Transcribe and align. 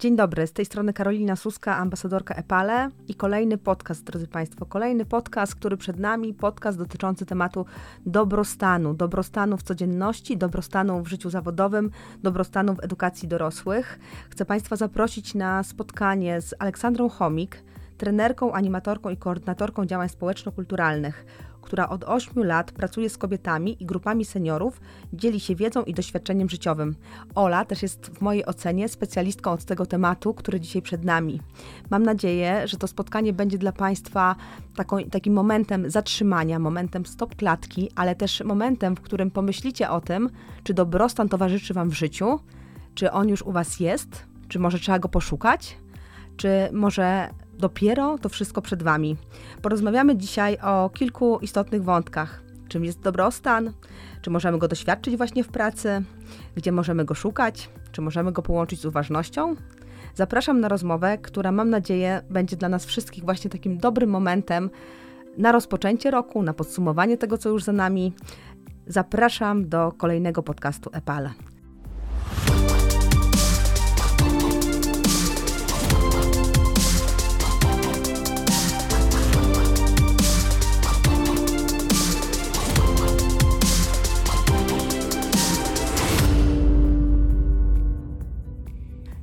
Dzień 0.00 0.16
dobry, 0.16 0.46
z 0.46 0.52
tej 0.52 0.64
strony 0.64 0.92
Karolina 0.92 1.36
Suska, 1.36 1.76
ambasadorka 1.76 2.34
EPALE 2.34 2.90
i 3.08 3.14
kolejny 3.14 3.58
podcast, 3.58 4.04
drodzy 4.04 4.26
Państwo, 4.26 4.66
kolejny 4.66 5.04
podcast, 5.04 5.54
który 5.54 5.76
przed 5.76 5.98
nami, 5.98 6.34
podcast 6.34 6.78
dotyczący 6.78 7.26
tematu 7.26 7.66
dobrostanu, 8.06 8.94
dobrostanu 8.94 9.56
w 9.56 9.62
codzienności, 9.62 10.36
dobrostanu 10.36 11.02
w 11.02 11.08
życiu 11.08 11.30
zawodowym, 11.30 11.90
dobrostanu 12.22 12.74
w 12.74 12.84
edukacji 12.84 13.28
dorosłych. 13.28 13.98
Chcę 14.30 14.44
Państwa 14.44 14.76
zaprosić 14.76 15.34
na 15.34 15.62
spotkanie 15.62 16.40
z 16.40 16.54
Aleksandrą 16.58 17.08
Chomik, 17.08 17.62
trenerką, 17.98 18.52
animatorką 18.52 19.10
i 19.10 19.16
koordynatorką 19.16 19.86
działań 19.86 20.08
społeczno-kulturalnych 20.08 21.24
która 21.62 21.88
od 21.88 22.04
8 22.04 22.44
lat 22.44 22.72
pracuje 22.72 23.10
z 23.10 23.18
kobietami 23.18 23.82
i 23.82 23.86
grupami 23.86 24.24
seniorów, 24.24 24.80
dzieli 25.12 25.40
się 25.40 25.54
wiedzą 25.54 25.82
i 25.82 25.94
doświadczeniem 25.94 26.48
życiowym. 26.48 26.94
Ola 27.34 27.64
też 27.64 27.82
jest 27.82 28.06
w 28.06 28.20
mojej 28.20 28.46
ocenie 28.46 28.88
specjalistką 28.88 29.50
od 29.50 29.64
tego 29.64 29.86
tematu, 29.86 30.34
który 30.34 30.60
dzisiaj 30.60 30.82
przed 30.82 31.04
nami. 31.04 31.40
Mam 31.90 32.02
nadzieję, 32.02 32.68
że 32.68 32.76
to 32.76 32.86
spotkanie 32.86 33.32
będzie 33.32 33.58
dla 33.58 33.72
Państwa 33.72 34.36
taką, 34.76 34.98
takim 35.10 35.32
momentem 35.32 35.90
zatrzymania, 35.90 36.58
momentem 36.58 37.06
stop 37.06 37.36
klatki, 37.36 37.90
ale 37.94 38.14
też 38.14 38.42
momentem, 38.44 38.96
w 38.96 39.00
którym 39.00 39.30
pomyślicie 39.30 39.90
o 39.90 40.00
tym, 40.00 40.30
czy 40.62 40.74
dobrostan 40.74 41.28
towarzyszy 41.28 41.74
Wam 41.74 41.90
w 41.90 41.94
życiu, 41.94 42.40
czy 42.94 43.12
on 43.12 43.28
już 43.28 43.42
u 43.42 43.52
Was 43.52 43.80
jest, 43.80 44.26
czy 44.48 44.58
może 44.58 44.78
trzeba 44.78 44.98
go 44.98 45.08
poszukać, 45.08 45.76
czy 46.36 46.68
może 46.72 47.30
dopiero 47.60 48.18
to 48.18 48.28
wszystko 48.28 48.62
przed 48.62 48.82
Wami. 48.82 49.16
Porozmawiamy 49.62 50.16
dzisiaj 50.16 50.58
o 50.62 50.90
kilku 50.94 51.38
istotnych 51.38 51.84
wątkach. 51.84 52.42
Czym 52.68 52.84
jest 52.84 53.00
dobrostan? 53.00 53.72
Czy 54.22 54.30
możemy 54.30 54.58
go 54.58 54.68
doświadczyć 54.68 55.16
właśnie 55.16 55.44
w 55.44 55.48
pracy? 55.48 56.02
Gdzie 56.54 56.72
możemy 56.72 57.04
go 57.04 57.14
szukać? 57.14 57.70
Czy 57.92 58.00
możemy 58.00 58.32
go 58.32 58.42
połączyć 58.42 58.80
z 58.80 58.84
uważnością? 58.84 59.56
Zapraszam 60.14 60.60
na 60.60 60.68
rozmowę, 60.68 61.18
która 61.18 61.52
mam 61.52 61.70
nadzieję 61.70 62.22
będzie 62.30 62.56
dla 62.56 62.68
nas 62.68 62.84
wszystkich 62.84 63.24
właśnie 63.24 63.50
takim 63.50 63.78
dobrym 63.78 64.10
momentem 64.10 64.70
na 65.38 65.52
rozpoczęcie 65.52 66.10
roku, 66.10 66.42
na 66.42 66.54
podsumowanie 66.54 67.16
tego, 67.16 67.38
co 67.38 67.48
już 67.48 67.64
za 67.64 67.72
nami. 67.72 68.12
Zapraszam 68.86 69.68
do 69.68 69.92
kolejnego 69.92 70.42
podcastu 70.42 70.90
EPAL. 70.92 71.28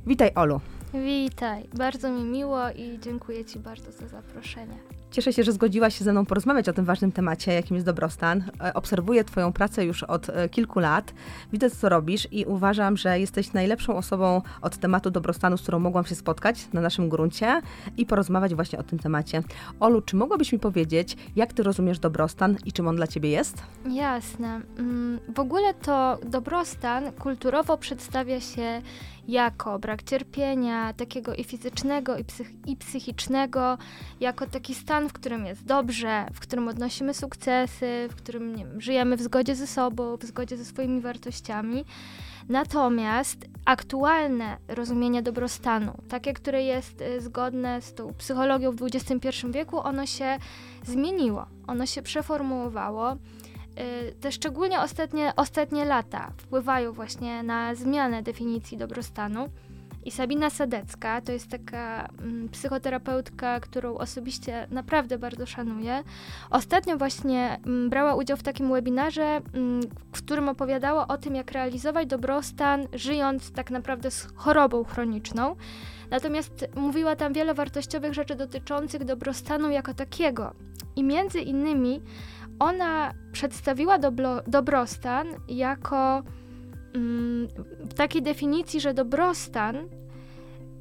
Witaj, 0.06 0.30
Olu. 0.34 0.60
Witaj, 0.94 1.68
bardzo 1.74 2.10
mi 2.10 2.24
miło 2.24 2.70
i 2.70 2.98
dziękuję 3.02 3.44
Ci 3.44 3.58
bardzo 3.58 3.92
za 3.92 4.08
zaproszenie. 4.08 4.78
Cieszę 5.10 5.32
się, 5.32 5.44
że 5.44 5.52
zgodziłaś 5.52 5.98
się 5.98 6.04
ze 6.04 6.12
mną 6.12 6.26
porozmawiać 6.26 6.68
o 6.68 6.72
tym 6.72 6.84
ważnym 6.84 7.12
temacie, 7.12 7.52
jakim 7.52 7.76
jest 7.76 7.86
dobrostan. 7.86 8.44
E, 8.64 8.74
obserwuję 8.74 9.24
Twoją 9.24 9.52
pracę 9.52 9.84
już 9.84 10.02
od 10.02 10.28
e, 10.30 10.48
kilku 10.48 10.80
lat. 10.80 11.14
Widzę, 11.52 11.70
co 11.70 11.88
robisz 11.88 12.28
i 12.30 12.44
uważam, 12.44 12.96
że 12.96 13.20
jesteś 13.20 13.52
najlepszą 13.52 13.96
osobą 13.96 14.42
od 14.62 14.76
tematu 14.76 15.10
dobrostanu, 15.10 15.56
z 15.56 15.62
którą 15.62 15.78
mogłam 15.78 16.04
się 16.04 16.14
spotkać 16.14 16.68
na 16.72 16.80
naszym 16.80 17.08
gruncie 17.08 17.60
i 17.96 18.06
porozmawiać 18.06 18.54
właśnie 18.54 18.78
o 18.78 18.82
tym 18.82 18.98
temacie. 18.98 19.42
Olu, 19.80 20.02
czy 20.02 20.16
mogłabyś 20.16 20.52
mi 20.52 20.58
powiedzieć, 20.58 21.16
jak 21.36 21.52
Ty 21.52 21.62
rozumiesz 21.62 21.98
dobrostan 21.98 22.56
i 22.64 22.72
czym 22.72 22.88
on 22.88 22.96
dla 22.96 23.06
Ciebie 23.06 23.30
jest? 23.30 23.62
Jasne. 23.90 24.60
Mm, 24.78 25.18
w 25.34 25.40
ogóle 25.40 25.74
to 25.74 26.18
dobrostan 26.26 27.12
kulturowo 27.12 27.78
przedstawia 27.78 28.40
się 28.40 28.82
jako 29.28 29.78
brak 29.78 30.02
cierpienia, 30.02 30.92
takiego 30.92 31.34
i 31.34 31.44
fizycznego, 31.44 32.16
i, 32.16 32.24
psych 32.24 32.50
i 32.66 32.76
psychicznego, 32.76 33.78
jako 34.20 34.46
taki 34.46 34.74
stan, 34.74 35.08
w 35.08 35.12
którym 35.12 35.46
jest 35.46 35.64
dobrze, 35.64 36.26
w 36.32 36.40
którym 36.40 36.68
odnosimy 36.68 37.14
sukcesy, 37.14 38.08
w 38.10 38.14
którym 38.14 38.56
wiem, 38.56 38.80
żyjemy 38.80 39.16
w 39.16 39.22
zgodzie 39.22 39.54
ze 39.54 39.66
sobą, 39.66 40.16
w 40.16 40.24
zgodzie 40.24 40.56
ze 40.56 40.64
swoimi 40.64 41.00
wartościami. 41.00 41.84
Natomiast 42.48 43.38
aktualne 43.64 44.56
rozumienie 44.68 45.22
dobrostanu, 45.22 45.92
takie, 46.08 46.32
które 46.32 46.62
jest 46.62 47.00
y, 47.00 47.20
zgodne 47.20 47.82
z 47.82 47.94
tą 47.94 48.14
psychologią 48.14 48.72
w 48.72 48.82
XXI 48.82 49.28
wieku, 49.50 49.78
ono 49.78 50.06
się 50.06 50.38
zmieniło, 50.82 51.46
ono 51.66 51.86
się 51.86 52.02
przeformułowało. 52.02 53.16
Y, 53.78 54.14
te 54.20 54.32
szczególnie 54.32 54.80
ostatnie, 54.80 55.32
ostatnie 55.36 55.84
lata 55.84 56.32
wpływają 56.36 56.92
właśnie 56.92 57.42
na 57.42 57.74
zmianę 57.74 58.22
definicji 58.22 58.78
dobrostanu. 58.78 59.48
I 60.04 60.10
Sabina 60.10 60.50
Sadecka 60.50 61.20
to 61.20 61.32
jest 61.32 61.48
taka 61.50 62.08
mm, 62.22 62.48
psychoterapeutka, 62.48 63.60
którą 63.60 63.98
osobiście 63.98 64.66
naprawdę 64.70 65.18
bardzo 65.18 65.46
szanuję. 65.46 66.02
Ostatnio 66.50 66.96
właśnie 66.96 67.60
mm, 67.66 67.90
brała 67.90 68.14
udział 68.14 68.36
w 68.36 68.42
takim 68.42 68.72
webinarze, 68.72 69.40
mm, 69.54 69.80
w 70.12 70.22
którym 70.22 70.48
opowiadała 70.48 71.08
o 71.08 71.18
tym, 71.18 71.34
jak 71.34 71.52
realizować 71.52 72.08
dobrostan, 72.08 72.86
żyjąc 72.92 73.52
tak 73.52 73.70
naprawdę 73.70 74.10
z 74.10 74.28
chorobą 74.34 74.84
chroniczną. 74.84 75.56
Natomiast 76.10 76.66
mówiła 76.74 77.16
tam 77.16 77.32
wiele 77.32 77.54
wartościowych 77.54 78.14
rzeczy 78.14 78.34
dotyczących 78.34 79.04
dobrostanu 79.04 79.70
jako 79.70 79.94
takiego. 79.94 80.54
I 80.96 81.02
między 81.02 81.40
innymi 81.40 82.00
ona 82.58 83.12
przedstawiła 83.32 83.98
dobro, 83.98 84.42
dobrostan 84.46 85.26
jako 85.48 86.22
mm, 86.94 87.48
takiej 87.96 88.22
definicji, 88.22 88.80
że 88.80 88.94
dobrostan 88.94 89.88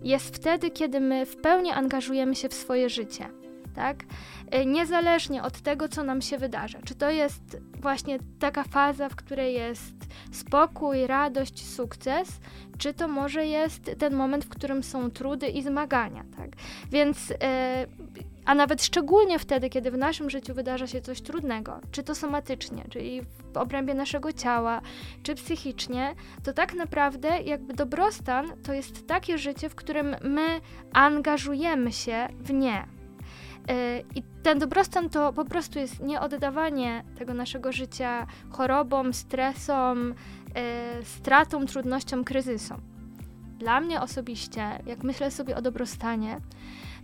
jest 0.03 0.35
wtedy, 0.35 0.71
kiedy 0.71 0.99
my 0.99 1.25
w 1.25 1.35
pełni 1.35 1.71
angażujemy 1.71 2.35
się 2.35 2.49
w 2.49 2.53
swoje 2.53 2.89
życie. 2.89 3.29
Tak? 3.75 4.03
E, 4.51 4.65
niezależnie 4.65 5.43
od 5.43 5.61
tego, 5.61 5.89
co 5.89 6.03
nam 6.03 6.21
się 6.21 6.37
wydarza. 6.37 6.79
Czy 6.85 6.95
to 6.95 7.09
jest 7.09 7.57
właśnie 7.81 8.19
taka 8.39 8.63
faza, 8.63 9.09
w 9.09 9.15
której 9.15 9.53
jest 9.53 9.93
spokój, 10.31 11.07
radość, 11.07 11.65
sukces, 11.65 12.27
czy 12.77 12.93
to 12.93 13.07
może 13.07 13.45
jest 13.45 13.91
ten 13.99 14.15
moment, 14.15 14.45
w 14.45 14.49
którym 14.49 14.83
są 14.83 15.11
trudy 15.11 15.47
i 15.47 15.63
zmagania. 15.63 16.23
Tak? 16.37 16.49
Więc 16.91 17.33
e, 17.41 17.85
a 18.47 18.55
nawet 18.55 18.83
szczególnie 18.83 19.39
wtedy, 19.39 19.69
kiedy 19.69 19.91
w 19.91 19.97
naszym 19.97 20.29
życiu 20.29 20.53
wydarza 20.53 20.87
się 20.87 21.01
coś 21.01 21.21
trudnego, 21.21 21.79
czy 21.91 22.03
to 22.03 22.15
somatycznie, 22.15 22.85
czyli 22.89 23.21
w 23.53 23.57
obrębie 23.57 23.93
naszego 23.93 24.33
ciała, 24.33 24.81
czy 25.23 25.35
psychicznie, 25.35 26.15
to 26.43 26.53
tak 26.53 26.73
naprawdę 26.73 27.41
jakby 27.41 27.73
dobrostan 27.73 28.45
to 28.63 28.73
jest 28.73 29.07
takie 29.07 29.37
życie, 29.37 29.69
w 29.69 29.75
którym 29.75 30.15
my 30.21 30.61
angażujemy 30.93 31.91
się 31.91 32.27
w 32.39 32.53
nie. 32.53 32.83
Y, 33.71 34.03
I 34.15 34.23
ten 34.43 34.59
dobrostan 34.59 35.09
to 35.09 35.33
po 35.33 35.45
prostu 35.45 35.79
jest 35.79 35.99
nieoddawanie 35.99 37.03
tego 37.17 37.33
naszego 37.33 37.71
życia 37.71 38.27
chorobom, 38.49 39.13
stresom, 39.13 40.11
y, 41.01 41.05
stratom, 41.05 41.67
trudnościom, 41.67 42.23
kryzysom. 42.23 42.81
Dla 43.59 43.81
mnie 43.81 44.01
osobiście, 44.01 44.79
jak 44.85 45.03
myślę 45.03 45.31
sobie 45.31 45.55
o 45.55 45.61
dobrostanie, 45.61 46.41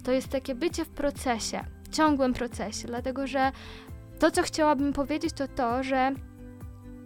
to 0.04 0.12
jest 0.12 0.28
takie 0.28 0.56
bycie 0.56 0.86
w 0.86 0.90
procesie, 0.90 1.66
ciągłym 1.92 2.34
procesie, 2.34 2.88
dlatego 2.88 3.28
że 3.28 3.52
to, 4.20 4.32
co 4.32 4.42
chciałabym 4.42 4.94
powiedzieć, 4.94 5.34
to 5.34 5.48
to, 5.48 5.84
że 5.84 6.12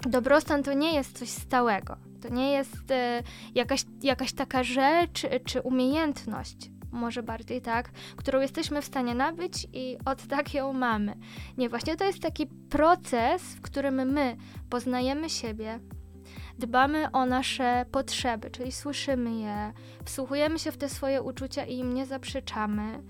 dobrostan 0.02 0.63
to 0.63 0.74
nie 0.74 0.94
jest 0.96 1.18
coś 1.18 1.30
stałego. 1.30 1.97
To 2.22 2.30
nie 2.30 2.52
jest 2.52 2.91
e, 2.91 3.24
jakaś, 3.56 3.84
jakaś 4.02 4.34
taka 4.34 4.63
rzecz 4.63 5.28
czy 5.46 5.62
umiejętność, 5.62 6.69
może 6.91 7.24
bardziej 7.24 7.62
tak, 7.62 7.91
którą 8.16 8.41
jesteśmy 8.41 8.81
w 8.81 8.86
stanie 8.86 9.16
nabyć 9.16 9.68
i 9.74 9.97
od 10.06 10.28
tak 10.28 10.53
ją 10.53 10.74
mamy. 10.74 11.16
Nie, 11.57 11.69
właśnie 11.69 11.96
to 11.96 12.03
jest 12.06 12.22
taki 12.22 12.47
proces, 12.47 13.41
w 13.41 13.62
którym 13.62 13.96
my 13.96 14.38
poznajemy 14.69 15.30
siebie, 15.30 15.80
dbamy 16.57 17.12
o 17.12 17.25
nasze 17.25 17.85
potrzeby, 17.91 18.51
czyli 18.51 18.72
słyszymy 18.72 19.40
je, 19.40 19.73
wsłuchujemy 20.06 20.59
się 20.59 20.72
w 20.72 20.78
te 20.78 20.90
swoje 20.90 21.22
uczucia 21.22 21.66
i 21.66 21.78
im 21.78 21.94
nie 21.94 22.06
zaprzeczamy. 22.06 23.04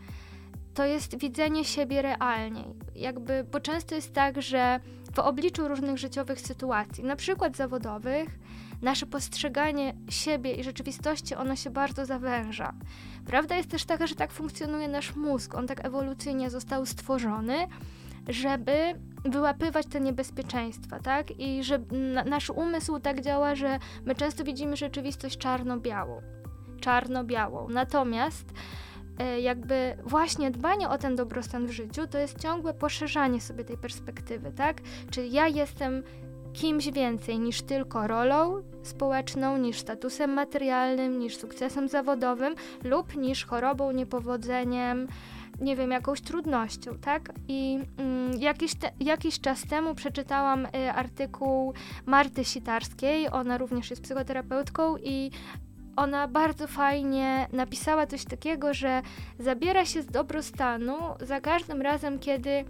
To 0.73 0.85
jest 0.85 1.19
widzenie 1.19 1.65
siebie 1.65 2.01
realniej. 2.01 2.65
Jakby, 2.95 3.43
bo 3.51 3.59
często 3.59 3.95
jest 3.95 4.13
tak, 4.13 4.41
że 4.41 4.79
w 5.13 5.19
obliczu 5.19 5.67
różnych 5.67 5.97
życiowych 5.97 6.41
sytuacji, 6.41 7.03
na 7.03 7.15
przykład 7.15 7.55
zawodowych, 7.55 8.39
nasze 8.81 9.05
postrzeganie 9.05 9.93
siebie 10.09 10.53
i 10.53 10.63
rzeczywistości, 10.63 11.35
ono 11.35 11.55
się 11.55 11.69
bardzo 11.69 12.05
zawęża. 12.05 12.73
Prawda 13.25 13.55
jest 13.55 13.69
też 13.69 13.85
taka, 13.85 14.07
że 14.07 14.15
tak 14.15 14.31
funkcjonuje 14.31 14.87
nasz 14.87 15.15
mózg. 15.15 15.55
On 15.55 15.67
tak 15.67 15.85
ewolucyjnie 15.85 16.49
został 16.49 16.85
stworzony, 16.85 17.67
żeby 18.27 18.95
wyłapywać 19.25 19.85
te 19.85 20.01
niebezpieczeństwa, 20.01 20.99
tak? 20.99 21.39
I 21.39 21.63
że 21.63 21.79
nasz 22.25 22.49
umysł 22.49 22.99
tak 22.99 23.21
działa, 23.21 23.55
że 23.55 23.79
my 24.05 24.15
często 24.15 24.43
widzimy 24.43 24.77
rzeczywistość 24.77 25.37
czarno-białą. 25.37 26.21
Czarno-białą. 26.81 27.69
Natomiast 27.69 28.53
e, 29.19 29.41
jakby 29.41 29.97
właśnie 30.03 30.51
dbanie 30.51 30.89
o 30.89 30.97
ten 30.97 31.15
dobrostan 31.15 31.67
w 31.67 31.71
życiu 31.71 32.07
to 32.07 32.17
jest 32.17 32.39
ciągłe 32.39 32.73
poszerzanie 32.73 33.41
sobie 33.41 33.63
tej 33.63 33.77
perspektywy, 33.77 34.51
tak? 34.51 34.81
Czyli 35.11 35.31
ja 35.31 35.47
jestem 35.47 36.03
kimś 36.53 36.91
więcej 36.91 37.39
niż 37.39 37.61
tylko 37.61 38.07
rolą 38.07 38.63
społeczną, 38.83 39.57
niż 39.57 39.79
statusem 39.79 40.33
materialnym, 40.33 41.19
niż 41.19 41.37
sukcesem 41.37 41.89
zawodowym 41.89 42.55
lub 42.83 43.15
niż 43.15 43.45
chorobą, 43.45 43.91
niepowodzeniem, 43.91 45.07
nie 45.61 45.75
wiem, 45.75 45.91
jakąś 45.91 46.21
trudnością, 46.21 46.97
tak? 46.97 47.33
I 47.47 47.79
mm, 47.97 48.39
jakiś, 48.39 48.75
te, 48.75 48.91
jakiś 48.99 49.39
czas 49.39 49.61
temu 49.61 49.95
przeczytałam 49.95 50.65
y, 50.65 50.91
artykuł 50.91 51.73
Marty 52.05 52.45
Sitarskiej, 52.45 53.29
ona 53.31 53.57
również 53.57 53.89
jest 53.89 54.01
psychoterapeutką 54.01 54.97
i 54.97 55.31
ona 55.95 56.27
bardzo 56.27 56.67
fajnie 56.67 57.47
napisała 57.53 58.07
coś 58.07 58.25
takiego, 58.25 58.73
że 58.73 59.01
zabiera 59.39 59.85
się 59.85 60.01
z 60.01 60.05
dobrostanu 60.05 60.97
za 61.19 61.41
każdym 61.41 61.81
razem, 61.81 62.19
kiedy 62.19 62.65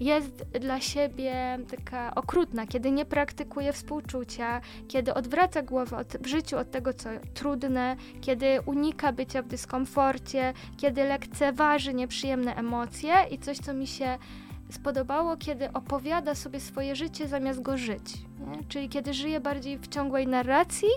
jest 0.00 0.44
dla 0.60 0.80
siebie 0.80 1.58
taka 1.70 2.14
okrutna, 2.14 2.66
kiedy 2.66 2.90
nie 2.90 3.04
praktykuje 3.04 3.72
współczucia, 3.72 4.60
kiedy 4.88 5.14
odwraca 5.14 5.62
głowę 5.62 5.96
od, 5.96 6.08
w 6.08 6.26
życiu 6.26 6.58
od 6.58 6.70
tego, 6.70 6.92
co 6.92 7.08
trudne, 7.34 7.96
kiedy 8.20 8.60
unika 8.66 9.12
bycia 9.12 9.42
w 9.42 9.46
dyskomforcie, 9.46 10.52
kiedy 10.76 11.04
lekceważy 11.04 11.94
nieprzyjemne 11.94 12.56
emocje 12.56 13.14
i 13.30 13.38
coś, 13.38 13.58
co 13.58 13.74
mi 13.74 13.86
się 13.86 14.18
spodobało, 14.70 15.36
kiedy 15.36 15.72
opowiada 15.72 16.34
sobie 16.34 16.60
swoje 16.60 16.96
życie 16.96 17.28
zamiast 17.28 17.62
go 17.62 17.76
żyć. 17.78 18.14
Nie? 18.46 18.64
Czyli 18.68 18.88
kiedy 18.88 19.14
żyje 19.14 19.40
bardziej 19.40 19.78
w 19.78 19.88
ciągłej 19.88 20.26
narracji, 20.26 20.88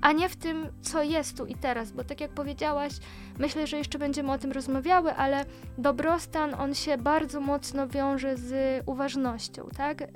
a 0.00 0.12
nie 0.12 0.28
w 0.28 0.36
tym, 0.36 0.66
co 0.82 1.02
jest 1.02 1.36
tu 1.36 1.46
i 1.46 1.54
teraz, 1.54 1.92
bo 1.92 2.04
tak 2.04 2.20
jak 2.20 2.30
powiedziałaś, 2.30 2.92
myślę, 3.38 3.66
że 3.66 3.76
jeszcze 3.76 3.98
będziemy 3.98 4.32
o 4.32 4.38
tym 4.38 4.52
rozmawiały, 4.52 5.14
ale 5.14 5.44
dobrostan 5.78 6.54
on 6.54 6.74
się 6.74 6.98
bardzo 6.98 7.40
mocno 7.40 7.88
wiąże 7.88 8.36
z 8.36 8.82
uważnością, 8.86 9.68
tak? 9.76 10.00
Yy, 10.00 10.06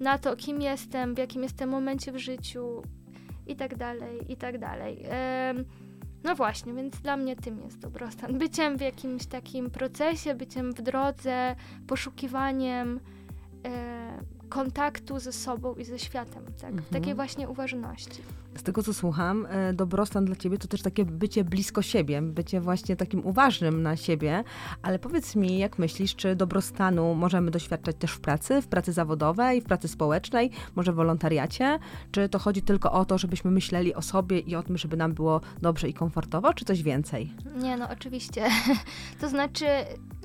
na 0.00 0.18
to, 0.18 0.36
kim 0.36 0.62
jestem, 0.62 1.14
w 1.14 1.18
jakim 1.18 1.42
jestem 1.42 1.70
momencie 1.70 2.12
w 2.12 2.18
życiu 2.18 2.82
i 3.46 3.56
tak 3.56 3.76
dalej, 3.76 4.32
i 4.32 4.36
tak 4.36 4.58
dalej. 4.58 5.02
Yy, 5.02 5.64
no 6.24 6.34
właśnie, 6.34 6.74
więc 6.74 7.00
dla 7.00 7.16
mnie 7.16 7.36
tym 7.36 7.60
jest 7.60 7.78
dobrostan. 7.78 8.38
Byciem 8.38 8.76
w 8.76 8.80
jakimś 8.80 9.26
takim 9.26 9.70
procesie, 9.70 10.34
byciem 10.34 10.72
w 10.72 10.82
drodze, 10.82 11.56
poszukiwaniem. 11.86 13.00
Yy, 13.64 14.39
kontaktu 14.50 15.18
ze 15.18 15.32
sobą 15.32 15.74
i 15.74 15.84
ze 15.84 15.98
światem, 15.98 16.42
tak? 16.60 16.70
Mhm. 16.70 16.84
Takiej 16.92 17.14
właśnie 17.14 17.48
uważności. 17.48 18.22
Z 18.56 18.62
tego, 18.62 18.82
co 18.82 18.94
słucham, 18.94 19.46
e, 19.50 19.72
dobrostan 19.72 20.24
dla 20.24 20.36
ciebie 20.36 20.58
to 20.58 20.68
też 20.68 20.82
takie 20.82 21.04
bycie 21.04 21.44
blisko 21.44 21.82
siebie, 21.82 22.22
bycie 22.22 22.60
właśnie 22.60 22.96
takim 22.96 23.26
uważnym 23.26 23.82
na 23.82 23.96
siebie, 23.96 24.44
ale 24.82 24.98
powiedz 24.98 25.36
mi, 25.36 25.58
jak 25.58 25.78
myślisz, 25.78 26.16
czy 26.16 26.36
dobrostanu 26.36 27.14
możemy 27.14 27.50
doświadczać 27.50 27.96
też 27.96 28.12
w 28.12 28.20
pracy, 28.20 28.62
w 28.62 28.66
pracy 28.66 28.92
zawodowej, 28.92 29.60
w 29.60 29.64
pracy 29.64 29.88
społecznej, 29.88 30.50
może 30.76 30.92
w 30.92 30.94
wolontariacie? 30.94 31.78
Czy 32.10 32.28
to 32.28 32.38
chodzi 32.38 32.62
tylko 32.62 32.92
o 32.92 33.04
to, 33.04 33.18
żebyśmy 33.18 33.50
myśleli 33.50 33.94
o 33.94 34.02
sobie 34.02 34.38
i 34.38 34.56
o 34.56 34.62
tym, 34.62 34.78
żeby 34.78 34.96
nam 34.96 35.12
było 35.12 35.40
dobrze 35.62 35.88
i 35.88 35.94
komfortowo, 35.94 36.54
czy 36.54 36.64
coś 36.64 36.82
więcej? 36.82 37.32
Nie, 37.56 37.76
no 37.76 37.88
oczywiście. 37.90 38.48
to 39.20 39.28
znaczy, 39.28 39.66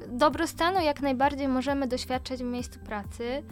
dobrostanu 0.09 0.81
jak 0.81 1.01
najbardziej 1.01 1.47
możemy 1.47 1.87
doświadczać 1.87 2.39
w 2.39 2.45
miejscu 2.45 2.79
pracy, 2.79 3.43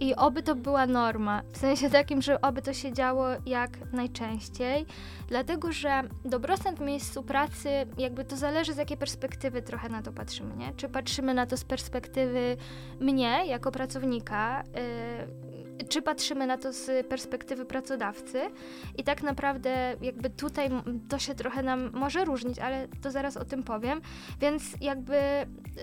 i 0.00 0.14
oby 0.14 0.42
to 0.42 0.54
była 0.54 0.86
norma, 0.86 1.42
w 1.52 1.58
sensie 1.58 1.90
takim, 1.90 2.22
że 2.22 2.40
oby 2.40 2.62
to 2.62 2.72
się 2.72 2.92
działo 2.92 3.26
jak 3.46 3.92
najczęściej, 3.92 4.86
dlatego 5.28 5.72
że 5.72 6.02
dobrostan 6.24 6.76
w 6.76 6.80
miejscu 6.80 7.22
pracy, 7.22 7.68
jakby 7.98 8.24
to 8.24 8.36
zależy 8.36 8.72
z 8.72 8.76
jakiej 8.76 8.96
perspektywy 8.96 9.62
trochę 9.62 9.88
na 9.88 10.02
to 10.02 10.12
patrzymy, 10.12 10.56
nie? 10.56 10.72
Czy 10.76 10.88
patrzymy 10.88 11.34
na 11.34 11.46
to 11.46 11.56
z 11.56 11.64
perspektywy 11.64 12.56
mnie 13.00 13.46
jako 13.46 13.70
pracownika, 13.70 14.64
yy, 14.74 15.63
czy 15.88 16.02
patrzymy 16.02 16.46
na 16.46 16.58
to 16.58 16.72
z 16.72 17.06
perspektywy 17.06 17.64
pracodawcy 17.64 18.40
i 18.98 19.04
tak 19.04 19.22
naprawdę 19.22 19.96
jakby 20.02 20.30
tutaj 20.30 20.70
to 21.08 21.18
się 21.18 21.34
trochę 21.34 21.62
nam 21.62 21.90
może 21.92 22.24
różnić, 22.24 22.58
ale 22.58 22.88
to 23.02 23.10
zaraz 23.10 23.36
o 23.36 23.44
tym 23.44 23.62
powiem. 23.62 24.00
Więc 24.40 24.62
jakby 24.80 25.18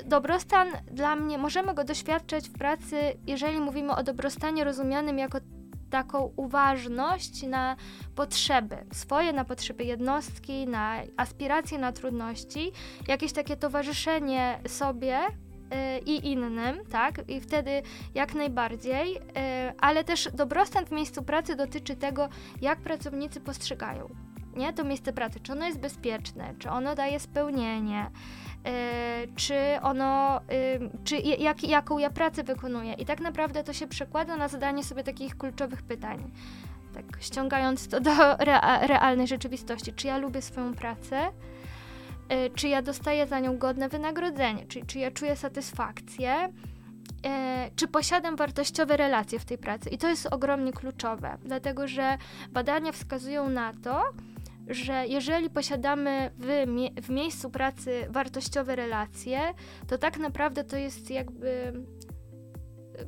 dobrostan 0.05 0.67
dla 0.91 1.15
mnie, 1.15 1.37
możemy 1.37 1.73
go 1.73 1.83
doświadczać 1.83 2.49
w 2.49 2.53
pracy, 2.53 2.95
jeżeli 3.27 3.59
mówimy 3.59 3.95
o 3.95 4.03
dobrostanie 4.03 4.63
rozumianym 4.63 5.17
jako 5.17 5.37
taką 5.89 6.33
uważność 6.35 7.43
na 7.43 7.75
potrzeby 8.15 8.77
swoje, 8.93 9.33
na 9.33 9.45
potrzeby 9.45 9.83
jednostki, 9.83 10.67
na 10.67 10.95
aspiracje, 11.17 11.77
na 11.77 11.91
trudności, 11.91 12.71
jakieś 13.07 13.33
takie 13.33 13.57
towarzyszenie 13.57 14.59
sobie 14.67 15.19
i 16.05 16.31
innym, 16.31 16.79
tak? 16.91 17.29
I 17.29 17.41
wtedy 17.41 17.81
jak 18.15 18.33
najbardziej, 18.33 19.17
y, 19.17 19.21
ale 19.79 20.03
też 20.03 20.29
dobrostan 20.33 20.85
w 20.85 20.91
miejscu 20.91 21.23
pracy 21.23 21.55
dotyczy 21.55 21.95
tego, 21.95 22.29
jak 22.61 22.79
pracownicy 22.79 23.39
postrzegają 23.41 24.09
nie? 24.55 24.73
to 24.73 24.83
miejsce 24.83 25.13
pracy, 25.13 25.39
czy 25.39 25.51
ono 25.51 25.65
jest 25.65 25.79
bezpieczne, 25.79 26.53
czy 26.59 26.69
ono 26.69 26.95
daje 26.95 27.19
spełnienie, 27.19 28.09
y, 28.67 29.31
czy 29.35 29.55
ono, 29.81 30.41
czy 31.03 31.17
jak, 31.17 31.63
jaką 31.63 31.97
ja 31.97 32.09
pracę 32.09 32.43
wykonuję. 32.43 32.93
I 32.93 33.05
tak 33.05 33.19
naprawdę 33.19 33.63
to 33.63 33.73
się 33.73 33.87
przekłada 33.87 34.37
na 34.37 34.47
zadanie 34.47 34.83
sobie 34.83 35.03
takich 35.03 35.37
kluczowych 35.37 35.81
pytań. 35.81 36.31
Tak 36.93 37.05
ściągając 37.19 37.87
to 37.87 37.99
do 37.99 38.35
realnej 38.81 39.27
rzeczywistości. 39.27 39.93
Czy 39.93 40.07
ja 40.07 40.17
lubię 40.17 40.41
swoją 40.41 40.73
pracę? 40.73 41.31
E, 42.31 42.49
czy 42.49 42.67
ja 42.67 42.81
dostaję 42.81 43.27
za 43.27 43.39
nią 43.39 43.57
godne 43.57 43.89
wynagrodzenie, 43.89 44.65
czy, 44.67 44.85
czy 44.85 44.99
ja 44.99 45.11
czuję 45.11 45.35
satysfakcję, 45.35 46.53
e, 47.25 47.69
czy 47.75 47.87
posiadam 47.87 48.35
wartościowe 48.35 48.97
relacje 48.97 49.39
w 49.39 49.45
tej 49.45 49.57
pracy. 49.57 49.89
I 49.89 49.97
to 49.97 50.09
jest 50.09 50.27
ogromnie 50.33 50.73
kluczowe, 50.73 51.37
dlatego 51.45 51.87
że 51.87 52.17
badania 52.51 52.91
wskazują 52.91 53.49
na 53.49 53.73
to, 53.83 54.03
że 54.67 55.07
jeżeli 55.07 55.49
posiadamy 55.49 56.31
w, 56.37 56.65
w 57.01 57.09
miejscu 57.09 57.49
pracy 57.49 58.07
wartościowe 58.09 58.75
relacje, 58.75 59.39
to 59.87 59.97
tak 59.97 60.17
naprawdę 60.17 60.63
to 60.63 60.77
jest 60.77 61.09
jakby 61.09 61.73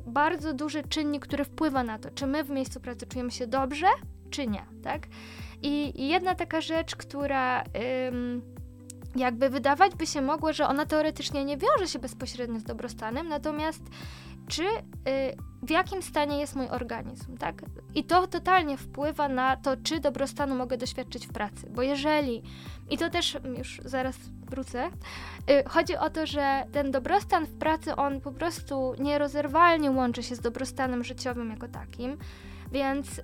bardzo 0.06 0.52
duży 0.52 0.82
czynnik, 0.82 1.26
który 1.26 1.44
wpływa 1.44 1.82
na 1.82 1.98
to, 1.98 2.10
czy 2.10 2.26
my 2.26 2.44
w 2.44 2.50
miejscu 2.50 2.80
pracy 2.80 3.06
czujemy 3.06 3.30
się 3.30 3.46
dobrze, 3.46 3.86
czy 4.30 4.46
nie, 4.46 4.66
tak? 4.82 5.06
I 5.62 6.08
jedna 6.08 6.34
taka 6.34 6.60
rzecz, 6.60 6.96
która 6.96 7.64
jakby 9.16 9.50
wydawać 9.50 9.94
by 9.94 10.06
się 10.06 10.20
mogło, 10.20 10.52
że 10.52 10.68
ona 10.68 10.86
teoretycznie 10.86 11.44
nie 11.44 11.56
wiąże 11.56 11.88
się 11.88 11.98
bezpośrednio 11.98 12.60
z 12.60 12.64
dobrostanem, 12.64 13.28
natomiast 13.28 13.82
czy 14.48 14.62
y, 14.62 14.72
w 15.62 15.70
jakim 15.70 16.02
stanie 16.02 16.38
jest 16.38 16.56
mój 16.56 16.68
organizm, 16.68 17.36
tak? 17.36 17.62
I 17.94 18.04
to 18.04 18.26
totalnie 18.26 18.76
wpływa 18.76 19.28
na 19.28 19.56
to, 19.56 19.76
czy 19.76 20.00
dobrostanu 20.00 20.54
mogę 20.54 20.76
doświadczyć 20.76 21.26
w 21.26 21.32
pracy, 21.32 21.70
bo 21.70 21.82
jeżeli, 21.82 22.42
i 22.90 22.98
to 22.98 23.10
też 23.10 23.38
już 23.58 23.80
zaraz 23.84 24.16
wrócę, 24.50 24.86
y, 25.50 25.64
chodzi 25.68 25.96
o 25.96 26.10
to, 26.10 26.26
że 26.26 26.64
ten 26.72 26.90
dobrostan 26.90 27.46
w 27.46 27.58
pracy, 27.58 27.96
on 27.96 28.20
po 28.20 28.32
prostu 28.32 28.94
nierozerwalnie 28.98 29.90
łączy 29.90 30.22
się 30.22 30.34
z 30.34 30.40
dobrostanem 30.40 31.04
życiowym 31.04 31.50
jako 31.50 31.68
takim, 31.68 32.18
więc 32.72 33.20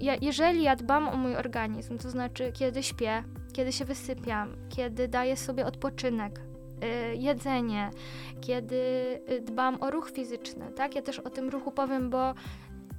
ja, 0.00 0.14
jeżeli 0.20 0.62
ja 0.62 0.76
dbam 0.76 1.08
o 1.08 1.16
mój 1.16 1.36
organizm, 1.36 1.98
to 1.98 2.10
znaczy 2.10 2.52
kiedy 2.52 2.82
śpię, 2.82 3.24
kiedy 3.54 3.72
się 3.72 3.84
wysypiam, 3.84 4.56
kiedy 4.68 5.08
daję 5.08 5.36
sobie 5.36 5.66
odpoczynek, 5.66 6.40
y, 6.40 7.16
jedzenie, 7.16 7.90
kiedy 8.40 8.76
y, 9.30 9.40
dbam 9.40 9.82
o 9.82 9.90
ruch 9.90 10.10
fizyczny, 10.10 10.72
tak? 10.76 10.94
Ja 10.94 11.02
też 11.02 11.18
o 11.18 11.30
tym 11.30 11.48
ruchu 11.48 11.72
powiem, 11.72 12.10
bo 12.10 12.34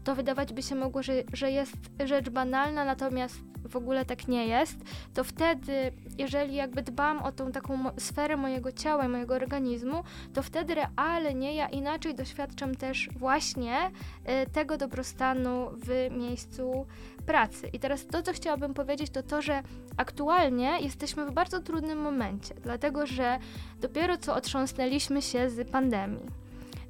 to 0.05 0.15
wydawać 0.15 0.53
by 0.53 0.63
się 0.63 0.75
mogło, 0.75 1.03
że, 1.03 1.13
że 1.33 1.51
jest 1.51 1.77
rzecz 2.05 2.29
banalna, 2.29 2.85
natomiast 2.85 3.35
w 3.69 3.75
ogóle 3.75 4.05
tak 4.05 4.27
nie 4.27 4.47
jest, 4.47 4.77
to 5.13 5.24
wtedy, 5.24 5.91
jeżeli 6.17 6.55
jakby 6.55 6.81
dbam 6.81 7.24
o 7.24 7.31
tą 7.31 7.51
taką 7.51 7.79
sferę 7.97 8.38
mojego 8.38 8.71
ciała 8.71 9.05
i 9.05 9.07
mojego 9.07 9.33
organizmu, 9.35 10.03
to 10.33 10.43
wtedy 10.43 10.75
realnie 10.75 11.55
ja 11.55 11.69
inaczej 11.69 12.15
doświadczam 12.15 12.75
też 12.75 13.09
właśnie 13.15 13.77
y, 13.88 14.50
tego 14.50 14.77
dobrostanu 14.77 15.69
w 15.74 16.17
miejscu 16.17 16.85
pracy. 17.25 17.67
I 17.74 17.79
teraz 17.79 18.07
to, 18.07 18.21
co 18.21 18.33
chciałabym 18.33 18.74
powiedzieć, 18.74 19.09
to 19.09 19.24
to, 19.24 19.41
że 19.41 19.63
aktualnie 19.97 20.77
jesteśmy 20.81 21.25
w 21.25 21.31
bardzo 21.31 21.59
trudnym 21.59 22.00
momencie, 22.00 22.55
dlatego 22.63 23.05
że 23.05 23.39
dopiero 23.81 24.17
co 24.17 24.35
otrząsnęliśmy 24.35 25.21
się 25.21 25.50
z 25.50 25.69
pandemii. 25.69 26.45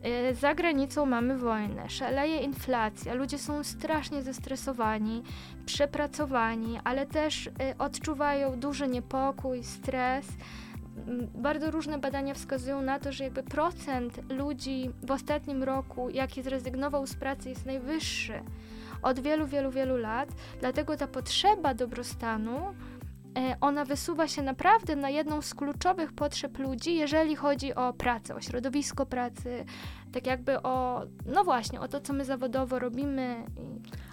Y, 0.06 0.36
za 0.36 0.56
granicą 0.56 1.06
mamy 1.06 1.38
wojnę, 1.38 1.90
szaleje 1.90 2.38
inflacja, 2.38 3.14
ludzie 3.14 3.38
są 3.38 3.64
strasznie 3.64 4.22
zestresowani, 4.22 5.24
przepracowani, 5.66 6.80
ale 6.84 7.06
też 7.06 7.48
y, 7.48 7.52
odczuwają 7.80 8.60
duży 8.60 8.88
niepokój, 8.88 9.64
stres. 9.64 10.28
Bardzo 11.36 11.72
różne 11.72 11.98
badania 11.98 12.34
wskazują 12.34 12.82
na 12.82 13.00
to, 13.00 13.12
że 13.12 13.24
jakby 13.24 13.44
procent 13.44 14.32
ludzi 14.32 14.90
w 15.04 15.12
ostatnim 15.12 15.64
roku, 15.64 16.10
jaki 16.10 16.42
zrezygnował 16.42 17.08
z 17.08 17.16
pracy, 17.16 17.50
jest 17.50 17.66
najwyższy 17.66 18.34
od 19.02 19.20
wielu, 19.20 19.48
wielu, 19.48 19.72
wielu 19.72 19.98
lat. 19.98 20.30
Dlatego 20.60 20.98
ta 20.98 21.08
potrzeba 21.08 21.74
dobrostanu 21.74 22.60
ona 23.62 23.86
wysuwa 23.86 24.28
się 24.28 24.42
naprawdę 24.42 24.96
na 24.96 25.10
jedną 25.10 25.42
z 25.42 25.54
kluczowych 25.54 26.14
potrzeb 26.14 26.60
ludzi, 26.60 26.96
jeżeli 26.96 27.36
chodzi 27.36 27.76
o 27.76 27.94
pracę, 27.94 28.36
o 28.36 28.42
środowisko 28.42 29.06
pracy, 29.06 29.66
tak 30.12 30.28
jakby 30.28 30.62
o, 30.62 31.06
no 31.26 31.44
właśnie, 31.44 31.80
o 31.80 31.88
to, 31.88 32.02
co 32.02 32.14
my 32.14 32.26
zawodowo 32.26 32.80
robimy. 32.80 33.46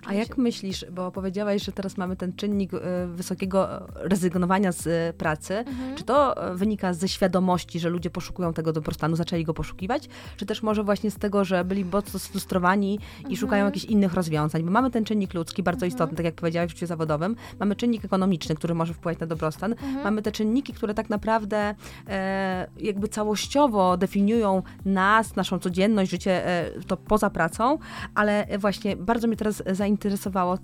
A 0.06 0.14
jak 0.14 0.38
myślisz, 0.38 0.84
bo 0.92 1.10
powiedziałaś, 1.10 1.62
że 1.64 1.72
teraz 1.72 1.96
mamy 1.96 2.16
ten 2.16 2.32
czynnik 2.32 2.74
y, 2.74 2.78
wysokiego 3.06 3.68
rezygnowania 3.94 4.72
z 4.72 4.86
y, 4.86 5.18
pracy, 5.18 5.54
mhm. 5.54 5.96
czy 5.96 6.04
to 6.04 6.50
y, 6.52 6.56
wynika 6.56 6.94
ze 6.94 7.08
świadomości, 7.08 7.80
że 7.80 7.88
ludzie 7.88 8.10
poszukują 8.10 8.52
tego 8.52 8.72
dobrostanu, 8.72 9.16
zaczęli 9.16 9.44
go 9.44 9.54
poszukiwać, 9.54 10.08
czy 10.36 10.46
też 10.46 10.62
może 10.62 10.84
właśnie 10.84 11.10
z 11.10 11.16
tego, 11.16 11.44
że 11.44 11.64
byli 11.64 11.84
mocno 11.84 12.18
sfrustrowani 12.18 12.98
mhm. 13.16 13.32
i 13.32 13.36
szukają 13.36 13.64
jakichś 13.64 13.84
innych 13.84 14.14
rozwiązań? 14.14 14.62
Bo 14.62 14.70
mamy 14.70 14.90
ten 14.90 15.04
czynnik 15.04 15.34
ludzki, 15.34 15.62
bardzo 15.62 15.86
mhm. 15.86 15.88
istotny, 15.88 16.16
tak 16.16 16.24
jak 16.24 16.34
powiedziałaś 16.34 16.70
w 16.70 16.74
życiu 16.74 16.86
zawodowym, 16.86 17.36
mamy 17.60 17.76
czynnik 17.76 18.04
ekonomiczny, 18.04 18.54
który 18.54 18.74
może 18.74 18.94
wpływać 18.94 19.20
na 19.20 19.26
dobrostan, 19.26 19.72
mhm. 19.72 20.04
mamy 20.04 20.22
te 20.22 20.32
czynniki, 20.32 20.72
które 20.72 20.94
tak 20.94 21.10
naprawdę 21.10 21.74
e, 22.08 22.66
jakby 22.80 23.08
całościowo 23.08 23.96
definiują 23.96 24.62
nas, 24.84 25.36
naszą 25.36 25.58
codzienność, 25.58 26.10
życie 26.10 26.46
e, 26.46 26.70
to 26.86 26.96
poza 26.96 27.30
pracą, 27.30 27.78
ale 28.14 28.46
właśnie 28.58 28.96
bardzo 28.96 29.28
mnie 29.28 29.36
teraz 29.36 29.62
zainteresowało, 29.66 29.91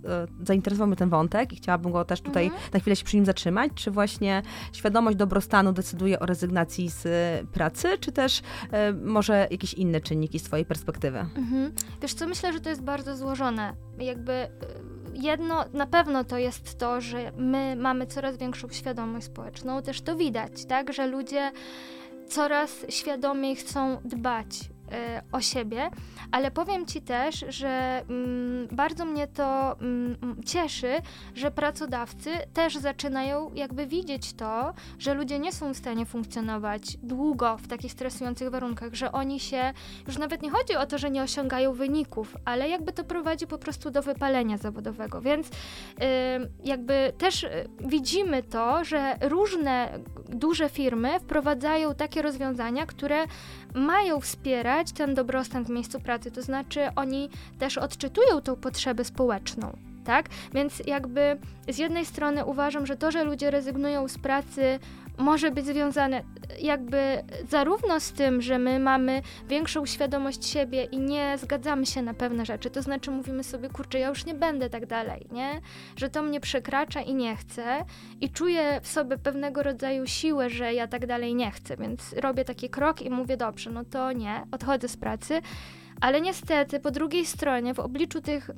e, 0.05 0.27
zainteresował 0.47 0.87
mnie 0.87 0.97
ten 0.97 1.09
wątek 1.09 1.53
i 1.53 1.57
chciałabym 1.57 1.93
go 1.93 2.05
też 2.05 2.21
tutaj 2.21 2.45
mhm. 2.45 2.63
na 2.73 2.81
chwilę 2.81 2.97
się 2.97 3.05
przy 3.05 3.17
nim 3.17 3.27
zatrzymać, 3.27 3.73
czy 3.75 3.91
właśnie 3.91 4.43
świadomość 4.73 5.17
dobrostanu 5.17 5.73
decyduje 5.73 6.21
o 6.21 6.27
rezygnacji 6.27 6.91
z 6.91 7.09
pracy, 7.49 7.89
czy 8.01 8.13
też 8.13 8.43
e, 8.73 8.93
może 8.93 9.49
jakieś 9.51 9.75
inne 9.75 10.01
czynniki 10.01 10.39
z 10.39 10.43
twojej 10.43 10.67
perspektywy? 10.67 11.19
Mhm. 11.19 11.73
Wiesz 12.03 12.15
co, 12.15 12.27
myślę, 12.27 12.53
że 12.53 12.61
to 12.61 12.71
jest 12.71 12.83
bardzo 12.83 13.17
złożone. 13.17 13.75
Jakby 13.99 14.33
e, 14.33 14.49
jedno 15.15 15.65
na 15.73 15.87
pewno 15.87 16.25
to 16.25 16.39
jest 16.39 16.79
to, 16.79 17.01
że 17.01 17.33
my 17.37 17.77
mamy 17.77 18.07
coraz 18.07 18.37
większą 18.37 18.69
świadomość 18.69 19.27
społeczną, 19.27 19.83
też 19.83 20.01
to 20.01 20.17
widać, 20.17 20.65
tak, 20.65 20.93
że 20.93 21.07
ludzie 21.07 21.53
coraz 22.29 22.87
świadomiej 22.89 23.57
chcą 23.57 24.01
dbać 24.05 24.71
o 25.33 25.41
siebie, 25.41 25.91
ale 26.31 26.51
powiem 26.51 26.87
Ci 26.87 27.03
też, 27.03 27.45
że 27.49 28.03
mm, 28.09 28.69
bardzo 28.73 29.05
mnie 29.05 29.27
to 29.27 29.77
mm, 29.81 30.17
cieszy, 30.47 30.93
że 31.35 31.51
pracodawcy 31.51 32.31
też 32.55 32.77
zaczynają 32.77 33.51
jakby 33.55 33.87
widzieć 33.87 34.33
to, 34.33 34.75
że 34.99 35.15
ludzie 35.15 35.39
nie 35.39 35.53
są 35.53 35.75
w 35.75 35.77
stanie 35.77 36.07
funkcjonować 36.07 36.97
długo 37.03 37.57
w 37.57 37.69
takich 37.69 37.93
stresujących 37.93 38.51
warunkach, 38.51 38.95
że 38.95 39.13
oni 39.13 39.41
się, 39.41 39.73
już 40.07 40.19
nawet 40.19 40.43
nie 40.43 40.51
chodzi 40.51 40.77
o 40.77 40.87
to, 40.87 40.99
że 40.99 41.11
nie 41.11 41.23
osiągają 41.23 41.73
wyników, 41.73 42.37
ale 42.45 42.69
jakby 42.69 42.93
to 42.93 43.05
prowadzi 43.05 43.47
po 43.47 43.59
prostu 43.59 43.91
do 43.91 44.03
wypalenia 44.03 44.57
zawodowego, 44.57 45.21
więc 45.21 45.49
y, 45.49 45.53
jakby 46.65 47.13
też 47.19 47.43
y, 47.43 47.69
widzimy 47.81 48.43
to, 48.43 48.85
że 48.85 49.17
różne 49.21 49.99
duże 50.29 50.69
firmy 50.69 51.21
wprowadzają 51.21 51.95
takie 51.95 52.23
rozwiązania, 52.23 52.87
które 52.87 53.25
mają 53.75 54.21
wspierać 54.21 54.93
ten 54.93 55.15
dobrostan 55.15 55.65
w 55.65 55.71
miejscu 55.71 56.01
pracy, 56.01 56.31
to 56.31 56.43
znaczy 56.43 56.81
oni 56.97 57.29
też 57.59 57.79
odczytują 57.79 58.41
tą 58.41 58.57
potrzebę 58.57 59.05
społeczną. 59.05 59.88
Tak? 60.09 60.29
Więc 60.55 60.83
jakby 60.87 61.39
z 61.69 61.79
jednej 61.79 62.07
strony 62.07 62.45
uważam, 62.45 62.87
że 62.87 62.97
to, 62.97 63.11
że 63.11 63.25
ludzie 63.25 63.51
rezygnują 63.51 64.09
z 64.09 64.19
pracy 64.19 64.79
może 65.19 65.51
być 65.51 65.67
związane 65.67 66.23
jakby 66.61 67.25
zarówno 67.49 68.01
z 68.01 68.13
tym, 68.13 68.43
że 68.43 68.59
my 68.59 68.79
mamy 68.79 69.23
większą 69.49 69.87
świadomość 69.87 70.47
siebie 70.47 70.85
i 70.85 70.99
nie 70.99 71.39
zgadzamy 71.39 71.87
się 71.87 72.03
na 72.03 72.15
pewne 72.15 72.47
rzeczy, 72.47 72.71
to 72.71 72.83
znaczy 72.83 73.11
mówimy 73.11 73.45
sobie, 73.45 73.69
kurczę, 73.69 73.99
ja 73.99 74.09
już 74.09 74.27
nie 74.27 74.35
będę 74.35 74.71
tak 74.71 74.87
dalej, 74.87 75.27
nie? 75.33 75.61
Że 75.97 76.09
to 76.11 76.23
mnie 76.23 76.41
przekracza 76.41 77.01
i 77.01 77.15
nie 77.15 77.37
chcę 77.37 77.85
i 78.21 78.31
czuję 78.31 78.81
w 78.83 78.89
sobie 78.89 79.19
pewnego 79.19 79.63
rodzaju 79.63 80.07
siłę, 80.07 80.51
że 80.51 80.75
ja 80.75 80.87
tak 80.87 81.07
dalej 81.07 81.35
nie 81.35 81.51
chcę, 81.51 81.77
więc 81.77 82.13
robię 82.13 82.45
taki 82.45 82.71
krok 82.71 83.03
i 83.03 83.11
mówię, 83.11 83.37
dobrze, 83.37 83.71
no 83.71 83.85
to 83.85 84.13
nie, 84.13 84.47
odchodzę 84.53 84.89
z 84.89 84.97
pracy, 84.97 85.43
ale 86.01 86.21
niestety 86.21 86.81
po 86.81 86.91
drugiej 86.91 87.27
stronie, 87.27 87.75
w 87.75 87.81
obliczu 87.81 88.21
tych 88.21 88.51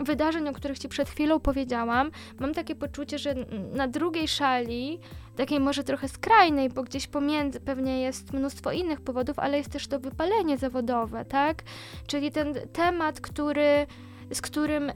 wydarzeń, 0.00 0.48
o 0.48 0.52
których 0.52 0.78
Ci 0.78 0.88
przed 0.88 1.10
chwilą 1.10 1.40
powiedziałam, 1.40 2.10
mam 2.38 2.54
takie 2.54 2.74
poczucie, 2.74 3.18
że 3.18 3.34
na 3.72 3.88
drugiej 3.88 4.28
szali, 4.28 4.98
takiej 5.36 5.60
może 5.60 5.84
trochę 5.84 6.08
skrajnej, 6.08 6.70
bo 6.70 6.82
gdzieś 6.82 7.06
pomiędzy 7.06 7.60
pewnie 7.60 8.00
jest 8.00 8.32
mnóstwo 8.32 8.72
innych 8.72 9.00
powodów, 9.00 9.38
ale 9.38 9.58
jest 9.58 9.70
też 9.70 9.86
to 9.86 10.00
wypalenie 10.00 10.58
zawodowe, 10.58 11.24
tak? 11.24 11.62
Czyli 12.06 12.32
ten 12.32 12.54
temat, 12.72 13.20
który 13.20 13.86
z 14.32 14.40
którym 14.40 14.90
y, 14.90 14.94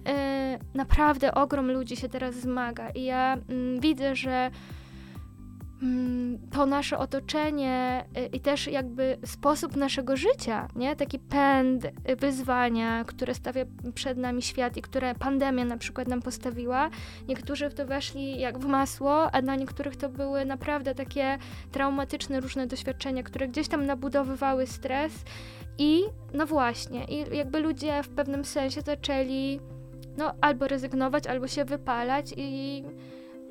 naprawdę 0.74 1.34
ogrom 1.34 1.70
ludzi 1.70 1.96
się 1.96 2.08
teraz 2.08 2.34
zmaga. 2.34 2.90
I 2.90 3.04
ja 3.04 3.36
y, 3.36 3.80
widzę, 3.80 4.16
że 4.16 4.50
to 6.52 6.66
nasze 6.66 6.98
otoczenie 6.98 8.04
y, 8.18 8.26
i 8.26 8.40
też 8.40 8.66
jakby 8.66 9.18
sposób 9.24 9.76
naszego 9.76 10.16
życia, 10.16 10.68
nie? 10.76 10.96
Taki 10.96 11.18
pęd, 11.18 11.84
y, 11.84 12.16
wyzwania, 12.16 13.04
które 13.04 13.34
stawia 13.34 13.64
przed 13.94 14.18
nami 14.18 14.42
świat 14.42 14.76
i 14.76 14.82
które 14.82 15.14
pandemia 15.14 15.64
na 15.64 15.76
przykład 15.76 16.08
nam 16.08 16.22
postawiła. 16.22 16.90
Niektórzy 17.28 17.70
w 17.70 17.74
to 17.74 17.86
weszli 17.86 18.40
jak 18.40 18.58
w 18.58 18.66
masło, 18.66 19.30
a 19.30 19.42
dla 19.42 19.56
niektórych 19.56 19.96
to 19.96 20.08
były 20.08 20.44
naprawdę 20.44 20.94
takie 20.94 21.38
traumatyczne 21.72 22.40
różne 22.40 22.66
doświadczenia, 22.66 23.22
które 23.22 23.48
gdzieś 23.48 23.68
tam 23.68 23.86
nabudowywały 23.86 24.66
stres 24.66 25.12
i 25.78 26.02
no 26.34 26.46
właśnie, 26.46 27.04
i 27.04 27.36
jakby 27.36 27.60
ludzie 27.60 28.02
w 28.02 28.08
pewnym 28.08 28.44
sensie 28.44 28.80
zaczęli 28.80 29.60
no 30.16 30.34
albo 30.40 30.68
rezygnować, 30.68 31.26
albo 31.26 31.48
się 31.48 31.64
wypalać 31.64 32.34
i 32.36 32.84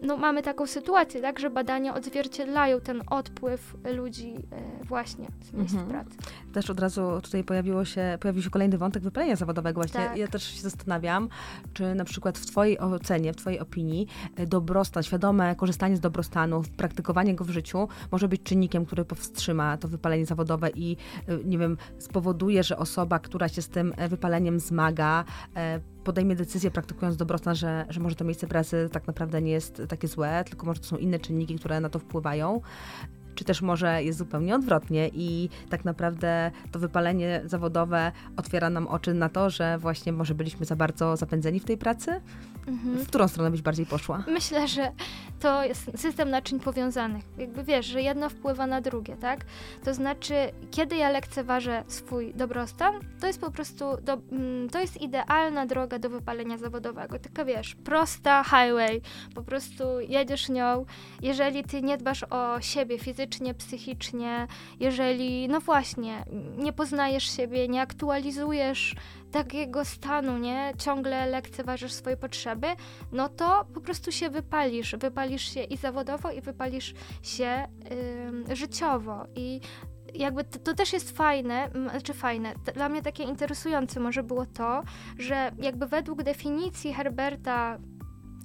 no, 0.02 0.18
mamy 0.18 0.44
taką 0.44 0.68
sytuację, 0.68 1.22
tak, 1.22 1.40
że 1.40 1.50
badania 1.50 1.96
odzwierciedlają 1.96 2.82
ten 2.82 3.02
odpływ 3.10 3.78
ludzi 3.96 4.36
e, 4.52 4.86
właśnie 4.86 5.28
z 5.42 5.54
miejsc 5.54 5.74
mhm. 5.74 5.92
pracy. 5.92 6.18
Też 6.54 6.70
od 6.70 6.80
razu 6.80 7.02
tutaj 7.24 7.44
pojawiło 7.44 7.86
się, 7.86 8.18
pojawił 8.22 8.44
się 8.44 8.50
kolejny 8.50 8.78
wątek 8.78 9.04
wypalenia 9.04 9.36
zawodowego. 9.36 9.82
Właśnie 9.82 10.00
tak. 10.00 10.18
ja 10.18 10.28
też 10.28 10.44
się 10.44 10.62
zastanawiam, 10.62 11.30
czy 11.74 11.96
na 11.96 12.06
przykład 12.06 12.38
w 12.38 12.46
Twojej 12.46 12.80
ocenie, 12.80 13.34
w 13.34 13.36
Twojej 13.36 13.60
opinii 13.60 14.08
e, 14.36 14.46
dobrostan, 14.46 15.04
świadome 15.04 15.56
korzystanie 15.56 15.98
z 15.98 16.00
dobrostanu, 16.00 16.62
praktykowanie 16.78 17.36
go 17.36 17.46
w 17.46 17.50
życiu 17.50 17.88
może 18.12 18.28
być 18.28 18.44
czynnikiem, 18.44 18.86
który 18.86 19.06
powstrzyma 19.06 19.78
to 19.78 19.88
wypalenie 19.88 20.26
zawodowe 20.26 20.70
i, 20.70 20.98
e, 21.28 21.38
nie 21.46 21.58
wiem, 21.58 21.78
spowoduje, 21.98 22.64
że 22.64 22.78
osoba, 22.78 23.20
która 23.20 23.48
się 23.48 23.62
z 23.62 23.70
tym 23.70 23.94
wypaleniem 24.10 24.60
zmaga, 24.60 25.24
podejmie 26.08 26.36
decyzję 26.36 26.72
praktykując 26.72 27.18
dobrostan, 27.18 27.56
że, 27.56 27.86
że 27.90 28.00
może 28.00 28.16
to 28.16 28.26
miejsce 28.26 28.48
pracy 28.48 28.90
tak 28.92 29.08
naprawdę 29.08 29.42
nie 29.42 29.52
jest 29.52 29.82
takie 29.90 30.08
złe, 30.08 30.44
tylko 30.50 30.66
może 30.66 30.80
to 30.80 30.88
są 30.88 30.98
inne 30.98 31.20
czynniki, 31.20 31.56
które 31.56 31.80
na 31.80 31.90
to 31.90 32.00
wpływają 32.00 32.62
czy 33.38 33.44
też 33.44 33.62
może 33.62 34.04
jest 34.04 34.18
zupełnie 34.18 34.56
odwrotnie 34.56 35.10
i 35.14 35.50
tak 35.70 35.86
naprawdę 35.86 36.52
to 36.72 36.80
wypalenie 36.80 37.42
zawodowe 37.46 38.12
otwiera 38.38 38.70
nam 38.70 38.88
oczy 38.88 39.14
na 39.14 39.30
to, 39.30 39.50
że 39.50 39.78
właśnie 39.78 40.14
może 40.14 40.36
byliśmy 40.36 40.66
za 40.66 40.76
bardzo 40.76 41.18
zapędzeni 41.18 41.60
w 41.60 41.66
tej 41.66 41.78
pracy? 41.78 42.22
Mhm. 42.68 42.98
W 42.98 43.08
którą 43.08 43.28
stronę 43.28 43.52
byś 43.52 43.62
bardziej 43.62 43.86
poszła? 43.86 44.24
Myślę, 44.28 44.68
że 44.68 44.92
to 45.40 45.64
jest 45.64 45.92
system 45.96 46.30
naczyń 46.30 46.60
powiązanych. 46.60 47.24
Jakby 47.38 47.64
wiesz, 47.64 47.86
że 47.86 48.02
jedno 48.02 48.30
wpływa 48.30 48.68
na 48.68 48.82
drugie, 48.82 49.16
tak? 49.16 49.46
To 49.84 49.94
znaczy, 49.94 50.34
kiedy 50.72 50.96
ja 50.96 51.10
lekceważę 51.10 51.84
swój 51.88 52.34
dobrostan, 52.34 52.94
to 53.20 53.28
jest 53.28 53.42
po 53.42 53.52
prostu, 53.52 53.86
do, 54.02 54.14
mm, 54.32 54.70
to 54.70 54.80
jest 54.80 55.02
idealna 55.02 55.66
droga 55.66 56.00
do 56.00 56.10
wypalenia 56.10 56.58
zawodowego. 56.58 57.20
Taka 57.20 57.46
wiesz, 57.46 57.76
prosta 57.76 58.44
highway, 58.44 59.02
po 59.36 59.44
prostu 59.44 59.84
jedziesz 60.00 60.50
nią. 60.50 60.86
Jeżeli 61.22 61.64
ty 61.64 61.82
nie 61.82 61.98
dbasz 61.98 62.24
o 62.24 62.62
siebie 62.62 63.00
fizycznie, 63.00 63.27
psychicznie, 63.58 64.48
jeżeli, 64.80 65.48
no 65.48 65.60
właśnie, 65.60 66.26
nie 66.58 66.74
poznajesz 66.74 67.36
siebie, 67.36 67.68
nie 67.68 67.82
aktualizujesz 67.82 68.96
takiego 69.32 69.86
stanu, 69.86 70.38
nie, 70.38 70.74
ciągle 70.78 71.26
lekceważysz 71.28 71.94
swoje 71.94 72.18
potrzeby, 72.18 72.68
no 73.12 73.30
to 73.30 73.66
po 73.74 73.82
prostu 73.82 74.12
się 74.12 74.30
wypalisz. 74.30 74.96
Wypalisz 74.96 75.54
się 75.54 75.64
i 75.64 75.78
zawodowo, 75.78 76.32
i 76.32 76.42
wypalisz 76.42 76.94
się 77.22 77.68
yy, 78.48 78.56
życiowo. 78.56 79.26
I 79.36 79.62
jakby 80.14 80.44
to, 80.44 80.60
to, 80.60 80.74
też 80.74 80.94
jest 80.94 81.18
fajne, 81.18 81.70
znaczy 81.90 82.14
fajne, 82.14 82.54
dla 82.76 82.90
mnie 82.90 83.02
takie 83.02 83.24
interesujące 83.24 84.00
może 84.00 84.24
było 84.24 84.46
to, 84.46 84.84
że 85.18 85.52
jakby 85.60 85.88
według 85.88 86.24
definicji 86.24 86.94
Herberta 86.94 87.78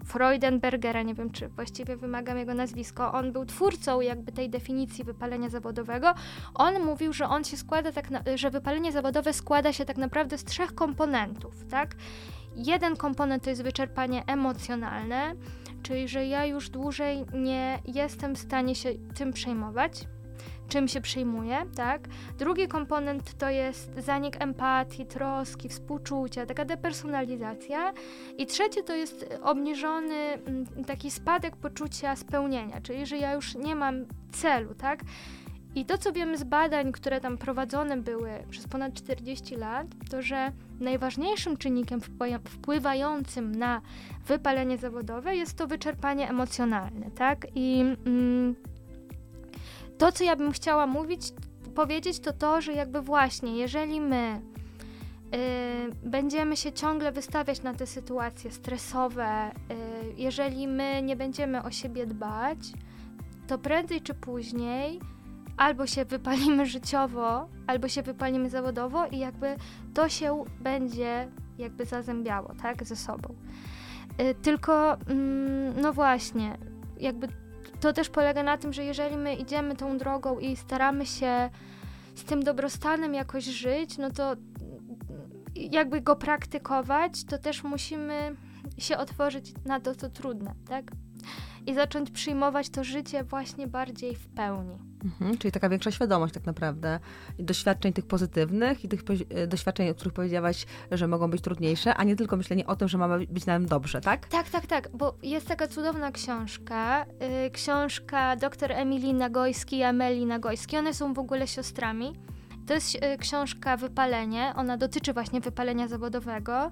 Freudenbergera, 0.04 1.02
nie 1.02 1.14
wiem 1.14 1.30
czy 1.30 1.48
właściwie 1.48 1.96
wymagam 1.96 2.38
jego 2.38 2.54
nazwisko, 2.54 3.12
on 3.12 3.32
był 3.32 3.44
twórcą 3.44 4.00
jakby 4.00 4.32
tej 4.32 4.50
definicji 4.50 5.04
wypalenia 5.04 5.48
zawodowego. 5.48 6.14
On 6.54 6.82
mówił, 6.84 7.12
że 7.12 7.28
on 7.28 7.44
się 7.44 7.56
składa 7.56 7.92
tak, 7.92 8.10
na, 8.10 8.22
że 8.34 8.50
wypalenie 8.50 8.92
zawodowe 8.92 9.32
składa 9.32 9.72
się 9.72 9.84
tak 9.84 9.96
naprawdę 9.96 10.38
z 10.38 10.44
trzech 10.44 10.74
komponentów, 10.74 11.54
tak? 11.70 11.94
Jeden 12.56 12.96
komponent 12.96 13.44
to 13.44 13.50
jest 13.50 13.62
wyczerpanie 13.62 14.24
emocjonalne, 14.26 15.34
czyli 15.82 16.08
że 16.08 16.26
ja 16.26 16.46
już 16.46 16.70
dłużej 16.70 17.24
nie 17.34 17.78
jestem 17.84 18.34
w 18.34 18.38
stanie 18.38 18.74
się 18.74 18.90
tym 19.14 19.32
przejmować, 19.32 19.92
czym 20.72 20.88
się 20.88 21.00
przyjmuje, 21.00 21.62
tak? 21.76 22.08
Drugi 22.38 22.68
komponent 22.68 23.34
to 23.38 23.50
jest 23.50 23.94
zanik 23.98 24.42
empatii, 24.42 25.06
troski, 25.06 25.68
współczucia, 25.68 26.46
taka 26.46 26.64
depersonalizacja. 26.64 27.92
I 28.38 28.46
trzeci 28.46 28.84
to 28.84 28.94
jest 28.94 29.38
obniżony 29.42 30.14
mm, 30.14 30.66
taki 30.86 31.10
spadek 31.10 31.56
poczucia 31.56 32.16
spełnienia, 32.16 32.80
czyli 32.80 33.06
że 33.06 33.16
ja 33.16 33.32
już 33.32 33.54
nie 33.54 33.74
mam 33.74 34.04
celu, 34.32 34.74
tak? 34.74 35.00
I 35.74 35.84
to, 35.84 35.98
co 35.98 36.12
wiemy 36.12 36.38
z 36.38 36.44
badań, 36.44 36.92
które 36.92 37.20
tam 37.20 37.38
prowadzone 37.38 37.96
były 37.96 38.30
przez 38.50 38.68
ponad 38.68 38.94
40 38.94 39.56
lat, 39.56 39.86
to 40.10 40.22
że 40.22 40.52
najważniejszym 40.80 41.56
czynnikiem 41.56 42.00
wpływającym 42.44 43.54
na 43.54 43.80
wypalenie 44.26 44.78
zawodowe 44.78 45.36
jest 45.36 45.56
to 45.56 45.66
wyczerpanie 45.66 46.30
emocjonalne, 46.30 47.10
tak? 47.10 47.46
I 47.54 47.80
mm, 48.06 48.54
to, 49.98 50.12
co 50.12 50.24
ja 50.24 50.36
bym 50.36 50.52
chciała 50.52 50.86
mówić, 50.86 51.20
powiedzieć, 51.74 52.20
to 52.20 52.32
to, 52.32 52.60
że 52.60 52.72
jakby 52.72 53.00
właśnie, 53.00 53.56
jeżeli 53.56 54.00
my 54.00 54.40
y, 55.34 56.08
będziemy 56.08 56.56
się 56.56 56.72
ciągle 56.72 57.12
wystawiać 57.12 57.62
na 57.62 57.74
te 57.74 57.86
sytuacje 57.86 58.50
stresowe, 58.50 59.50
y, 59.50 60.14
jeżeli 60.16 60.68
my 60.68 61.02
nie 61.02 61.16
będziemy 61.16 61.62
o 61.62 61.70
siebie 61.70 62.06
dbać, 62.06 62.58
to 63.46 63.58
prędzej 63.58 64.00
czy 64.00 64.14
później 64.14 65.00
albo 65.56 65.86
się 65.86 66.04
wypalimy 66.04 66.66
życiowo, 66.66 67.48
albo 67.66 67.88
się 67.88 68.02
wypalimy 68.02 68.50
zawodowo 68.50 69.06
i 69.06 69.18
jakby 69.18 69.56
to 69.94 70.08
się 70.08 70.44
będzie 70.60 71.28
jakby 71.58 71.84
zazębiało, 71.84 72.54
tak, 72.62 72.84
ze 72.84 72.96
sobą. 72.96 73.34
Y, 74.20 74.34
tylko, 74.34 74.94
mm, 74.94 75.80
no 75.80 75.92
właśnie, 75.92 76.58
jakby 77.00 77.28
to 77.82 77.92
też 77.92 78.08
polega 78.08 78.42
na 78.42 78.58
tym, 78.58 78.72
że 78.72 78.84
jeżeli 78.84 79.16
my 79.16 79.34
idziemy 79.34 79.76
tą 79.76 79.98
drogą 79.98 80.38
i 80.38 80.56
staramy 80.56 81.06
się 81.06 81.50
z 82.14 82.24
tym 82.24 82.42
dobrostanem 82.42 83.14
jakoś 83.14 83.44
żyć, 83.44 83.98
no 83.98 84.10
to 84.10 84.36
jakby 85.54 86.00
go 86.00 86.16
praktykować, 86.16 87.24
to 87.24 87.38
też 87.38 87.64
musimy 87.64 88.36
się 88.78 88.98
otworzyć 88.98 89.52
na 89.64 89.80
to, 89.80 89.94
co 89.94 90.10
trudne, 90.10 90.54
tak? 90.68 90.90
I 91.66 91.74
zacząć 91.74 92.10
przyjmować 92.10 92.70
to 92.70 92.84
życie 92.84 93.24
właśnie 93.24 93.66
bardziej 93.66 94.14
w 94.14 94.28
pełni. 94.28 94.78
Mhm, 95.04 95.38
czyli 95.38 95.52
taka 95.52 95.68
większa 95.68 95.90
świadomość 95.90 96.34
tak 96.34 96.46
naprawdę 96.46 97.00
doświadczeń 97.38 97.92
tych 97.92 98.06
pozytywnych 98.06 98.84
i 98.84 98.88
tych 98.88 99.00
e, 99.30 99.46
doświadczeń, 99.46 99.88
o 99.88 99.94
których 99.94 100.14
powiedziałaś, 100.14 100.66
że 100.90 101.08
mogą 101.08 101.30
być 101.30 101.42
trudniejsze, 101.42 101.94
a 101.94 102.04
nie 102.04 102.16
tylko 102.16 102.36
myślenie 102.36 102.66
o 102.66 102.76
tym, 102.76 102.88
że 102.88 102.98
ma 102.98 103.18
być 103.18 103.46
nam 103.46 103.66
dobrze, 103.66 104.00
tak? 104.00 104.28
Tak, 104.28 104.50
tak, 104.50 104.66
tak, 104.66 104.88
bo 104.94 105.14
jest 105.22 105.48
taka 105.48 105.68
cudowna 105.68 106.12
książka, 106.12 107.06
yy, 107.42 107.50
książka 107.50 108.36
dr 108.36 108.72
Emilii 108.72 109.14
Nagojski 109.14 109.76
i 109.76 109.82
Amelii 109.82 110.26
Nagojski, 110.26 110.76
one 110.76 110.94
są 110.94 111.14
w 111.14 111.18
ogóle 111.18 111.46
siostrami. 111.46 112.12
To 112.66 112.74
jest 112.74 112.94
y, 112.94 113.18
książka 113.18 113.76
Wypalenie. 113.76 114.52
Ona 114.56 114.76
dotyczy 114.76 115.12
właśnie 115.12 115.40
wypalenia 115.40 115.88
zawodowego 115.88 116.70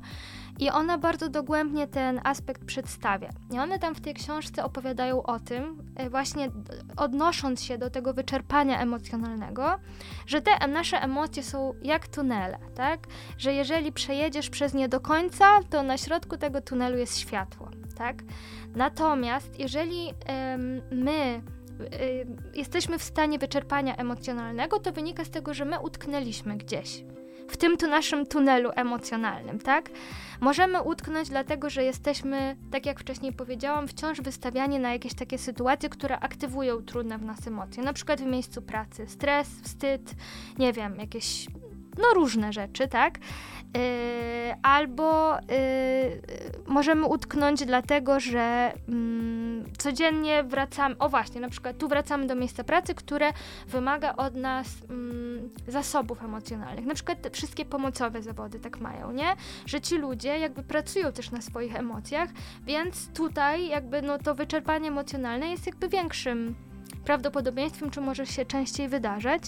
i 0.61 0.71
ona 0.71 0.99
bardzo 0.99 1.29
dogłębnie 1.29 1.87
ten 1.87 2.21
aspekt 2.25 2.64
przedstawia. 2.64 3.31
I 3.50 3.59
one 3.59 3.79
tam 3.79 3.95
w 3.95 4.00
tej 4.00 4.14
książce 4.14 4.64
opowiadają 4.64 5.23
o 5.23 5.40
tym, 5.40 5.83
y, 6.07 6.11
właśnie 6.11 6.50
odnosząc 6.97 7.62
się 7.62 7.79
do 7.79 7.90
tego 7.90 8.14
wyczerpania 8.14 8.81
emocjonalnego, 8.81 9.79
że 10.26 10.43
te 10.43 10.69
nasze 10.69 11.02
emocje 11.02 11.43
są 11.43 11.75
jak 11.83 12.09
tunele, 12.09 12.59
tak? 12.75 13.00
Że 13.38 13.52
jeżeli 13.52 13.93
przejedziesz 13.93 14.50
przez 14.50 14.75
nie 14.75 14.88
do 14.88 15.00
końca, 15.00 15.45
to 15.71 15.83
na 15.83 15.99
środku 15.99 16.37
tego 16.37 16.61
tunelu 16.61 16.99
jest 16.99 17.19
światło, 17.19 17.69
tak? 17.99 18.23
Natomiast 18.75 19.59
jeżeli 19.59 20.09
ym, 20.55 20.83
my 20.90 21.43
Y, 21.81 22.26
jesteśmy 22.55 22.99
w 22.99 23.02
stanie 23.02 23.38
wyczerpania 23.38 23.97
emocjonalnego, 23.97 24.79
to 24.79 24.93
wynika 24.93 25.25
z 25.25 25.31
tego, 25.31 25.55
że 25.55 25.64
my 25.64 25.81
utknęliśmy 25.81 26.57
gdzieś. 26.57 27.05
W 27.50 27.57
tym 27.57 27.76
tu 27.76 27.87
naszym 27.87 28.26
tunelu 28.26 28.71
emocjonalnym, 28.76 29.59
tak? 29.59 29.90
Możemy 30.40 30.83
utknąć 30.83 31.28
dlatego, 31.28 31.71
że 31.71 31.85
jesteśmy, 31.85 32.57
tak 32.71 32.87
jak 32.87 33.00
wcześniej 33.00 33.33
powiedziałam, 33.33 33.88
wciąż 33.88 34.21
wystawiani 34.21 34.78
na 34.78 34.92
jakieś 34.92 35.14
takie 35.14 35.38
sytuacje, 35.38 35.88
które 35.88 36.19
aktywują 36.19 36.83
trudne 36.83 37.19
w 37.19 37.25
nas 37.25 37.47
emocje. 37.47 37.83
Na 37.83 37.92
przykład 37.92 38.21
w 38.21 38.26
miejscu 38.26 38.62
pracy. 38.62 39.07
Stres, 39.07 39.49
wstyd, 39.62 40.14
nie 40.59 40.73
wiem, 40.73 40.97
jakieś 40.99 41.47
no 41.99 42.14
różne 42.14 42.52
rzeczy, 42.52 42.88
tak? 42.88 43.18
Yy, 43.75 43.80
albo 44.62 45.35
yy, 45.35 45.40
możemy 46.66 47.06
utknąć 47.06 47.64
dlatego, 47.64 48.20
że 48.20 48.73
yy, 48.88 49.64
codziennie 49.78 50.44
wracamy, 50.44 50.99
o 50.99 51.09
właśnie, 51.09 51.40
na 51.40 51.49
przykład 51.49 51.78
tu 51.78 51.88
wracamy 51.88 52.26
do 52.26 52.35
miejsca 52.35 52.64
pracy, 52.64 52.94
które 52.94 53.32
wymaga 53.68 54.16
od 54.16 54.35
nas 54.35 54.66
mm, 54.90 55.50
zasobów 55.68 56.22
emocjonalnych. 56.22 56.87
Na 56.87 56.94
przykład 56.94 57.18
wszystkie 57.33 57.64
pomocowe 57.64 58.22
zawody 58.22 58.61
tak 58.61 58.81
mają, 58.81 59.12
nie? 59.12 59.37
Że 59.66 59.81
ci 59.81 59.98
ludzie 59.98 60.38
jakby 60.38 60.62
pracują 60.62 61.12
też 61.12 61.31
na 61.31 61.40
swoich 61.40 61.76
emocjach, 61.76 62.31
więc 62.62 63.09
tutaj 63.09 63.68
jakby 63.68 64.03
no 64.03 64.18
to 64.18 64.35
wyczerpanie 64.35 64.88
emocjonalne 64.88 65.50
jest 65.50 65.66
jakby 65.66 65.88
większym 65.88 66.55
prawdopodobieństwem, 67.05 67.90
czy 67.90 68.00
może 68.00 68.26
się 68.26 68.44
częściej 68.44 68.88
wydarzać. 68.88 69.42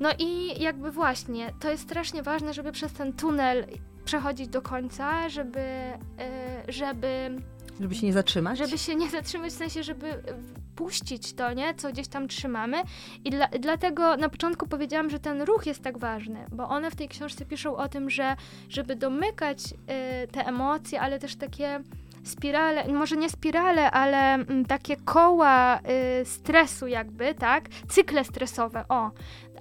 No 0.00 0.10
i 0.18 0.62
jakby 0.62 0.90
właśnie, 0.90 1.52
to 1.60 1.70
jest 1.70 1.82
strasznie 1.82 2.22
ważne, 2.22 2.54
żeby 2.54 2.72
przez 2.72 2.92
ten 2.92 3.12
tunel 3.12 3.66
przechodzić 4.04 4.48
do 4.48 4.62
końca, 4.62 5.28
żeby, 5.28 5.60
e, 5.60 5.98
żeby 6.68 7.30
żeby 7.80 7.94
się 7.94 8.06
nie 8.06 8.12
zatrzymać? 8.12 8.58
Żeby 8.58 8.78
się 8.78 8.94
nie 8.94 9.10
zatrzymać, 9.10 9.52
w 9.52 9.56
sensie, 9.56 9.82
żeby 9.82 10.22
puścić 10.76 11.32
to, 11.34 11.52
nie? 11.52 11.74
Co 11.74 11.92
gdzieś 11.92 12.08
tam 12.08 12.28
trzymamy. 12.28 12.82
I 13.24 13.30
dla, 13.30 13.48
dlatego 13.48 14.16
na 14.16 14.28
początku 14.28 14.66
powiedziałam, 14.66 15.10
że 15.10 15.18
ten 15.18 15.42
ruch 15.42 15.66
jest 15.66 15.82
tak 15.82 15.98
ważny, 15.98 16.46
bo 16.52 16.68
one 16.68 16.90
w 16.90 16.96
tej 16.96 17.08
książce 17.08 17.46
piszą 17.46 17.76
o 17.76 17.88
tym, 17.88 18.10
że 18.10 18.36
żeby 18.68 18.96
domykać 18.96 19.58
y, 20.24 20.28
te 20.28 20.46
emocje, 20.46 21.00
ale 21.00 21.18
też 21.18 21.36
takie 21.36 21.80
spirale, 22.24 22.88
może 22.88 23.16
nie 23.16 23.30
spirale, 23.30 23.90
ale 23.90 24.34
m, 24.34 24.46
mm, 24.48 24.64
takie 24.64 24.96
koła 24.96 25.78
y, 26.20 26.24
stresu 26.24 26.86
jakby, 26.86 27.34
tak? 27.34 27.68
Cykle 27.88 28.24
stresowe, 28.24 28.84
o. 28.88 29.10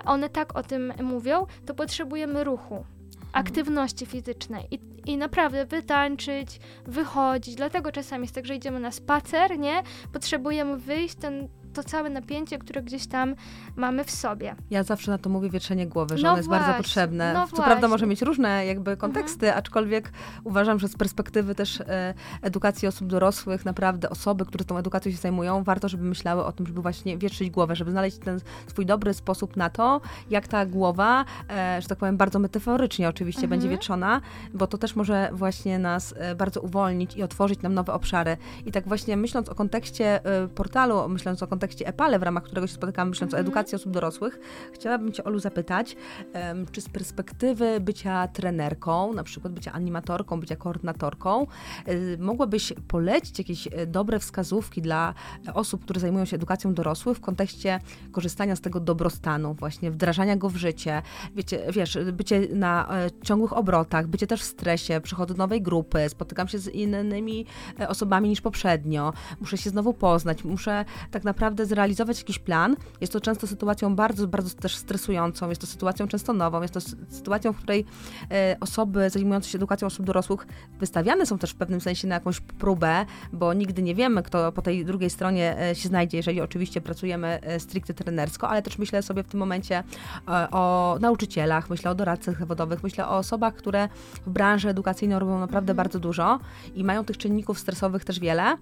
One 0.05 0.29
tak 0.29 0.55
o 0.55 0.63
tym 0.63 0.93
mówią, 1.03 1.45
to 1.65 1.73
potrzebujemy 1.73 2.43
ruchu 2.43 2.75
mhm. 2.75 2.85
aktywności 3.33 4.05
fizycznej 4.05 4.67
i, 4.71 4.79
i 5.05 5.17
naprawdę 5.17 5.65
wytańczyć, 5.65 6.59
wychodzić. 6.85 7.55
Dlatego 7.55 7.91
czasami 7.91 8.23
jest 8.23 8.35
tak, 8.35 8.45
że 8.45 8.55
idziemy 8.55 8.79
na 8.79 8.91
spacer, 8.91 9.59
nie? 9.59 9.83
Potrzebujemy 10.13 10.77
wyjść, 10.77 11.15
ten 11.15 11.47
to 11.73 11.83
całe 11.83 12.09
napięcie, 12.09 12.57
które 12.57 12.83
gdzieś 12.83 13.07
tam 13.07 13.35
mamy 13.75 14.03
w 14.03 14.11
sobie. 14.11 14.55
Ja 14.69 14.83
zawsze 14.83 15.11
na 15.11 15.17
to 15.17 15.29
mówię 15.29 15.49
wietrzenie 15.49 15.87
głowy, 15.87 16.17
że 16.17 16.23
no 16.23 16.29
ono 16.29 16.37
jest 16.37 16.49
właśnie, 16.49 16.65
bardzo 16.65 16.83
potrzebne. 16.83 17.33
No 17.33 17.41
Co 17.41 17.47
właśnie. 17.47 17.65
prawda 17.65 17.87
może 17.87 18.07
mieć 18.07 18.21
różne 18.21 18.65
jakby 18.65 18.91
mhm. 18.91 18.97
konteksty, 18.97 19.45
mhm. 19.45 19.59
aczkolwiek 19.59 20.11
uważam, 20.43 20.79
że 20.79 20.87
z 20.87 20.95
perspektywy 20.95 21.55
też 21.55 21.81
e, 21.81 22.13
edukacji 22.41 22.87
osób 22.87 23.07
dorosłych, 23.07 23.65
naprawdę 23.65 24.09
osoby, 24.09 24.45
które 24.45 24.65
tą 24.65 24.77
edukacją 24.77 25.11
się 25.11 25.17
zajmują, 25.17 25.63
warto, 25.63 25.89
żeby 25.89 26.03
myślały 26.03 26.45
o 26.45 26.51
tym, 26.51 26.67
żeby 26.67 26.81
właśnie 26.81 27.17
wietrzyć 27.17 27.49
głowę, 27.49 27.75
żeby 27.75 27.91
znaleźć 27.91 28.17
ten 28.17 28.39
swój 28.67 28.85
dobry 28.85 29.13
sposób 29.13 29.57
na 29.57 29.69
to, 29.69 30.01
jak 30.29 30.47
ta 30.47 30.65
głowa, 30.65 31.25
e, 31.49 31.81
że 31.81 31.87
tak 31.87 31.97
powiem 31.97 32.17
bardzo 32.17 32.39
metaforycznie 32.39 33.09
oczywiście, 33.09 33.43
mhm. 33.43 33.49
będzie 33.49 33.69
wietrzona, 33.69 34.21
bo 34.53 34.67
to 34.67 34.77
też 34.77 34.95
może 34.95 35.29
właśnie 35.33 35.79
nas 35.79 36.13
e, 36.17 36.35
bardzo 36.35 36.61
uwolnić 36.61 37.17
i 37.17 37.23
otworzyć 37.23 37.61
nam 37.61 37.73
nowe 37.73 37.93
obszary. 37.93 38.37
I 38.65 38.71
tak 38.71 38.87
właśnie 38.87 39.17
myśląc 39.17 39.49
o 39.49 39.55
kontekście 39.55 40.25
e, 40.25 40.47
portalu, 40.47 41.09
myśląc 41.09 41.43
o 41.43 41.47
kontekście 41.47 41.62
kontekście 41.63 41.87
EPALE, 41.87 42.19
w 42.19 42.23
ramach 42.23 42.43
którego 42.43 42.67
się 42.67 42.73
spotykamy, 42.73 43.09
myśląc 43.09 43.33
o 43.33 43.37
edukacji 43.37 43.75
osób 43.75 43.91
dorosłych, 43.91 44.39
chciałabym 44.73 45.11
Cię, 45.11 45.23
Olu, 45.23 45.39
zapytać, 45.39 45.95
um, 46.33 46.65
czy 46.71 46.81
z 46.81 46.89
perspektywy 46.89 47.79
bycia 47.79 48.27
trenerką, 48.27 49.13
na 49.13 49.23
przykład 49.23 49.53
bycia 49.53 49.71
animatorką, 49.71 50.39
bycia 50.39 50.55
koordynatorką, 50.55 51.47
y, 51.87 52.17
mogłabyś 52.19 52.73
polecić 52.87 53.39
jakieś 53.39 53.67
e, 53.67 53.87
dobre 53.87 54.19
wskazówki 54.19 54.81
dla 54.81 55.13
osób, 55.53 55.83
które 55.83 55.99
zajmują 55.99 56.25
się 56.25 56.35
edukacją 56.35 56.73
dorosłych 56.73 57.17
w 57.17 57.21
kontekście 57.21 57.79
korzystania 58.11 58.55
z 58.55 58.61
tego 58.61 58.79
dobrostanu, 58.79 59.53
właśnie 59.53 59.91
wdrażania 59.91 60.35
go 60.35 60.49
w 60.49 60.55
życie, 60.55 61.01
wiecie, 61.35 61.59
wiesz, 61.71 61.97
bycie 62.13 62.47
na 62.53 62.87
e, 62.91 63.11
ciągłych 63.23 63.53
obrotach, 63.53 64.07
bycie 64.07 64.27
też 64.27 64.41
w 64.41 64.45
stresie, 64.45 65.01
przychodzę 65.03 65.33
do 65.33 65.37
nowej 65.37 65.61
grupy, 65.61 66.09
spotykam 66.09 66.47
się 66.47 66.59
z 66.59 66.67
innymi 66.67 67.45
osobami 67.87 68.29
niż 68.29 68.41
poprzednio, 68.41 69.13
muszę 69.41 69.57
się 69.57 69.69
znowu 69.69 69.93
poznać, 69.93 70.43
muszę 70.43 70.85
tak 71.11 71.23
naprawdę 71.23 71.52
naprawdę 71.53 71.65
zrealizować 71.75 72.17
jakiś 72.19 72.39
plan. 72.39 72.75
Jest 73.01 73.13
to 73.13 73.21
często 73.21 73.47
sytuacją 73.47 73.95
bardzo, 73.95 74.27
bardzo 74.27 74.55
też 74.55 74.75
stresującą, 74.75 75.49
jest 75.49 75.61
to 75.61 75.67
sytuacją 75.67 76.07
często 76.07 76.33
nową, 76.33 76.61
jest 76.61 76.73
to 76.73 76.81
sytuacją, 77.09 77.53
w 77.53 77.57
której 77.57 77.85
e, 78.31 78.57
osoby 78.59 79.09
zajmujące 79.09 79.49
się 79.49 79.57
edukacją 79.57 79.87
osób 79.87 80.05
dorosłych 80.05 80.47
wystawiane 80.79 81.25
są 81.25 81.37
też 81.37 81.51
w 81.51 81.55
pewnym 81.55 81.81
sensie 81.81 82.07
na 82.07 82.15
jakąś 82.15 82.39
próbę, 82.39 83.05
bo 83.33 83.53
nigdy 83.53 83.81
nie 83.81 83.95
wiemy, 83.95 84.23
kto 84.23 84.51
po 84.51 84.61
tej 84.61 84.85
drugiej 84.85 85.09
stronie 85.09 85.59
e, 85.61 85.75
się 85.75 85.89
znajdzie, 85.89 86.17
jeżeli 86.17 86.41
oczywiście 86.41 86.81
pracujemy 86.81 87.39
e, 87.41 87.59
stricte 87.59 87.93
trenersko, 87.93 88.49
ale 88.49 88.61
też 88.61 88.77
myślę 88.77 89.01
sobie 89.01 89.23
w 89.23 89.27
tym 89.27 89.39
momencie 89.39 89.83
e, 90.27 90.47
o 90.51 90.97
nauczycielach, 91.01 91.69
myślę 91.69 91.91
o 91.91 91.95
doradcach 91.95 92.39
zawodowych, 92.39 92.83
myślę 92.83 93.07
o 93.07 93.17
osobach, 93.17 93.53
które 93.53 93.89
w 94.25 94.29
branży 94.29 94.69
edukacyjnej 94.69 95.19
robią 95.19 95.39
naprawdę 95.39 95.71
mhm. 95.71 95.77
bardzo 95.77 95.99
dużo 95.99 96.39
i 96.75 96.83
mają 96.83 97.05
tych 97.05 97.17
czynników 97.17 97.59
stresowych 97.59 98.05
też 98.05 98.19
wiele. 98.19 98.57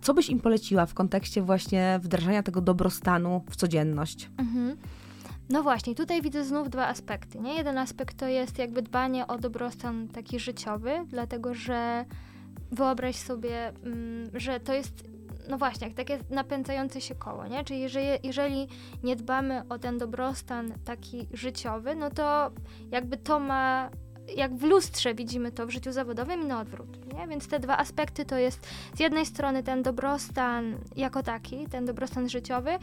Co 0.00 0.14
byś 0.14 0.28
im 0.28 0.40
poleciła 0.40 0.86
w 0.86 0.94
kontekście 0.94 1.42
właśnie 1.42 2.00
wdrażania 2.02 2.13
wdrażania 2.16 2.42
tego 2.42 2.60
dobrostanu 2.60 3.44
w 3.50 3.56
codzienność. 3.56 4.30
Mhm. 4.38 4.76
No 5.50 5.62
właśnie, 5.62 5.94
tutaj 5.94 6.22
widzę 6.22 6.44
znów 6.44 6.70
dwa 6.70 6.86
aspekty. 6.86 7.40
Nie? 7.40 7.54
Jeden 7.54 7.78
aspekt 7.78 8.16
to 8.16 8.28
jest 8.28 8.58
jakby 8.58 8.82
dbanie 8.82 9.26
o 9.26 9.38
dobrostan 9.38 10.08
taki 10.08 10.40
życiowy, 10.40 10.90
dlatego 11.06 11.54
że 11.54 12.04
wyobraź 12.72 13.16
sobie, 13.16 13.68
mm, 13.68 14.30
że 14.34 14.60
to 14.60 14.72
jest 14.72 15.08
no 15.48 15.58
właśnie, 15.58 15.90
takie 15.90 16.18
napędzające 16.30 17.00
się 17.00 17.14
koło, 17.14 17.46
nie? 17.46 17.64
Czyli 17.64 17.80
jeżeli, 17.80 18.06
jeżeli 18.22 18.68
nie 19.02 19.16
dbamy 19.16 19.62
o 19.68 19.78
ten 19.78 19.98
dobrostan 19.98 20.72
taki 20.84 21.28
życiowy, 21.32 21.94
no 21.94 22.10
to 22.10 22.50
jakby 22.90 23.16
to 23.16 23.40
ma 23.40 23.90
jak 24.36 24.56
w 24.56 24.62
lustrze 24.62 25.14
widzimy 25.14 25.52
to 25.52 25.66
w 25.66 25.70
życiu 25.70 25.92
zawodowym 25.92 26.42
i 26.42 26.44
na 26.44 26.60
odwrót. 26.60 27.14
Nie? 27.14 27.28
Więc 27.28 27.48
te 27.48 27.60
dwa 27.60 27.78
aspekty 27.78 28.24
to 28.24 28.36
jest 28.36 28.66
z 28.94 29.00
jednej 29.00 29.26
strony 29.26 29.62
ten 29.62 29.82
dobrostan 29.82 30.78
jako 30.96 31.22
taki, 31.22 31.66
ten 31.66 31.86
dobrostan 31.86 32.28
życiowy, 32.28 32.70
y, 32.70 32.78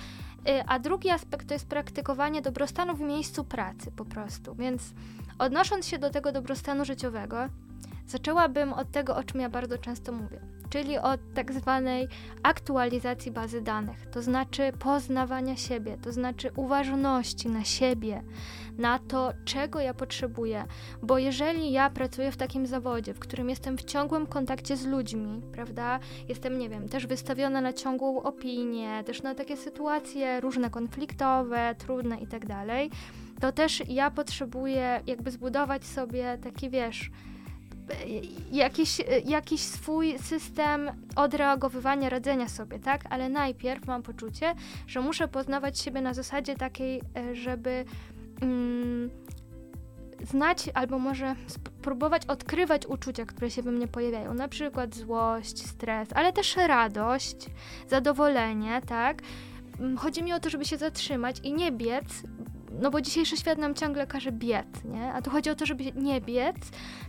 a 0.68 0.80
drugi 0.80 1.10
aspekt 1.10 1.48
to 1.48 1.54
jest 1.54 1.68
praktykowanie 1.68 2.42
dobrostanu 2.42 2.96
w 2.96 3.02
miejscu 3.02 3.44
pracy 3.44 3.92
po 3.92 4.06
prostu. 4.06 4.56
Więc 4.56 4.94
odnosząc 5.40 5.88
się 5.88 5.98
do 5.98 6.10
tego 6.10 6.32
dobrostanu 6.32 6.86
życiowego, 6.86 7.38
zaczęłabym 8.08 8.74
od 8.74 8.92
tego, 8.92 9.16
o 9.16 9.24
czym 9.24 9.42
ja 9.42 9.50
bardzo 9.50 9.78
często 9.78 10.12
mówię 10.12 10.61
czyli 10.72 10.98
od 10.98 11.20
tak 11.34 11.54
zwanej 11.54 12.08
aktualizacji 12.44 13.32
bazy 13.32 13.62
danych, 13.62 14.06
to 14.12 14.22
znaczy 14.22 14.72
poznawania 14.80 15.56
siebie, 15.56 15.98
to 16.02 16.12
znaczy 16.12 16.52
uważności 16.56 17.50
na 17.50 17.64
siebie, 17.64 18.24
na 18.78 19.00
to, 19.00 19.34
czego 19.46 19.80
ja 19.80 19.94
potrzebuję. 19.94 20.66
Bo 21.04 21.18
jeżeli 21.18 21.72
ja 21.72 21.90
pracuję 21.90 22.32
w 22.32 22.38
takim 22.38 22.68
zawodzie, 22.68 23.14
w 23.14 23.20
którym 23.20 23.50
jestem 23.50 23.78
w 23.78 23.84
ciągłym 23.84 24.28
kontakcie 24.28 24.78
z 24.78 24.86
ludźmi, 24.86 25.42
prawda, 25.52 26.00
jestem, 26.30 26.60
nie 26.60 26.70
wiem, 26.70 26.90
też 26.90 27.08
wystawiona 27.08 27.62
na 27.62 27.74
ciągłą 27.74 28.24
opinię, 28.24 29.04
też 29.04 29.24
na 29.24 29.36
takie 29.36 29.58
sytuacje 29.58 30.42
różne 30.42 30.70
konfliktowe, 30.70 31.76
trudne 31.78 32.18
i 32.18 32.28
tak 32.28 32.46
dalej, 32.46 32.92
to 33.40 33.52
też 33.52 33.84
ja 33.88 34.12
potrzebuję 34.12 35.02
jakby 35.08 35.32
zbudować 35.32 35.86
sobie 35.86 36.38
taki, 36.44 36.70
wiesz, 36.70 37.12
jakiś, 38.52 39.02
jakiś 39.26 39.62
swój 39.62 40.20
system 40.20 40.92
odreagowywania, 41.16 42.10
radzenia 42.10 42.50
sobie, 42.50 42.80
tak? 42.80 43.02
Ale 43.10 43.30
najpierw 43.30 43.88
mam 43.88 44.04
poczucie, 44.04 44.56
że 44.88 45.02
muszę 45.02 45.28
poznawać 45.28 45.80
siebie 45.80 46.02
na 46.02 46.14
zasadzie 46.14 46.56
takiej, 46.56 47.02
e, 47.18 47.36
żeby 47.36 47.86
mm, 48.42 49.10
znać 50.24 50.70
albo 50.74 51.00
może 51.00 51.36
spróbować 51.48 52.26
odkrywać 52.26 52.86
uczucia, 52.86 53.26
które 53.26 53.52
się 53.52 53.62
we 53.62 53.72
mnie 53.72 53.88
pojawiają, 53.88 54.34
na 54.34 54.48
przykład 54.48 54.96
złość, 54.96 55.68
stres, 55.68 56.10
ale 56.16 56.34
też 56.34 56.56
radość, 56.56 57.50
zadowolenie, 57.88 58.82
tak? 58.86 59.22
Mm, 59.80 59.98
chodzi 59.98 60.24
mi 60.24 60.34
o 60.34 60.40
to, 60.40 60.50
żeby 60.50 60.66
się 60.66 60.78
zatrzymać 60.78 61.40
i 61.44 61.54
nie 61.54 61.72
biec, 61.72 62.24
no 62.80 62.92
bo 62.92 63.02
dzisiejszy 63.02 63.38
świat 63.38 63.58
nam 63.58 63.76
ciągle 63.76 64.08
każe 64.08 64.32
biec, 64.32 64.84
nie? 64.86 65.14
A 65.14 65.22
tu 65.22 65.30
chodzi 65.30 65.50
o 65.50 65.56
to, 65.56 65.66
żeby 65.66 65.84
nie 65.96 66.22
biec, 66.22 66.56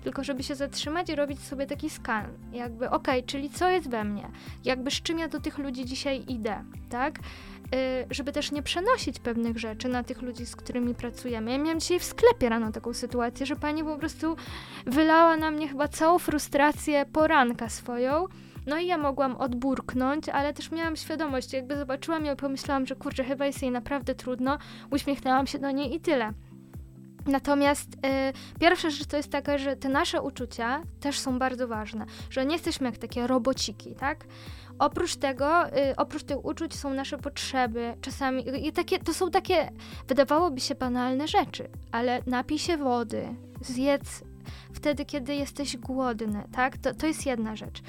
tylko 0.05 0.25
żeby 0.25 0.43
się 0.43 0.55
zatrzymać 0.55 1.09
i 1.09 1.15
robić 1.15 1.41
sobie 1.41 1.67
taki 1.67 1.91
skan. 1.91 2.27
Jakby, 2.53 2.91
okej, 2.91 3.19
okay, 3.19 3.23
czyli 3.23 3.51
co 3.51 3.69
jest 3.69 3.91
we 3.91 4.05
mnie? 4.05 4.29
Jakby 4.65 4.91
z 4.91 5.03
czym 5.03 5.19
ja 5.19 5.29
do 5.29 5.41
tych 5.41 5.59
ludzi 5.59 5.85
dzisiaj 5.85 6.25
idę, 6.29 6.65
tak? 6.91 7.19
Yy, 7.19 7.79
żeby 8.11 8.33
też 8.33 8.53
nie 8.53 8.63
przenosić 8.63 9.19
pewnych 9.19 9.59
rzeczy 9.59 9.89
na 9.89 10.03
tych 10.03 10.23
ludzi, 10.23 10.47
z 10.47 10.57
którymi 10.57 10.95
pracujemy. 10.95 11.51
Ja 11.51 11.59
miałam 11.59 11.81
dzisiaj 11.81 11.99
w 11.99 12.05
sklepie 12.05 12.49
rano 12.49 12.73
taką 12.73 12.95
sytuację, 12.95 13.47
że 13.47 13.57
pani 13.57 13.85
po 13.85 13.99
prostu 13.99 14.37
wylała 14.87 15.37
na 15.37 15.51
mnie 15.51 15.69
chyba 15.69 15.89
całą 15.89 16.19
frustrację 16.19 17.07
poranka 17.13 17.69
swoją, 17.69 18.27
no 18.67 18.79
i 18.79 18.87
ja 18.87 18.99
mogłam 18.99 19.37
odburknąć, 19.37 20.29
ale 20.29 20.53
też 20.53 20.71
miałam 20.71 20.97
świadomość, 20.97 21.53
jakby 21.53 21.77
zobaczyłam 21.77 22.25
ją 22.25 22.37
pomyślałam, 22.37 22.87
że 22.87 22.97
kurczę, 22.97 23.25
chyba 23.25 23.47
jest 23.47 23.63
jej 23.63 23.71
naprawdę 23.71 24.15
trudno, 24.15 24.59
uśmiechnęłam 24.91 25.47
się 25.47 25.59
do 25.59 25.71
niej 25.71 25.95
i 25.95 26.01
tyle. 26.01 26.33
Natomiast 27.27 27.95
y, 27.95 28.59
pierwsza 28.61 28.91
rzecz 28.91 29.07
to 29.07 29.17
jest 29.17 29.31
taka, 29.31 29.59
że 29.59 29.77
te 29.77 29.89
nasze 29.89 30.23
uczucia 30.23 30.83
też 31.01 31.19
są 31.19 31.39
bardzo 31.39 31.69
ważne, 31.69 32.07
że 32.31 32.47
nie 32.47 32.53
jesteśmy 32.53 32.87
jak 32.87 32.99
takie 32.99 33.27
robociki, 33.27 33.95
tak? 33.95 34.25
Oprócz 34.79 35.17
tego, 35.17 35.67
y, 35.67 35.97
oprócz 35.97 36.23
tych 36.23 36.45
uczuć 36.45 36.75
są 36.75 36.95
nasze 36.95 37.19
potrzeby, 37.19 37.95
czasami 38.01 38.67
i 38.69 38.73
takie, 38.73 38.99
to 38.99 39.15
są 39.15 39.31
takie, 39.31 39.71
wydawałoby 40.09 40.61
się 40.61 40.75
banalne 40.75 41.29
rzeczy, 41.29 41.69
ale 41.93 42.23
napij 42.27 42.59
się 42.59 42.77
wody, 42.77 43.29
zjedz 43.61 44.25
wtedy, 44.73 45.05
kiedy 45.05 45.35
jesteś 45.35 45.77
głodny, 45.77 46.43
tak? 46.53 46.79
To, 46.79 46.95
to 46.95 47.07
jest 47.07 47.27
jedna 47.27 47.57
rzecz. 47.57 47.83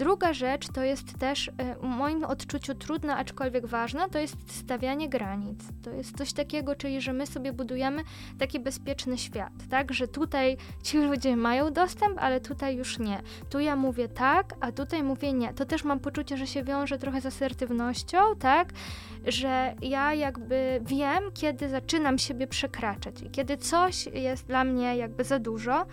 Druga 0.00 0.32
rzecz 0.32 0.68
to 0.68 0.82
jest 0.82 1.18
też 1.18 1.48
y, 1.48 1.52
w 1.80 1.82
moim 1.82 2.24
odczuciu 2.24 2.74
trudna, 2.74 3.16
aczkolwiek 3.16 3.66
ważna, 3.66 4.08
to 4.08 4.18
jest 4.18 4.36
stawianie 4.52 5.08
granic. 5.08 5.60
To 5.82 5.90
jest 5.90 6.16
coś 6.16 6.32
takiego, 6.32 6.76
czyli 6.76 7.00
że 7.00 7.12
my 7.12 7.26
sobie 7.26 7.52
budujemy 7.52 8.02
taki 8.38 8.60
bezpieczny 8.60 9.18
świat, 9.18 9.52
tak? 9.70 9.92
Że 9.92 10.08
tutaj 10.08 10.56
ci 10.82 10.98
ludzie 10.98 11.36
mają 11.36 11.72
dostęp, 11.72 12.18
ale 12.18 12.40
tutaj 12.40 12.76
już 12.76 12.98
nie. 12.98 13.22
Tu 13.50 13.60
ja 13.60 13.76
mówię 13.76 14.08
tak, 14.08 14.54
a 14.60 14.72
tutaj 14.72 15.02
mówię 15.02 15.32
nie. 15.32 15.54
To 15.54 15.64
też 15.64 15.84
mam 15.84 16.00
poczucie, 16.00 16.36
że 16.36 16.46
się 16.46 16.62
wiąże 16.64 16.98
trochę 16.98 17.20
z 17.20 17.26
asertywnością, 17.26 18.18
tak? 18.38 18.72
Że 19.26 19.74
ja 19.82 20.14
jakby 20.14 20.80
wiem, 20.82 21.22
kiedy 21.34 21.68
zaczynam 21.68 22.18
siebie 22.18 22.46
przekraczać 22.46 23.22
i 23.22 23.30
kiedy 23.30 23.56
coś 23.56 24.06
jest 24.06 24.46
dla 24.46 24.64
mnie 24.64 24.96
jakby 24.96 25.24
za 25.24 25.38
dużo. 25.38 25.86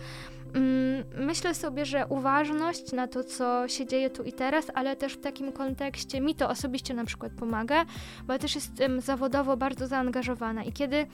Mm, 0.54 1.04
myślę 1.26 1.54
sobie, 1.54 1.84
że 1.84 2.06
uważność 2.06 2.92
na 2.92 3.08
to, 3.08 3.24
co 3.24 3.68
się 3.68 3.86
dzieje 3.86 4.10
tu 4.10 4.22
i 4.22 4.32
teraz, 4.32 4.66
ale 4.74 4.96
też 4.96 5.12
w 5.12 5.20
takim 5.20 5.52
kontekście 5.52 6.20
mi 6.20 6.34
to 6.34 6.48
osobiście 6.48 6.94
na 6.94 7.04
przykład 7.04 7.32
pomaga, 7.32 7.84
bo 8.26 8.32
ja 8.32 8.38
też 8.38 8.54
jestem 8.54 9.00
zawodowo 9.00 9.56
bardzo 9.56 9.86
zaangażowana 9.86 10.64
i 10.64 10.72
kiedy 10.72 11.06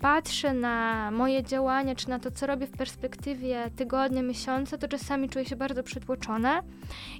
patrzę 0.00 0.54
na 0.54 1.10
moje 1.10 1.42
działania, 1.42 1.94
czy 1.94 2.08
na 2.08 2.18
to, 2.18 2.30
co 2.30 2.46
robię 2.46 2.66
w 2.66 2.70
perspektywie 2.70 3.70
tygodnia, 3.76 4.22
miesiąca, 4.22 4.78
to 4.78 4.88
czasami 4.88 5.28
czuję 5.28 5.44
się 5.44 5.56
bardzo 5.56 5.82
przytłoczona. 5.82 6.62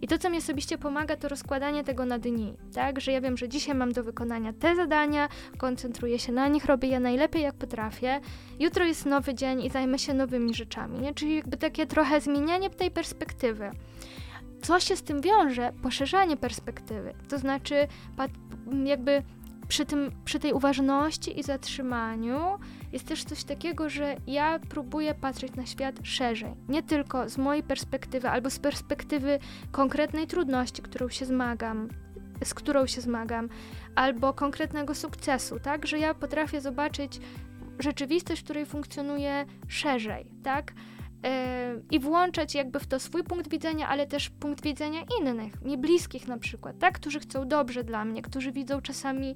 I 0.02 0.08
to, 0.08 0.18
co 0.18 0.30
mi 0.30 0.38
osobiście 0.38 0.78
pomaga, 0.78 1.16
to 1.16 1.28
rozkładanie 1.28 1.84
tego 1.84 2.04
na 2.04 2.18
dni, 2.18 2.54
tak? 2.74 3.00
Że 3.00 3.12
ja 3.12 3.20
wiem, 3.20 3.36
że 3.36 3.48
dzisiaj 3.48 3.74
mam 3.74 3.92
do 3.92 4.04
wykonania 4.04 4.52
te 4.52 4.76
zadania, 4.76 5.28
koncentruję 5.58 6.18
się 6.18 6.32
na 6.32 6.48
nich, 6.48 6.64
robię 6.64 6.88
je 6.88 7.00
najlepiej, 7.00 7.42
jak 7.42 7.54
potrafię. 7.54 8.20
Jutro 8.58 8.84
jest 8.84 9.06
nowy 9.06 9.34
dzień 9.34 9.62
i 9.62 9.70
zajmę 9.70 9.98
się 9.98 10.14
nowymi 10.14 10.54
rzeczami, 10.54 10.98
nie? 10.98 11.14
Czyli 11.14 11.36
jakby 11.36 11.56
takie 11.56 11.86
trochę 11.86 12.20
zmienianie 12.20 12.70
tej 12.70 12.90
perspektywy. 12.90 13.70
Co 14.62 14.80
się 14.80 14.96
z 14.96 15.02
tym 15.02 15.20
wiąże? 15.20 15.72
Poszerzanie 15.82 16.36
perspektywy. 16.36 17.14
To 17.28 17.38
znaczy, 17.38 17.74
jakby 18.84 19.22
przy, 19.70 19.86
tym, 19.86 20.10
przy 20.24 20.38
tej 20.38 20.52
uważności 20.52 21.38
i 21.40 21.42
zatrzymaniu 21.42 22.58
jest 22.92 23.06
też 23.06 23.24
coś 23.24 23.44
takiego, 23.44 23.88
że 23.88 24.16
ja 24.26 24.60
próbuję 24.68 25.14
patrzeć 25.14 25.54
na 25.54 25.66
świat 25.66 25.94
szerzej. 26.02 26.54
Nie 26.68 26.82
tylko 26.82 27.28
z 27.28 27.38
mojej 27.38 27.62
perspektywy 27.62 28.28
albo 28.28 28.50
z 28.50 28.58
perspektywy 28.58 29.38
konkretnej 29.72 30.26
trudności, 30.26 30.82
którą 30.82 31.08
się 31.08 31.26
zmagam, 31.26 31.88
z 32.44 32.54
którą 32.54 32.86
się 32.86 33.00
zmagam, 33.00 33.48
albo 33.94 34.32
konkretnego 34.32 34.94
sukcesu, 34.94 35.60
tak? 35.60 35.86
Że 35.86 35.98
ja 35.98 36.14
potrafię 36.14 36.60
zobaczyć 36.60 37.20
rzeczywistość, 37.78 38.40
w 38.40 38.44
której 38.44 38.66
funkcjonuję 38.66 39.46
szerzej, 39.68 40.26
tak? 40.42 40.72
I 41.90 41.98
włączać 41.98 42.54
jakby 42.54 42.80
w 42.80 42.86
to 42.86 43.00
swój 43.00 43.24
punkt 43.24 43.50
widzenia, 43.50 43.88
ale 43.88 44.06
też 44.06 44.30
punkt 44.30 44.64
widzenia 44.64 45.00
innych, 45.20 45.62
mi 45.62 45.78
bliskich 45.78 46.28
na 46.28 46.38
przykład, 46.38 46.78
tak, 46.78 46.94
którzy 46.94 47.20
chcą 47.20 47.48
dobrze 47.48 47.84
dla 47.84 48.04
mnie, 48.04 48.22
którzy 48.22 48.52
widzą 48.52 48.80
czasami 48.80 49.34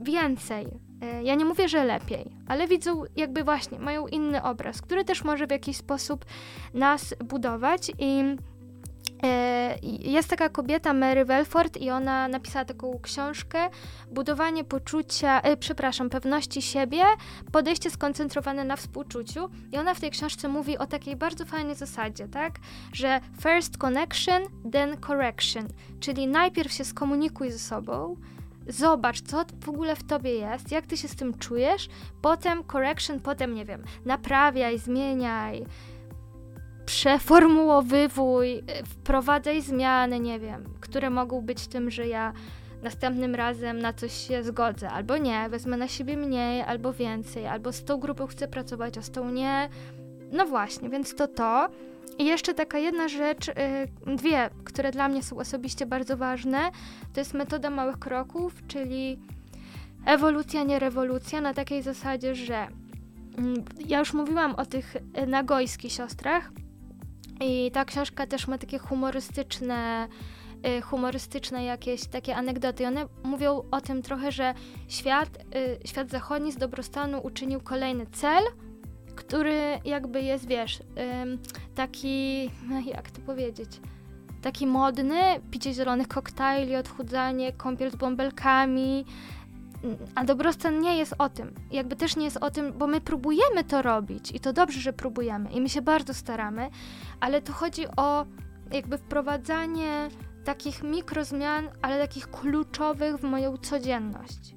więcej. 0.00 0.66
E, 1.00 1.22
ja 1.22 1.34
nie 1.34 1.44
mówię, 1.44 1.68
że 1.68 1.84
lepiej, 1.84 2.30
ale 2.46 2.68
widzą 2.68 3.02
jakby 3.16 3.44
właśnie, 3.44 3.78
mają 3.78 4.06
inny 4.06 4.42
obraz, 4.42 4.82
który 4.82 5.04
też 5.04 5.24
może 5.24 5.46
w 5.46 5.50
jakiś 5.50 5.76
sposób 5.76 6.24
nas 6.74 7.14
budować 7.24 7.92
i 7.98 8.22
jest 10.00 10.30
taka 10.30 10.48
kobieta, 10.48 10.92
Mary 10.92 11.24
Welford, 11.24 11.76
i 11.76 11.90
ona 11.90 12.28
napisała 12.28 12.64
taką 12.64 12.98
książkę 13.02 13.58
Budowanie 14.10 14.64
poczucia, 14.64 15.40
e, 15.40 15.56
przepraszam, 15.56 16.10
pewności 16.10 16.62
siebie, 16.62 17.02
podejście 17.52 17.90
skoncentrowane 17.90 18.64
na 18.64 18.76
współczuciu. 18.76 19.50
I 19.72 19.78
ona 19.78 19.94
w 19.94 20.00
tej 20.00 20.10
książce 20.10 20.48
mówi 20.48 20.78
o 20.78 20.86
takiej 20.86 21.16
bardzo 21.16 21.44
fajnej 21.44 21.74
zasadzie, 21.74 22.28
tak? 22.28 22.58
Że 22.92 23.20
first 23.42 23.78
connection, 23.78 24.42
then 24.72 24.96
correction. 25.00 25.68
Czyli 26.00 26.26
najpierw 26.26 26.72
się 26.72 26.84
skomunikuj 26.84 27.50
ze 27.50 27.58
sobą, 27.58 28.16
zobacz, 28.68 29.20
co 29.20 29.44
w 29.60 29.68
ogóle 29.68 29.96
w 29.96 30.04
tobie 30.04 30.34
jest, 30.34 30.72
jak 30.72 30.86
ty 30.86 30.96
się 30.96 31.08
z 31.08 31.16
tym 31.16 31.38
czujesz, 31.38 31.88
potem 32.22 32.64
correction, 32.72 33.20
potem, 33.20 33.54
nie 33.54 33.64
wiem, 33.64 33.82
naprawiaj, 34.04 34.78
zmieniaj 34.78 35.66
przeformułowywuj, 36.86 38.58
y, 38.58 38.62
wprowadzaj 38.84 39.62
zmiany, 39.62 40.20
nie 40.20 40.40
wiem, 40.40 40.64
które 40.80 41.10
mogą 41.10 41.40
być 41.40 41.66
tym, 41.66 41.90
że 41.90 42.06
ja 42.06 42.32
następnym 42.82 43.34
razem 43.34 43.78
na 43.78 43.92
coś 43.92 44.12
się 44.12 44.42
zgodzę, 44.42 44.90
albo 44.90 45.16
nie, 45.16 45.48
wezmę 45.48 45.76
na 45.76 45.88
siebie 45.88 46.16
mniej, 46.16 46.62
albo 46.62 46.92
więcej, 46.92 47.46
albo 47.46 47.72
z 47.72 47.84
tą 47.84 47.96
grupą 47.96 48.26
chcę 48.26 48.48
pracować, 48.48 48.98
a 48.98 49.02
z 49.02 49.10
tą 49.10 49.30
nie. 49.30 49.68
No 50.32 50.46
właśnie, 50.46 50.88
więc 50.88 51.14
to 51.14 51.28
to. 51.28 51.68
I 52.18 52.24
jeszcze 52.24 52.54
taka 52.54 52.78
jedna 52.78 53.08
rzecz, 53.08 53.46
yy, 54.06 54.16
dwie, 54.16 54.50
które 54.64 54.90
dla 54.90 55.08
mnie 55.08 55.22
są 55.22 55.36
osobiście 55.36 55.86
bardzo 55.86 56.16
ważne, 56.16 56.70
to 57.12 57.20
jest 57.20 57.34
metoda 57.34 57.70
małych 57.70 57.98
kroków, 57.98 58.54
czyli 58.68 59.18
ewolucja, 60.06 60.62
nie 60.62 60.78
rewolucja, 60.78 61.40
na 61.40 61.54
takiej 61.54 61.82
zasadzie, 61.82 62.34
że 62.34 62.66
yy, 63.38 63.64
ja 63.86 63.98
już 63.98 64.14
mówiłam 64.14 64.54
o 64.54 64.66
tych 64.66 64.96
y, 64.96 65.26
nagojskich 65.26 65.92
siostrach, 65.92 66.50
i 67.42 67.70
ta 67.70 67.84
książka 67.84 68.26
też 68.26 68.48
ma 68.48 68.58
takie 68.58 68.78
humorystyczne 68.78 70.08
y, 70.78 70.82
humorystyczne 70.82 71.64
jakieś 71.64 72.06
takie 72.06 72.36
anegdoty. 72.36 72.86
One 72.86 73.06
mówią 73.22 73.62
o 73.70 73.80
tym 73.80 74.02
trochę, 74.02 74.32
że 74.32 74.54
świat, 74.88 75.28
y, 75.56 75.88
świat 75.88 76.10
zachodni 76.10 76.52
z 76.52 76.56
dobrostanu 76.56 77.20
uczynił 77.22 77.60
kolejny 77.60 78.06
cel, 78.06 78.42
który 79.14 79.60
jakby 79.84 80.22
jest, 80.22 80.46
wiesz, 80.46 80.82
taki, 81.74 82.50
no 82.68 82.80
jak 82.80 83.10
to 83.10 83.20
powiedzieć, 83.20 83.80
taki 84.42 84.66
modny, 84.66 85.20
picie 85.50 85.74
zielonych 85.74 86.08
koktajli, 86.08 86.76
odchudzanie, 86.76 87.52
kąpiel 87.52 87.90
z 87.90 87.96
bąbelkami, 87.96 89.04
a 90.14 90.24
dobrostan 90.24 90.80
nie 90.80 90.98
jest 90.98 91.14
o 91.18 91.28
tym. 91.28 91.54
Jakby 91.70 91.96
też 91.96 92.16
nie 92.16 92.24
jest 92.24 92.36
o 92.36 92.50
tym, 92.50 92.72
bo 92.72 92.86
my 92.86 93.00
próbujemy 93.00 93.64
to 93.64 93.82
robić 93.82 94.30
i 94.30 94.40
to 94.40 94.52
dobrze, 94.52 94.80
że 94.80 94.92
próbujemy 94.92 95.52
i 95.52 95.60
my 95.60 95.68
się 95.68 95.82
bardzo 95.82 96.14
staramy, 96.14 96.70
ale 97.20 97.42
tu 97.42 97.52
chodzi 97.52 97.86
o 97.96 98.26
jakby 98.72 98.98
wprowadzanie 98.98 100.08
takich 100.44 100.82
mikrozmian, 100.82 101.68
ale 101.82 102.00
takich 102.00 102.30
kluczowych 102.30 103.16
w 103.16 103.22
moją 103.22 103.56
codzienność. 103.56 104.54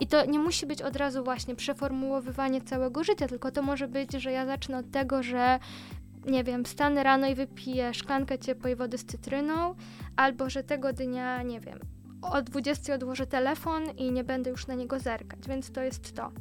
I 0.00 0.06
to 0.06 0.26
nie 0.26 0.38
musi 0.38 0.66
być 0.66 0.82
od 0.82 0.96
razu 0.96 1.24
właśnie 1.24 1.54
przeformułowywanie 1.54 2.60
całego 2.60 3.04
życia, 3.04 3.28
tylko 3.28 3.50
to 3.50 3.62
może 3.62 3.88
być, 3.88 4.12
że 4.12 4.32
ja 4.32 4.46
zacznę 4.46 4.78
od 4.78 4.90
tego, 4.90 5.22
że 5.22 5.58
nie 6.26 6.44
wiem, 6.44 6.64
wstanę 6.64 7.02
rano 7.02 7.26
i 7.26 7.34
wypiję 7.34 7.94
szklankę 7.94 8.38
ciepłej 8.38 8.76
wody 8.76 8.98
z 8.98 9.04
cytryną, 9.04 9.74
albo 10.16 10.50
że 10.50 10.62
tego 10.62 10.92
dnia, 10.92 11.42
nie 11.42 11.60
wiem, 11.60 11.78
o 12.22 12.42
20 12.42 12.94
odłożę 12.94 13.26
telefon 13.26 13.82
i 13.96 14.12
nie 14.12 14.24
będę 14.24 14.50
już 14.50 14.66
na 14.66 14.74
niego 14.74 14.98
zerkać, 14.98 15.40
więc 15.48 15.70
to 15.70 15.82
jest 15.82 16.14
to. 16.14 16.32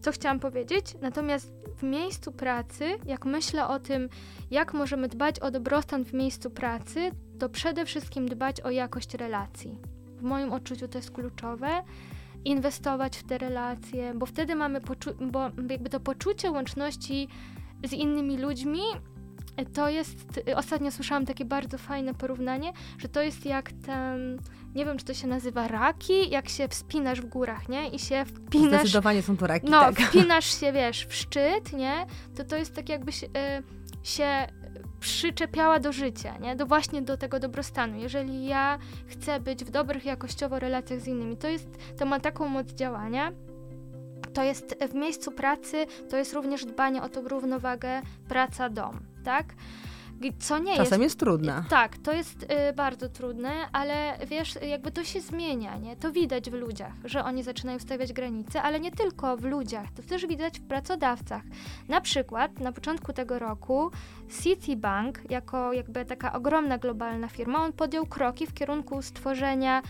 Co 0.00 0.12
chciałam 0.12 0.40
powiedzieć? 0.40 0.96
Natomiast 1.00 1.52
w 1.76 1.82
miejscu 1.82 2.32
pracy, 2.32 2.84
jak 3.06 3.24
myślę 3.24 3.68
o 3.68 3.78
tym, 3.78 4.08
jak 4.50 4.74
możemy 4.74 5.08
dbać 5.08 5.40
o 5.40 5.50
dobrostan 5.50 6.04
w 6.04 6.12
miejscu 6.12 6.50
pracy, 6.50 7.10
to 7.38 7.48
przede 7.48 7.86
wszystkim 7.86 8.28
dbać 8.28 8.60
o 8.60 8.70
jakość 8.70 9.14
relacji. 9.14 9.78
W 10.16 10.22
moim 10.22 10.52
odczuciu 10.52 10.88
to 10.88 10.98
jest 10.98 11.10
kluczowe. 11.10 11.82
Inwestować 12.44 13.16
w 13.16 13.22
te 13.26 13.38
relacje, 13.38 14.14
bo 14.14 14.26
wtedy 14.26 14.54
mamy 14.54 14.80
poczu- 14.80 15.30
bo 15.30 15.50
jakby 15.70 15.90
to 15.90 16.00
poczucie 16.00 16.50
łączności 16.50 17.28
z 17.84 17.92
innymi 17.92 18.38
ludźmi 18.38 18.80
to 19.74 19.88
jest, 19.88 20.40
ostatnio 20.56 20.90
słyszałam 20.90 21.26
takie 21.26 21.44
bardzo 21.44 21.78
fajne 21.78 22.14
porównanie, 22.14 22.72
że 22.98 23.08
to 23.08 23.22
jest 23.22 23.46
jak 23.46 23.72
ten, 23.72 24.38
nie 24.74 24.84
wiem 24.84 24.98
czy 24.98 25.04
to 25.04 25.14
się 25.14 25.26
nazywa 25.26 25.68
raki, 25.68 26.30
jak 26.30 26.48
się 26.48 26.68
wspinasz 26.68 27.20
w 27.20 27.26
górach, 27.26 27.68
nie? 27.68 27.88
I 27.88 27.98
się 27.98 28.24
wpinasz... 28.24 28.80
Zdecydowanie 28.80 29.22
są 29.22 29.36
to 29.36 29.46
raki, 29.46 29.66
No, 29.70 29.80
tak. 29.80 30.00
wpinasz 30.00 30.60
się, 30.60 30.72
wiesz, 30.78 31.06
w 31.06 31.14
szczyt, 31.14 31.72
nie? 31.72 32.06
To 32.36 32.44
to 32.44 32.56
jest 32.56 32.74
tak 32.74 32.88
jakbyś 32.88 33.22
y, 33.22 33.28
się 34.02 34.46
przyczepiała 35.00 35.78
do 35.80 35.92
życia, 35.92 36.38
nie? 36.38 36.56
Do 36.56 36.66
właśnie 36.66 37.02
do 37.02 37.16
tego 37.16 37.40
dobrostanu. 37.40 37.96
Jeżeli 37.98 38.46
ja 38.46 38.78
chcę 39.06 39.40
być 39.40 39.64
w 39.64 39.70
dobrych 39.70 40.04
jakościowo 40.04 40.58
relacjach 40.58 41.00
z 41.00 41.06
innymi, 41.06 41.36
to 41.36 41.48
jest, 41.48 41.68
to 41.98 42.06
ma 42.06 42.20
taką 42.20 42.48
moc 42.48 42.66
działania, 42.72 43.32
to 44.34 44.42
jest 44.42 44.76
w 44.90 44.94
miejscu 44.94 45.32
pracy, 45.32 45.86
to 46.10 46.16
jest 46.16 46.32
również 46.32 46.64
dbanie 46.64 47.02
o 47.02 47.08
tą 47.08 47.28
równowagę 47.28 48.02
praca-dom, 48.28 48.98
tak? 49.24 49.46
Co 50.38 50.58
nie 50.58 50.76
Czasem 50.76 51.02
jest, 51.02 51.02
jest 51.02 51.18
trudne. 51.18 51.64
Tak, 51.68 51.98
to 51.98 52.12
jest 52.12 52.42
y, 52.42 52.72
bardzo 52.72 53.08
trudne, 53.08 53.50
ale 53.72 54.18
wiesz, 54.26 54.58
jakby 54.68 54.92
to 54.92 55.04
się 55.04 55.20
zmienia, 55.20 55.76
nie? 55.76 55.96
To 55.96 56.12
widać 56.12 56.50
w 56.50 56.52
ludziach, 56.52 56.92
że 57.04 57.24
oni 57.24 57.42
zaczynają 57.42 57.78
stawiać 57.78 58.12
granice, 58.12 58.62
ale 58.62 58.80
nie 58.80 58.90
tylko 58.90 59.36
w 59.36 59.44
ludziach, 59.44 59.92
to 59.96 60.02
też 60.02 60.26
widać 60.26 60.60
w 60.60 60.66
pracodawcach. 60.66 61.42
Na 61.88 62.00
przykład 62.00 62.60
na 62.60 62.72
początku 62.72 63.12
tego 63.12 63.38
roku 63.38 63.90
Citibank, 64.42 65.30
jako 65.30 65.72
jakby 65.72 66.04
taka 66.04 66.32
ogromna 66.32 66.78
globalna 66.78 67.28
firma, 67.28 67.64
on 67.64 67.72
podjął 67.72 68.06
kroki 68.06 68.46
w 68.46 68.54
kierunku 68.54 69.02
stworzenia 69.02 69.82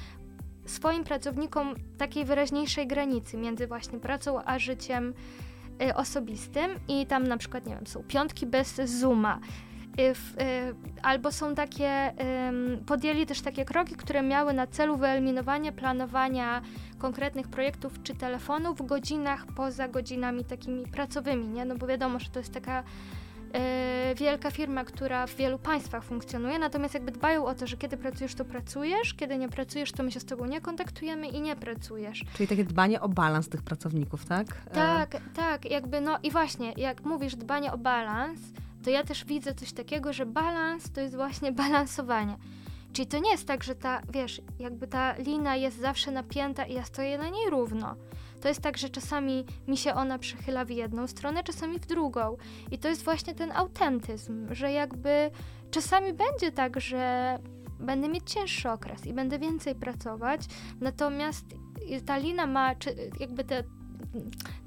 swoim 0.67 1.05
pracownikom 1.05 1.75
takiej 1.99 2.25
wyraźniejszej 2.25 2.87
granicy 2.87 3.37
między 3.37 3.67
właśnie 3.67 4.01
pracą 4.01 4.45
a 4.45 4.59
życiem 4.59 5.15
y, 5.83 5.95
osobistym 5.95 6.71
i 6.89 7.07
tam 7.07 7.27
na 7.27 7.37
przykład, 7.37 7.67
nie 7.67 7.75
wiem, 7.75 7.87
są 7.87 8.03
piątki 8.03 8.47
bez 8.47 8.75
Zooma. 8.75 9.41
Y, 10.01 10.15
w, 10.15 10.39
y, 10.41 10.75
albo 11.03 11.33
są 11.33 11.55
takie, 11.55 12.13
podjęli 12.87 13.27
też 13.27 13.41
takie 13.41 13.65
kroki, 13.65 13.95
które 13.95 14.23
miały 14.23 14.53
na 14.53 14.67
celu 14.67 14.97
wyeliminowanie 14.97 15.73
planowania 15.73 16.63
konkretnych 16.99 17.49
projektów 17.49 18.03
czy 18.03 18.15
telefonów 18.15 18.79
w 18.79 18.87
godzinach 18.87 19.47
poza 19.57 19.89
godzinami 19.89 20.45
takimi 20.45 20.87
pracowymi, 20.87 21.49
nie? 21.49 21.65
No 21.65 21.77
bo 21.77 21.87
wiadomo, 21.87 22.19
że 22.19 22.31
to 22.31 22.39
jest 22.39 22.55
taka 22.55 22.85
E, 23.55 24.15
wielka 24.15 24.51
firma, 24.51 24.85
która 24.85 25.27
w 25.27 25.35
wielu 25.35 25.59
państwach 25.59 26.05
funkcjonuje, 26.05 26.59
natomiast 26.59 26.95
jakby 26.95 27.13
dbają 27.13 27.47
o 27.47 27.55
to, 27.55 27.67
że 27.67 27.77
kiedy 27.77 27.97
pracujesz, 27.97 28.35
to 28.35 28.45
pracujesz, 28.45 29.15
kiedy 29.15 29.39
nie 29.39 29.49
pracujesz, 29.49 29.93
to 29.93 30.03
my 30.03 30.11
się 30.11 30.21
z 30.21 30.25
tobą 30.25 30.47
nie 30.47 30.61
kontaktujemy 30.61 31.29
i 31.29 31.41
nie 31.41 31.57
pracujesz. 31.57 32.25
Czyli 32.37 32.49
takie 32.49 32.65
dbanie 32.65 33.01
o 33.01 33.09
balans 33.09 33.49
tych 33.49 33.63
pracowników, 33.63 34.25
tak? 34.25 34.47
E, 34.71 34.75
tak, 34.75 35.17
tak, 35.35 35.71
jakby 35.71 36.01
no 36.01 36.19
i 36.23 36.31
właśnie, 36.31 36.73
jak 36.77 37.05
mówisz 37.05 37.37
dbanie 37.37 37.73
o 37.73 37.79
balans, 37.79 38.41
to 38.85 38.91
ja 38.91 39.05
też 39.05 39.25
widzę 39.25 39.55
coś 39.55 39.73
takiego, 39.73 40.13
że 40.13 40.27
balans 40.27 40.93
to 40.93 41.01
jest 41.01 41.17
właśnie 41.17 41.53
balansowanie. 41.63 42.37
Czyli 42.93 43.07
to 43.07 43.19
nie 43.19 43.31
jest 43.31 43.47
tak, 43.47 43.65
że 43.65 43.75
ta, 43.75 44.03
wiesz, 44.13 44.41
jakby 44.59 44.87
ta 44.87 45.17
lina 45.17 45.57
jest 45.57 45.81
zawsze 45.81 46.11
napięta 46.11 46.67
i 46.67 46.75
ja 46.75 46.85
stoję 46.85 47.19
na 47.19 47.29
niej 47.29 47.51
równo. 47.51 47.97
To 48.41 48.49
jest 48.49 48.61
tak, 48.61 48.79
że 48.79 48.89
czasami 48.89 49.45
mi 49.69 49.77
się 49.77 49.95
ona 49.95 50.19
przychyla 50.19 50.65
w 50.65 50.71
jedną 50.71 51.07
stronę, 51.07 51.43
czasami 51.43 51.79
w 51.79 51.87
drugą. 51.87 52.37
I 52.71 52.79
to 52.79 52.89
jest 52.89 53.05
właśnie 53.05 53.35
ten 53.35 53.53
autentyzm, 53.53 54.55
że 54.55 54.73
jakby 54.73 55.31
czasami 55.71 56.13
będzie 56.13 56.53
tak, 56.53 56.81
że 56.81 57.39
będę 57.81 58.09
mieć 58.09 58.31
cięższy 58.31 58.71
okres 58.71 59.07
i 59.07 59.13
będę 59.13 59.39
więcej 59.39 59.75
pracować, 59.75 60.41
natomiast 60.81 61.45
ta 62.07 62.17
lina 62.17 62.47
ma, 62.47 62.75
czy 62.75 63.11
jakby 63.21 63.45
te 63.45 63.65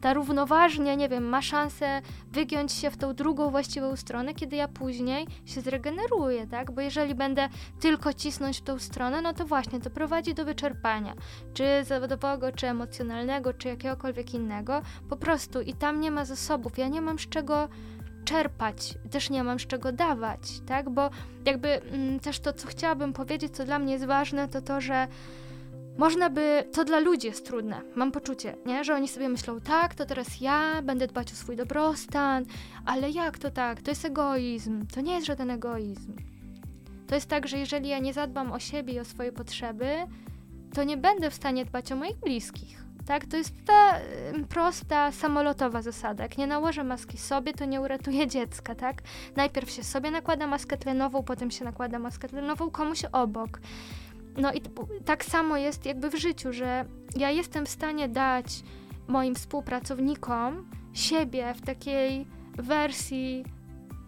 ta 0.02 0.14
równoważnie, 0.14 0.98
nie 0.98 1.10
wiem, 1.10 1.24
ma 1.24 1.42
szansę 1.42 2.02
wygiąć 2.32 2.72
się 2.72 2.92
w 2.92 2.98
tą 2.98 3.14
drugą 3.14 3.50
właściwą 3.50 3.96
stronę, 3.96 4.34
kiedy 4.34 4.56
ja 4.56 4.68
później 4.68 5.28
się 5.46 5.62
zregeneruję, 5.62 6.48
tak? 6.48 6.72
Bo 6.72 6.82
jeżeli 6.82 7.16
będę 7.16 7.50
tylko 7.80 8.14
cisnąć 8.14 8.58
w 8.58 8.62
tą 8.62 8.80
stronę, 8.80 9.22
no 9.22 9.34
to 9.34 9.46
właśnie 9.46 9.80
to 9.80 9.90
prowadzi 9.90 10.34
do 10.34 10.46
wyczerpania, 10.46 11.14
czy 11.54 11.64
zawodowego, 11.84 12.52
czy 12.52 12.68
emocjonalnego, 12.68 13.54
czy 13.54 13.68
jakiegokolwiek 13.68 14.34
innego, 14.34 14.82
po 15.10 15.18
prostu 15.18 15.62
i 15.62 15.74
tam 15.74 16.02
nie 16.02 16.12
ma 16.12 16.26
zasobów, 16.26 16.78
ja 16.78 16.88
nie 16.88 17.02
mam 17.02 17.20
z 17.20 17.30
czego 17.30 17.70
czerpać, 18.26 18.98
też 19.12 19.30
nie 19.30 19.44
mam 19.44 19.60
z 19.60 19.68
czego 19.68 19.92
dawać, 19.92 20.40
tak? 20.68 20.90
Bo 20.90 21.10
jakby 21.46 21.82
mm, 21.82 22.20
też 22.20 22.40
to, 22.40 22.54
co 22.54 22.68
chciałabym 22.68 23.14
powiedzieć, 23.14 23.56
co 23.56 23.66
dla 23.66 23.80
mnie 23.80 23.94
jest 23.94 24.06
ważne, 24.06 24.48
to 24.48 24.62
to, 24.62 24.82
że 24.82 25.08
można 25.98 26.30
by, 26.30 26.64
to 26.74 26.86
dla 26.86 27.00
ludzi 27.00 27.28
jest 27.28 27.46
trudne, 27.46 27.82
mam 27.96 28.12
poczucie, 28.12 28.56
nie? 28.66 28.84
że 28.84 28.96
oni 28.96 29.08
sobie 29.08 29.30
myślą, 29.30 29.62
tak, 29.62 29.96
to 29.96 30.06
teraz 30.06 30.42
ja 30.42 30.82
będę 30.82 31.08
dbać 31.08 31.32
o 31.32 31.36
swój 31.36 31.56
dobrostan, 31.56 32.46
ale 32.86 33.10
jak 33.10 33.38
to 33.38 33.52
tak? 33.52 33.82
To 33.82 33.92
jest 33.92 34.06
egoizm, 34.06 34.88
to 34.88 35.02
nie 35.02 35.14
jest 35.14 35.28
żaden 35.28 35.52
egoizm. 35.52 36.16
To 37.08 37.16
jest 37.16 37.30
tak, 37.30 37.48
że 37.48 37.58
jeżeli 37.58 37.90
ja 37.90 38.00
nie 38.00 38.14
zadbam 38.14 38.52
o 38.52 38.60
siebie 38.60 38.94
i 38.94 39.00
o 39.00 39.06
swoje 39.06 39.32
potrzeby, 39.32 39.88
to 40.74 40.84
nie 40.84 40.98
będę 40.98 41.30
w 41.30 41.34
stanie 41.34 41.66
dbać 41.66 41.92
o 41.92 41.96
moich 41.96 42.18
bliskich. 42.18 42.88
Tak, 43.08 43.26
to 43.26 43.38
jest 43.38 43.54
ta 43.66 44.00
prosta, 44.50 45.12
samolotowa 45.12 45.82
zasada. 45.82 46.24
Jak 46.24 46.38
nie 46.38 46.48
nałożę 46.48 46.84
maski 46.84 47.18
sobie, 47.18 47.54
to 47.54 47.66
nie 47.66 47.82
uratuję 47.82 48.28
dziecka, 48.28 48.76
tak? 48.76 49.02
Najpierw 49.36 49.70
się 49.70 49.84
sobie 49.84 50.12
nakłada 50.12 50.48
maskę 50.48 50.78
tlenową, 50.78 51.24
potem 51.24 51.52
się 51.52 51.66
nakłada 51.66 52.00
maskę 52.00 52.30
tlenową 52.30 52.70
komuś 52.70 53.06
obok. 53.12 53.60
No 54.38 54.54
i 54.54 54.62
tak 55.06 55.26
samo 55.26 55.58
jest 55.58 55.86
jakby 55.86 56.10
w 56.10 56.16
życiu, 56.16 56.54
że 56.54 56.86
ja 57.16 57.32
jestem 57.32 57.66
w 57.66 57.70
stanie 57.70 58.10
dać 58.10 58.64
moim 59.08 59.36
współpracownikom 59.36 60.70
siebie 60.94 61.54
w 61.54 61.62
takiej 61.62 62.26
wersji, 62.58 63.46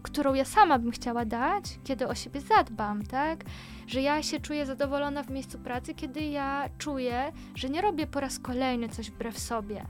którą 0.04 0.34
ja 0.34 0.46
sama 0.46 0.80
bym 0.80 0.92
chciała 0.92 1.26
dać, 1.26 1.64
kiedy 1.84 2.08
o 2.08 2.16
siebie 2.16 2.42
zadbam, 2.42 3.04
tak? 3.04 3.44
Że 3.88 4.02
ja 4.02 4.24
się 4.24 4.40
czuję 4.40 4.66
zadowolona 4.66 5.24
w 5.24 5.30
miejscu 5.30 5.60
pracy, 5.60 5.94
kiedy 5.94 6.22
ja 6.22 6.70
czuję, 6.78 7.32
że 7.56 7.70
nie 7.70 7.82
robię 7.82 8.08
po 8.08 8.20
raz 8.20 8.40
kolejny 8.40 8.90
coś 8.90 9.12
wbrew 9.12 9.40
sobie. 9.40 9.86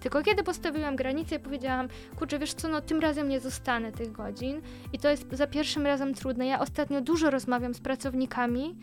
Tylko 0.00 0.22
kiedy 0.22 0.42
postawiłam 0.42 0.96
granicę 0.96 1.36
i 1.36 1.38
powiedziałam, 1.38 1.88
kurczę, 2.18 2.38
wiesz 2.38 2.54
co, 2.54 2.68
no 2.68 2.80
tym 2.80 3.00
razem 3.00 3.28
nie 3.28 3.40
zostanę 3.40 3.92
tych 3.92 4.12
godzin 4.12 4.60
i 4.92 4.98
to 4.98 5.08
jest 5.08 5.26
za 5.32 5.46
pierwszym 5.46 5.86
razem 5.86 6.14
trudne. 6.14 6.46
Ja 6.46 6.60
ostatnio 6.60 7.00
dużo 7.00 7.30
rozmawiam 7.30 7.74
z 7.74 7.80
pracownikami, 7.80 8.76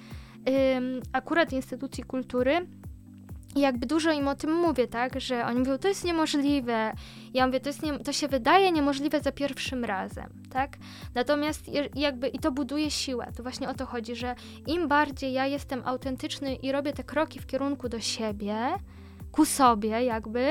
akurat 1.13 1.53
instytucji 1.53 2.03
kultury. 2.03 2.67
I 3.55 3.59
jakby 3.59 3.85
dużo 3.85 4.11
im 4.11 4.27
o 4.27 4.35
tym 4.35 4.53
mówię, 4.53 4.87
tak, 4.87 5.19
że 5.19 5.45
oni 5.45 5.59
mówią, 5.59 5.77
to 5.77 5.87
jest 5.87 6.03
niemożliwe. 6.03 6.93
Ja 7.33 7.47
mówię, 7.47 7.59
to, 7.59 7.69
jest 7.69 7.83
nie, 7.83 7.99
to 7.99 8.13
się 8.13 8.27
wydaje 8.27 8.71
niemożliwe 8.71 9.21
za 9.21 9.31
pierwszym 9.31 9.85
razem, 9.85 10.29
tak? 10.49 10.77
Natomiast 11.15 11.65
jakby 11.95 12.27
i 12.27 12.39
to 12.39 12.51
buduje 12.51 12.91
siłę. 12.91 13.31
To 13.37 13.43
właśnie 13.43 13.69
o 13.69 13.73
to 13.73 13.85
chodzi, 13.85 14.15
że 14.15 14.35
im 14.67 14.87
bardziej 14.87 15.33
ja 15.33 15.47
jestem 15.47 15.81
autentyczny 15.85 16.55
i 16.55 16.71
robię 16.71 16.93
te 16.93 17.03
kroki 17.03 17.39
w 17.39 17.45
kierunku 17.45 17.89
do 17.89 17.99
siebie, 17.99 18.57
ku 19.31 19.45
sobie 19.45 20.03
jakby, 20.03 20.47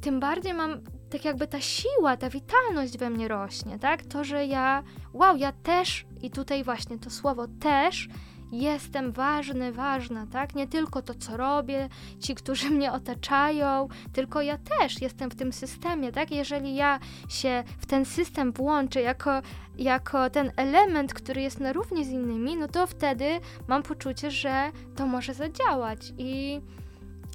tym 0.00 0.20
bardziej 0.20 0.54
mam 0.54 0.80
tak 1.10 1.24
jakby 1.24 1.46
ta 1.46 1.60
siła, 1.60 2.16
ta 2.16 2.30
witalność 2.30 2.98
we 2.98 3.10
mnie 3.10 3.28
rośnie, 3.28 3.78
tak? 3.78 4.02
To, 4.02 4.24
że 4.24 4.46
ja, 4.46 4.82
wow, 5.12 5.36
ja 5.36 5.52
też, 5.52 6.06
i 6.22 6.30
tutaj 6.30 6.64
właśnie 6.64 6.98
to 6.98 7.10
słowo 7.10 7.46
też 7.60 8.08
jestem 8.52 9.12
ważny, 9.12 9.72
ważna, 9.72 10.26
tak? 10.26 10.54
Nie 10.54 10.66
tylko 10.66 11.02
to, 11.02 11.14
co 11.14 11.36
robię, 11.36 11.88
ci, 12.20 12.34
którzy 12.34 12.70
mnie 12.70 12.92
otaczają, 12.92 13.88
tylko 14.12 14.42
ja 14.42 14.58
też 14.58 15.02
jestem 15.02 15.30
w 15.30 15.34
tym 15.34 15.52
systemie, 15.52 16.12
tak? 16.12 16.30
Jeżeli 16.30 16.74
ja 16.74 16.98
się 17.28 17.64
w 17.78 17.86
ten 17.86 18.04
system 18.04 18.52
włączę 18.52 19.00
jako, 19.00 19.42
jako 19.78 20.30
ten 20.30 20.52
element, 20.56 21.14
który 21.14 21.42
jest 21.42 21.60
na 21.60 21.72
równi 21.72 22.04
z 22.04 22.10
innymi, 22.10 22.56
no 22.56 22.68
to 22.68 22.86
wtedy 22.86 23.40
mam 23.68 23.82
poczucie, 23.82 24.30
że 24.30 24.72
to 24.96 25.06
może 25.06 25.34
zadziałać 25.34 26.12
i 26.18 26.60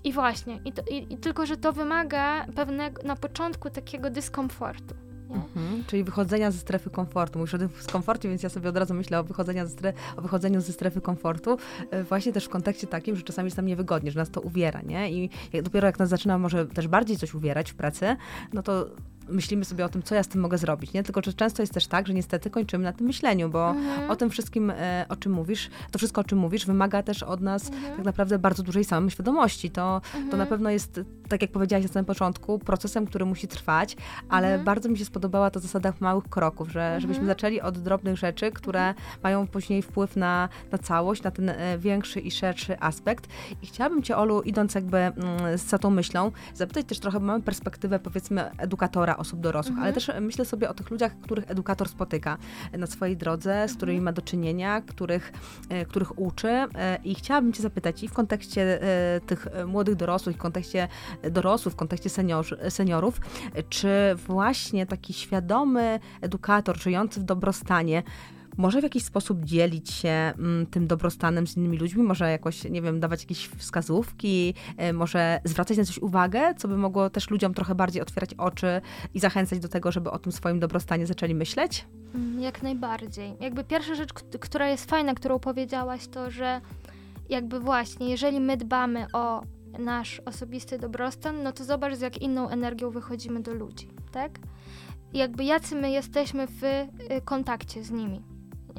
i 0.03 0.13
właśnie, 0.13 0.59
i, 0.65 0.71
to, 0.73 0.81
i, 0.91 1.13
i, 1.13 1.17
tylko, 1.17 1.45
że 1.45 1.57
to 1.57 1.73
wymaga 1.73 2.45
pewnego 2.55 3.03
na 3.03 3.15
początku 3.15 3.69
takiego 3.69 4.09
dyskomfortu. 4.09 5.06
Mhm, 5.29 5.83
czyli 5.87 6.03
wychodzenia 6.03 6.51
ze 6.51 6.59
strefy 6.59 6.89
komfortu. 6.89 7.39
Mówisz 7.39 7.53
o 7.53 7.57
tym 7.57 7.69
komforcie, 7.91 8.29
więc 8.29 8.43
ja 8.43 8.49
sobie 8.49 8.69
od 8.69 8.77
razu 8.77 8.93
myślę 8.93 9.19
o, 9.19 9.23
wychodzenia 9.23 9.65
ze 9.65 9.93
o 10.17 10.21
wychodzeniu 10.21 10.61
ze 10.61 10.73
strefy 10.73 11.01
komfortu. 11.01 11.57
E, 11.91 12.03
właśnie 12.03 12.33
też 12.33 12.45
w 12.45 12.49
kontekście 12.49 12.87
takim, 12.87 13.15
że 13.15 13.23
czasami 13.23 13.45
jest 13.45 13.55
tam 13.55 13.65
niewygodnie, 13.65 14.11
że 14.11 14.19
nas 14.19 14.29
to 14.29 14.41
uwiera, 14.41 14.81
nie? 14.81 15.11
I 15.11 15.29
jak, 15.53 15.63
dopiero 15.63 15.87
jak 15.87 15.99
nas 15.99 16.09
zaczyna 16.09 16.37
może 16.37 16.65
też 16.65 16.87
bardziej 16.87 17.17
coś 17.17 17.33
uwierać 17.33 17.71
w 17.71 17.75
pracy, 17.75 18.15
no 18.53 18.63
to 18.63 18.89
myślimy 19.29 19.65
sobie 19.65 19.85
o 19.85 19.89
tym, 19.89 20.03
co 20.03 20.15
ja 20.15 20.23
z 20.23 20.27
tym 20.27 20.41
mogę 20.41 20.57
zrobić, 20.57 20.93
nie? 20.93 21.03
Tylko, 21.03 21.21
że 21.25 21.33
często 21.33 21.63
jest 21.63 21.73
też 21.73 21.87
tak, 21.87 22.07
że 22.07 22.13
niestety 22.13 22.49
kończymy 22.49 22.83
na 22.83 22.93
tym 22.93 23.07
myśleniu, 23.07 23.49
bo 23.49 23.69
mhm. 23.69 24.11
o 24.11 24.15
tym 24.15 24.29
wszystkim, 24.29 24.69
e, 24.69 25.05
o 25.09 25.15
czym 25.15 25.31
mówisz, 25.31 25.69
to 25.91 25.99
wszystko, 25.99 26.21
o 26.21 26.23
czym 26.23 26.39
mówisz, 26.39 26.65
wymaga 26.65 27.03
też 27.03 27.23
od 27.23 27.41
nas 27.41 27.69
mhm. 27.69 27.95
tak 27.95 28.05
naprawdę 28.05 28.39
bardzo 28.39 28.63
dużej 28.63 28.83
samoświadomości. 28.83 29.69
To, 29.69 29.95
mhm. 29.95 30.29
to 30.29 30.37
na 30.37 30.45
pewno 30.45 30.69
jest, 30.69 30.99
tak 31.29 31.41
jak 31.41 31.51
powiedziałaś 31.51 31.83
na 31.83 31.89
samym 31.93 32.05
początku, 32.05 32.59
procesem, 32.59 33.05
który 33.05 33.25
musi 33.25 33.47
trwać, 33.47 33.97
ale 34.29 34.47
mhm. 34.47 34.65
bardzo 34.65 34.89
mi 34.89 34.97
się 34.97 35.05
spodobała 35.05 35.51
ta 35.51 35.59
zasada 35.59 35.93
małych 35.99 36.23
kroków, 36.29 36.71
że 36.71 36.81
mhm. 36.81 37.01
żebyśmy 37.01 37.25
zaczęli 37.25 37.61
od 37.61 37.77
drobnych 37.77 38.17
rzeczy, 38.17 38.51
które 38.51 38.87
mhm. 38.87 39.19
mają 39.23 39.47
później 39.47 39.81
wpływ 39.81 40.15
na, 40.15 40.49
na 40.71 40.77
całość, 40.77 41.23
na 41.23 41.31
ten 41.31 41.49
e, 41.49 41.77
większy 41.77 42.19
i 42.19 42.31
szerszy 42.31 42.79
aspekt. 42.79 43.27
I 43.61 43.67
chciałabym 43.67 44.03
Cię, 44.03 44.17
Olu, 44.17 44.41
idąc 44.41 44.75
jakby 44.75 44.97
mm, 44.97 45.13
za 45.57 45.77
tą 45.77 45.89
myślą, 45.89 46.31
zapytać 46.53 46.85
też 46.85 46.99
trochę, 46.99 47.19
bo 47.19 47.25
mamy 47.25 47.43
perspektywę, 47.43 47.99
powiedzmy, 47.99 48.51
edukatora, 48.57 49.16
osób 49.17 49.39
dorosłych, 49.39 49.77
mhm. 49.77 49.83
ale 49.83 49.93
też 49.93 50.11
myślę 50.21 50.45
sobie 50.45 50.69
o 50.69 50.73
tych 50.73 50.89
ludziach, 50.89 51.19
których 51.19 51.51
edukator 51.51 51.89
spotyka 51.89 52.37
na 52.77 52.87
swojej 52.87 53.17
drodze, 53.17 53.49
z 53.49 53.53
mhm. 53.53 53.77
którymi 53.77 54.01
ma 54.01 54.11
do 54.11 54.21
czynienia, 54.21 54.81
których, 54.81 55.33
e, 55.69 55.85
których 55.85 56.19
uczy. 56.19 56.47
E, 56.47 56.99
I 57.03 57.15
chciałabym 57.15 57.53
Cię 57.53 57.61
zapytać 57.61 58.03
i 58.03 58.07
w 58.07 58.13
kontekście 58.13 58.81
e, 58.81 59.19
tych 59.21 59.47
młodych 59.67 59.95
dorosłych, 59.95 60.35
w 60.35 60.39
kontekście 60.39 60.87
dorosłych, 61.31 61.73
w 61.73 61.77
kontekście 61.77 62.09
seniorzy, 62.09 62.57
seniorów, 62.69 63.19
czy 63.69 63.89
właśnie 64.27 64.85
taki 64.85 65.13
świadomy 65.13 65.99
edukator 66.21 66.79
żyjący 66.79 67.19
w 67.19 67.23
dobrostanie, 67.23 68.03
może 68.57 68.79
w 68.79 68.83
jakiś 68.83 69.03
sposób 69.03 69.43
dzielić 69.43 69.91
się 69.91 70.09
mm, 70.09 70.65
tym 70.65 70.87
dobrostanem 70.87 71.47
z 71.47 71.57
innymi 71.57 71.77
ludźmi, 71.77 72.03
może 72.03 72.31
jakoś, 72.31 72.63
nie 72.63 72.81
wiem, 72.81 72.99
dawać 72.99 73.21
jakieś 73.21 73.47
wskazówki, 73.47 74.53
y, 74.89 74.93
może 74.93 75.39
zwracać 75.43 75.77
na 75.77 75.85
coś 75.85 75.97
uwagę, 75.97 76.55
co 76.57 76.67
by 76.67 76.77
mogło 76.77 77.09
też 77.09 77.29
ludziom 77.29 77.53
trochę 77.53 77.75
bardziej 77.75 78.01
otwierać 78.01 78.33
oczy 78.33 78.81
i 79.13 79.19
zachęcać 79.19 79.59
do 79.59 79.67
tego, 79.67 79.91
żeby 79.91 80.11
o 80.11 80.19
tym 80.19 80.31
swoim 80.31 80.59
dobrostanie 80.59 81.07
zaczęli 81.07 81.35
myśleć? 81.35 81.85
Mm, 82.15 82.41
jak 82.41 82.63
najbardziej. 82.63 83.33
Jakby 83.39 83.63
pierwsza 83.63 83.95
rzecz, 83.95 84.13
która 84.39 84.69
jest 84.69 84.89
fajna, 84.89 85.13
którą 85.13 85.39
powiedziałaś, 85.39 86.07
to 86.07 86.31
że 86.31 86.61
jakby 87.29 87.59
właśnie, 87.59 88.09
jeżeli 88.09 88.39
my 88.39 88.57
dbamy 88.57 89.05
o 89.13 89.43
nasz 89.79 90.21
osobisty 90.25 90.79
dobrostan, 90.79 91.43
no 91.43 91.51
to 91.51 91.63
zobacz, 91.63 91.95
z 91.95 92.01
jak 92.01 92.17
inną 92.17 92.49
energią 92.49 92.89
wychodzimy 92.89 93.41
do 93.41 93.53
ludzi, 93.53 93.87
tak? 94.11 94.39
jakby 95.13 95.43
jacy 95.43 95.75
my 95.75 95.91
jesteśmy 95.91 96.47
w 96.47 96.63
y, 96.63 96.87
kontakcie 97.25 97.83
z 97.83 97.91
nimi 97.91 98.36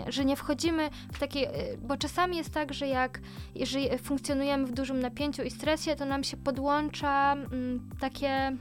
że 0.09 0.25
nie 0.25 0.37
wchodzimy 0.37 0.91
w 1.13 1.19
takie, 1.19 1.73
y, 1.73 1.79
bo 1.79 1.97
czasami 1.97 2.37
jest 2.37 2.51
tak, 2.51 2.75
że 2.75 2.89
jak 2.89 3.21
jeżeli 3.55 3.99
funkcjonujemy 3.99 4.67
w 4.67 4.73
dużym 4.73 5.01
napięciu 5.01 5.43
i 5.43 5.51
stresie, 5.51 5.97
to 5.97 6.05
nam 6.05 6.25
się 6.25 6.37
podłącza 6.37 7.33
mm, 7.33 7.91
takie 8.01 8.57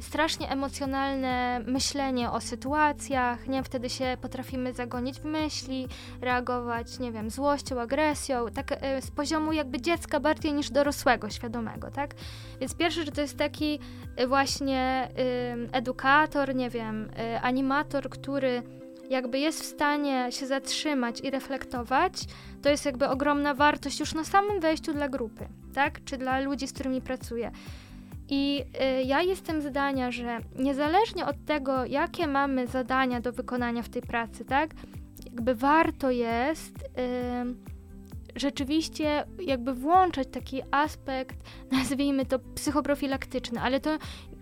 strasznie 0.00 0.50
emocjonalne 0.50 1.60
myślenie 1.66 2.30
o 2.30 2.40
sytuacjach, 2.40 3.48
nie? 3.48 3.62
Wtedy 3.62 3.90
się 3.90 4.16
potrafimy 4.20 4.72
zagonić 4.72 5.20
w 5.20 5.24
myśli, 5.24 5.88
reagować, 6.20 6.98
nie 6.98 7.12
wiem, 7.12 7.30
złością, 7.30 7.80
agresją, 7.80 8.46
tak 8.54 8.72
y, 8.72 9.02
z 9.02 9.10
poziomu 9.10 9.52
jakby 9.52 9.80
dziecka 9.80 10.20
bardziej 10.20 10.52
niż 10.52 10.70
dorosłego, 10.70 11.30
świadomego, 11.30 11.90
tak? 11.90 12.14
Więc 12.60 12.74
pierwszy, 12.74 13.04
że 13.04 13.12
to 13.12 13.20
jest 13.20 13.38
taki 13.38 13.78
y, 14.20 14.26
właśnie 14.26 15.08
edukator, 15.72 16.54
nie 16.54 16.70
wiem, 16.70 17.10
animator, 17.42 18.08
który 18.08 18.62
jakby 19.10 19.38
jest 19.38 19.60
w 19.60 19.64
stanie 19.64 20.26
się 20.30 20.46
zatrzymać 20.46 21.20
i 21.20 21.30
reflektować, 21.30 22.12
to 22.62 22.68
jest 22.68 22.84
jakby 22.84 23.08
ogromna 23.08 23.54
wartość 23.54 24.00
już 24.00 24.14
na 24.14 24.24
samym 24.24 24.60
wejściu 24.60 24.92
dla 24.92 25.08
grupy, 25.08 25.48
tak? 25.74 26.04
Czy 26.04 26.16
dla 26.16 26.40
ludzi, 26.40 26.66
z 26.66 26.72
którymi 26.72 27.00
pracuję. 27.00 27.50
I 28.28 28.64
y, 29.00 29.02
ja 29.02 29.22
jestem 29.22 29.62
zdania, 29.62 30.10
że 30.10 30.38
niezależnie 30.56 31.26
od 31.26 31.44
tego, 31.44 31.84
jakie 31.84 32.26
mamy 32.26 32.66
zadania 32.66 33.20
do 33.20 33.32
wykonania 33.32 33.82
w 33.82 33.88
tej 33.88 34.02
pracy, 34.02 34.44
tak? 34.44 34.70
Jakby 35.24 35.54
warto 35.54 36.10
jest 36.10 36.78
y, 36.78 37.74
rzeczywiście 38.36 39.24
jakby 39.40 39.74
włączać 39.74 40.28
taki 40.28 40.62
aspekt, 40.70 41.36
nazwijmy 41.72 42.26
to 42.26 42.38
psychoprofilaktyczny, 42.38 43.60
ale 43.60 43.80
to 43.80 43.98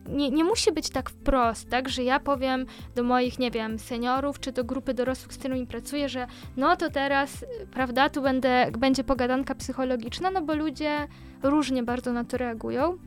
nie, 0.08 0.30
nie 0.30 0.44
musi 0.44 0.72
być 0.72 0.90
tak 0.90 1.10
wprost, 1.10 1.70
tak, 1.70 1.88
że 1.88 2.02
ja 2.02 2.20
powiem 2.20 2.66
do 2.94 3.02
moich, 3.02 3.38
nie 3.38 3.50
wiem, 3.50 3.78
seniorów, 3.78 4.40
czy 4.40 4.52
do 4.52 4.64
grupy 4.64 4.94
dorosłych, 4.94 5.34
z 5.34 5.38
którymi 5.38 5.66
pracuję, 5.66 6.08
że 6.08 6.26
no 6.56 6.76
to 6.76 6.90
teraz, 6.90 7.44
prawda, 7.70 8.10
tu 8.10 8.22
będę, 8.22 8.70
będzie 8.78 9.04
pogadanka 9.04 9.54
psychologiczna, 9.54 10.30
no 10.30 10.42
bo 10.42 10.54
ludzie 10.54 11.08
różnie 11.42 11.82
bardzo 11.82 12.12
na 12.12 12.24
to 12.24 12.36
reagują, 12.36 12.98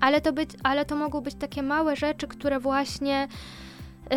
ale 0.00 0.20
to, 0.20 0.32
być, 0.32 0.50
ale 0.62 0.84
to 0.84 0.96
mogą 0.96 1.20
być 1.20 1.34
takie 1.34 1.62
małe 1.62 1.96
rzeczy, 1.96 2.28
które 2.28 2.60
właśnie 2.60 3.28
yy, 4.10 4.16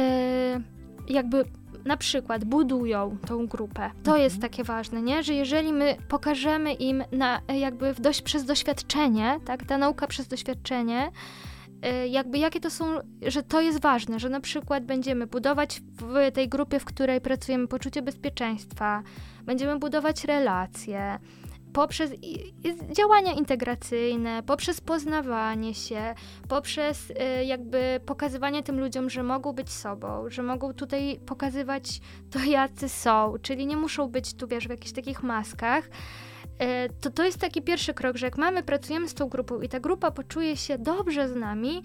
jakby 1.10 1.46
na 1.86 1.98
przykład 1.98 2.46
budują 2.46 3.18
tą 3.28 3.48
grupę. 3.48 3.92
To 4.04 4.12
mhm. 4.12 4.22
jest 4.22 4.42
takie 4.42 4.64
ważne, 4.64 5.02
nie? 5.02 5.24
Że 5.24 5.34
jeżeli 5.34 5.74
my 5.74 5.98
pokażemy 6.08 6.74
im 6.74 7.04
na, 7.12 7.42
jakby 7.48 7.94
dość, 7.94 8.22
przez 8.22 8.46
doświadczenie, 8.46 9.40
tak, 9.46 9.66
ta 9.66 9.78
nauka 9.78 10.08
przez 10.08 10.28
doświadczenie, 10.28 11.12
Y, 11.12 11.55
jakby 12.10 12.38
jakie 12.38 12.60
to 12.60 12.70
są, 12.70 12.86
że 13.22 13.44
to 13.44 13.62
jest 13.62 13.82
ważne, 13.82 14.20
że 14.20 14.30
na 14.30 14.40
przykład 14.40 14.86
będziemy 14.86 15.28
budować 15.28 15.82
w 16.02 16.32
tej 16.34 16.50
grupie, 16.50 16.80
w 16.80 16.86
której 16.86 17.22
pracujemy, 17.22 17.68
poczucie 17.68 18.02
bezpieczeństwa, 18.02 19.04
będziemy 19.44 19.80
budować 19.80 20.24
relacje 20.24 21.20
poprzez 21.76 22.12
działania 22.92 23.32
integracyjne, 23.34 24.44
poprzez 24.44 24.82
poznawanie 24.82 25.74
się, 25.74 26.16
poprzez 26.50 27.10
y, 27.10 27.46
jakby 27.46 28.00
pokazywanie 28.06 28.64
tym 28.64 28.80
ludziom, 28.80 29.10
że 29.10 29.24
mogą 29.24 29.54
być 29.54 29.70
sobą, 29.70 30.30
że 30.30 30.44
mogą 30.44 30.74
tutaj 30.74 31.20
pokazywać 31.26 32.02
to, 32.32 32.40
jacy 32.40 32.90
są, 32.90 33.34
czyli 33.42 33.66
nie 33.66 33.78
muszą 33.78 34.08
być 34.08 34.34
tu, 34.34 34.48
wiesz, 34.48 34.68
w 34.68 34.70
jakichś 34.70 34.92
takich 34.92 35.24
maskach, 35.24 35.90
E, 35.90 36.25
to 37.02 37.12
to 37.12 37.24
jest 37.26 37.40
taki 37.40 37.62
pierwszy 37.62 37.94
krok, 37.94 38.18
że 38.18 38.26
jak 38.26 38.38
mamy, 38.38 38.64
pracujemy 38.64 39.10
z 39.10 39.14
tą 39.14 39.30
grupą 39.30 39.62
i 39.62 39.70
ta 39.70 39.80
grupa 39.80 40.12
poczuje 40.12 40.58
się 40.58 40.78
dobrze 40.78 41.30
z 41.30 41.36
nami, 41.36 41.84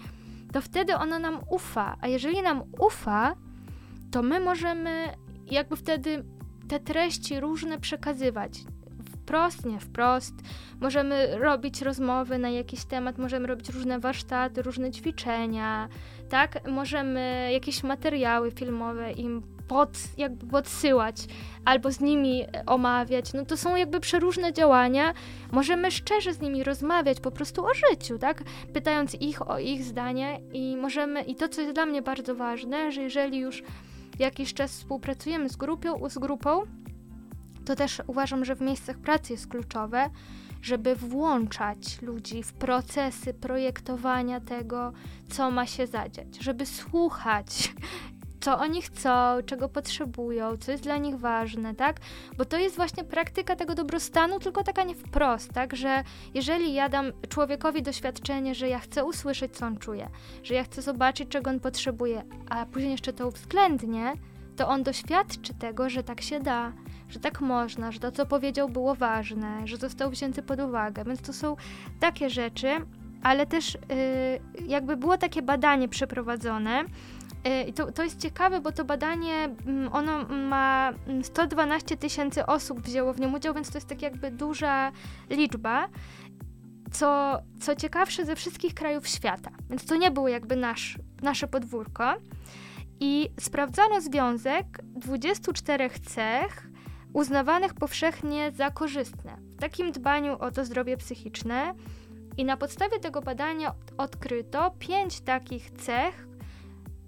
to 0.53 0.61
wtedy 0.61 0.95
ona 0.95 1.19
nam 1.19 1.41
ufa. 1.51 1.97
A 2.01 2.09
jeżeli 2.09 2.43
nam 2.43 2.63
ufa, 2.79 3.35
to 4.11 4.23
my 4.23 4.41
możemy 4.41 5.15
jakby 5.51 5.77
wtedy 5.77 6.25
te 6.69 6.81
treści 6.81 7.41
różne 7.41 7.79
przekazywać. 7.79 8.53
Wprost, 9.13 9.67
nie 9.67 9.81
wprost. 9.81 10.35
Możemy 10.81 11.39
robić 11.39 11.83
rozmowy 11.83 12.39
na 12.39 12.51
jakiś 12.51 12.85
temat, 12.85 13.19
możemy 13.19 13.47
robić 13.47 13.69
różne 13.69 14.01
warsztaty, 14.01 14.63
różne 14.63 14.91
ćwiczenia, 14.91 15.89
tak? 16.29 16.69
Możemy 16.69 17.51
jakieś 17.53 17.83
materiały 17.83 18.51
filmowe 18.51 19.13
im 19.13 19.43
pod, 19.69 19.91
jakby 20.17 20.47
podsyłać 20.47 21.17
albo 21.65 21.93
z 21.93 22.01
nimi 22.01 22.45
omawiać. 22.67 23.33
No 23.33 23.45
to 23.45 23.57
są 23.57 23.77
jakby 23.77 24.01
przeróżne 24.01 24.53
działania. 24.53 25.15
Możemy 25.53 25.91
szczerze 25.91 26.35
z 26.35 26.41
nimi 26.41 26.65
rozmawiać 26.65 27.21
po 27.21 27.31
prostu 27.31 27.65
o 27.65 27.71
życiu, 27.75 28.19
tak? 28.19 28.43
Pytając 28.73 29.15
ich 29.15 29.51
o 29.51 29.59
ich 29.59 29.85
zdanie 29.85 30.41
i 30.53 30.77
możemy, 30.77 31.23
i 31.23 31.35
to 31.35 31.49
co 31.49 31.61
jest 31.61 31.75
dla 31.75 31.87
mnie 31.87 32.03
bardzo 32.03 32.35
ważne, 32.35 32.93
że 32.93 33.03
jeżeli 33.03 33.39
już 33.39 33.63
jakiś 34.19 34.55
czas 34.55 34.71
współpracujemy 34.71 35.49
z 35.49 35.57
grupą, 35.57 36.09
z 36.09 36.19
grupą 36.19 36.63
to 37.65 37.77
też 37.77 38.03
uważam, 38.07 38.45
że 38.45 38.55
w 38.55 38.61
miejscach 38.61 38.99
pracy 38.99 39.33
jest 39.33 39.47
kluczowe, 39.47 40.11
żeby 40.63 40.97
włączać 40.97 42.03
ludzi 42.03 42.43
w 42.43 42.53
procesy 42.53 43.35
projektowania 43.35 44.41
tego, 44.41 44.93
co 45.29 45.51
ma 45.51 45.67
się 45.67 45.87
zadziać, 45.87 46.27
żeby 46.41 46.67
słuchać 46.67 47.73
co 48.41 48.59
oni 48.59 48.83
chcą, 48.83 49.11
czego 49.47 49.69
potrzebują, 49.69 50.57
co 50.57 50.73
jest 50.73 50.85
dla 50.85 50.97
nich 50.97 51.17
ważne, 51.19 51.75
tak? 51.75 51.97
Bo 52.37 52.45
to 52.45 52.59
jest 52.59 52.77
właśnie 52.77 53.05
praktyka 53.05 53.57
tego 53.57 53.75
dobrostanu, 53.75 54.39
tylko 54.39 54.65
taka 54.65 54.85
nie 54.85 54.95
wprost, 54.95 55.53
tak? 55.53 55.77
Że 55.77 56.05
jeżeli 56.35 56.75
ja 56.75 56.89
dam 56.89 57.13
człowiekowi 57.29 57.83
doświadczenie, 57.83 58.55
że 58.55 58.69
ja 58.69 58.79
chcę 58.79 59.05
usłyszeć, 59.05 59.57
co 59.57 59.67
on 59.67 59.77
czuje, 59.77 60.09
że 60.43 60.55
ja 60.55 60.65
chcę 60.65 60.83
zobaczyć, 60.83 61.29
czego 61.29 61.51
on 61.51 61.61
potrzebuje, 61.61 62.23
a 62.51 62.67
później 62.67 62.93
jeszcze 62.93 63.13
to 63.13 63.29
uwzględnię, 63.29 64.13
to 64.57 64.69
on 64.69 64.83
doświadczy 64.83 65.55
tego, 65.55 65.91
że 65.91 66.03
tak 66.03 66.21
się 66.21 66.41
da, 66.41 66.73
że 67.09 67.21
tak 67.21 67.41
można, 67.41 67.93
że 67.93 68.01
to, 68.01 68.13
co 68.13 68.27
powiedział, 68.27 68.69
było 68.69 68.95
ważne, 68.95 69.63
że 69.65 69.77
został 69.77 70.11
wzięty 70.11 70.43
pod 70.43 70.61
uwagę. 70.61 71.05
Więc 71.05 71.21
to 71.21 71.33
są 71.33 71.57
takie 72.01 72.31
rzeczy, 72.31 72.69
ale 73.23 73.47
też 73.47 73.75
yy, 74.59 74.67
jakby 74.67 74.97
było 74.97 75.19
takie 75.19 75.43
badanie 75.43 75.89
przeprowadzone. 75.89 76.85
Y, 77.47 77.69
I 77.69 77.73
to, 77.73 77.93
to 77.93 78.03
jest 78.03 78.21
ciekawe, 78.21 78.61
bo 78.61 78.73
to 78.73 78.85
badanie, 78.85 79.49
mm, 79.67 79.93
ono 79.93 80.25
ma 80.29 80.93
112 81.23 81.97
tysięcy 81.97 82.47
osób 82.47 82.81
wzięło 82.81 83.13
w 83.13 83.21
nim 83.21 83.35
udział, 83.35 83.55
więc 83.55 83.71
to 83.71 83.79
jest 83.79 83.89
tak 83.89 84.03
jakby 84.03 84.31
duża 84.31 84.93
liczba. 85.31 85.89
Co, 86.93 87.39
co 87.61 87.77
ciekawsze 87.77 88.25
ze 88.25 88.37
wszystkich 88.37 88.75
krajów 88.75 89.09
świata. 89.09 89.51
Więc 89.71 89.87
to 89.87 89.97
nie 89.97 90.11
było 90.11 90.29
jakby 90.29 90.57
nasz, 90.57 90.99
nasze 91.23 91.49
podwórko. 91.49 92.15
I 93.01 93.31
sprawdzano 93.41 94.01
związek 94.01 94.67
24 94.85 95.91
cech 95.91 96.67
uznawanych 97.13 97.75
powszechnie 97.75 98.53
za 98.53 98.71
korzystne 98.71 99.37
w 99.57 99.61
takim 99.61 99.93
dbaniu 99.93 100.39
o 100.39 100.51
to 100.51 100.65
zdrowie 100.65 100.97
psychiczne. 100.97 101.75
I 102.37 102.45
na 102.45 102.57
podstawie 102.57 102.99
tego 102.99 103.21
badania 103.21 103.75
odkryto 103.99 104.71
pięć 104.79 105.21
takich 105.21 105.71
cech, 105.71 106.27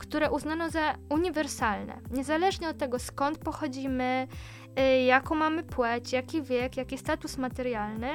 które 0.03 0.30
uznano 0.30 0.70
za 0.70 0.94
uniwersalne. 1.09 2.00
Niezależnie 2.11 2.68
od 2.68 2.78
tego, 2.78 2.98
skąd 2.98 3.38
pochodzimy, 3.38 4.26
y, 4.78 5.03
jaką 5.03 5.34
mamy 5.34 5.62
płeć, 5.62 6.12
jaki 6.12 6.42
wiek, 6.42 6.76
jaki 6.76 6.98
status 6.98 7.38
materialny, 7.38 8.11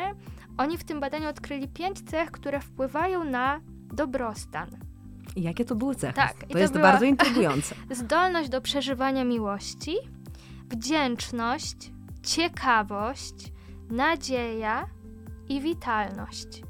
oni 0.58 0.78
w 0.78 0.84
tym 0.84 1.00
badaniu 1.00 1.30
odkryli 1.30 1.68
pięć 1.68 2.02
cech, 2.02 2.32
które 2.32 2.60
wpływają 2.60 3.24
na 3.24 3.62
dobrostan. 3.94 4.70
I 5.36 5.42
jakie 5.42 5.66
to 5.66 5.76
były 5.76 5.96
cechy? 5.96 6.14
Tak, 6.14 6.34
to, 6.34 6.48
to 6.48 6.60
jest 6.60 6.74
bardzo 6.74 7.06
intrygujące. 7.06 7.76
Zdolność 8.02 8.50
do 8.50 8.62
przeżywania 8.62 9.24
miłości, 9.24 9.96
wdzięczność, 10.70 11.92
ciekawość, 12.24 13.54
nadzieja 13.90 14.88
i 15.50 15.62
witalność. 15.62 16.67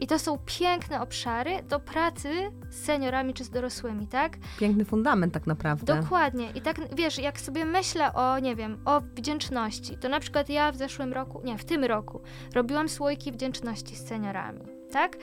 I 0.00 0.06
to 0.06 0.18
są 0.18 0.38
piękne 0.46 1.00
obszary 1.00 1.62
do 1.62 1.80
pracy 1.80 2.28
z 2.70 2.84
seniorami 2.84 3.34
czy 3.34 3.44
z 3.44 3.50
dorosłymi, 3.50 4.06
tak? 4.06 4.36
Piękny 4.58 4.84
fundament 4.84 5.34
tak 5.34 5.46
naprawdę. 5.46 6.00
Dokładnie. 6.00 6.50
I 6.54 6.60
tak, 6.60 6.94
wiesz, 6.94 7.18
jak 7.18 7.40
sobie 7.40 7.64
myślę 7.64 8.12
o, 8.12 8.38
nie 8.38 8.56
wiem, 8.56 8.78
o 8.84 9.00
wdzięczności, 9.00 9.98
to 9.98 10.08
na 10.08 10.20
przykład 10.20 10.48
ja 10.48 10.72
w 10.72 10.76
zeszłym 10.76 11.12
roku, 11.12 11.40
nie, 11.44 11.58
w 11.58 11.64
tym 11.64 11.84
roku 11.84 12.20
robiłam 12.54 12.88
słoiki 12.88 13.32
wdzięczności 13.32 13.96
z 13.96 14.06
seniorami, 14.08 14.60
tak? 14.92 15.16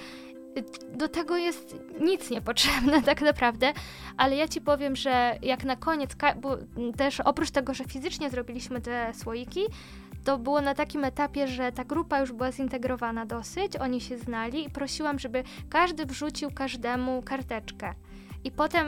do 0.97 1.07
tego 1.07 1.37
jest 1.37 1.75
nic 2.01 2.29
niepotrzebne 2.29 3.01
tak 3.01 3.21
naprawdę, 3.21 3.73
ale 4.17 4.35
ja 4.35 4.47
ci 4.47 4.61
powiem, 4.61 4.95
że 4.95 5.37
jak 5.41 5.63
na 5.63 5.75
koniec, 5.75 6.11
bo 6.41 6.57
też 6.97 7.19
oprócz 7.19 7.51
tego, 7.51 7.73
że 7.73 7.83
fizycznie 7.83 8.29
zrobiliśmy 8.29 8.81
te 8.81 9.13
słoiki, 9.13 9.61
to 10.25 10.37
było 10.37 10.61
na 10.61 10.75
takim 10.75 11.03
etapie, 11.03 11.47
że 11.47 11.71
ta 11.71 11.83
grupa 11.83 12.19
już 12.19 12.31
była 12.31 12.51
zintegrowana 12.51 13.25
dosyć, 13.25 13.77
oni 13.77 14.01
się 14.01 14.17
znali 14.17 14.65
i 14.65 14.69
prosiłam, 14.69 15.19
żeby 15.19 15.43
każdy 15.69 16.05
wrzucił 16.05 16.51
każdemu 16.51 17.21
karteczkę. 17.21 17.93
I 18.43 18.51
potem 18.51 18.87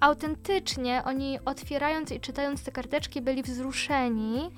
autentycznie 0.00 1.02
oni 1.04 1.38
otwierając 1.44 2.12
i 2.12 2.20
czytając 2.20 2.64
te 2.64 2.72
karteczki 2.72 3.22
byli 3.22 3.42
wzruszeni 3.42 4.50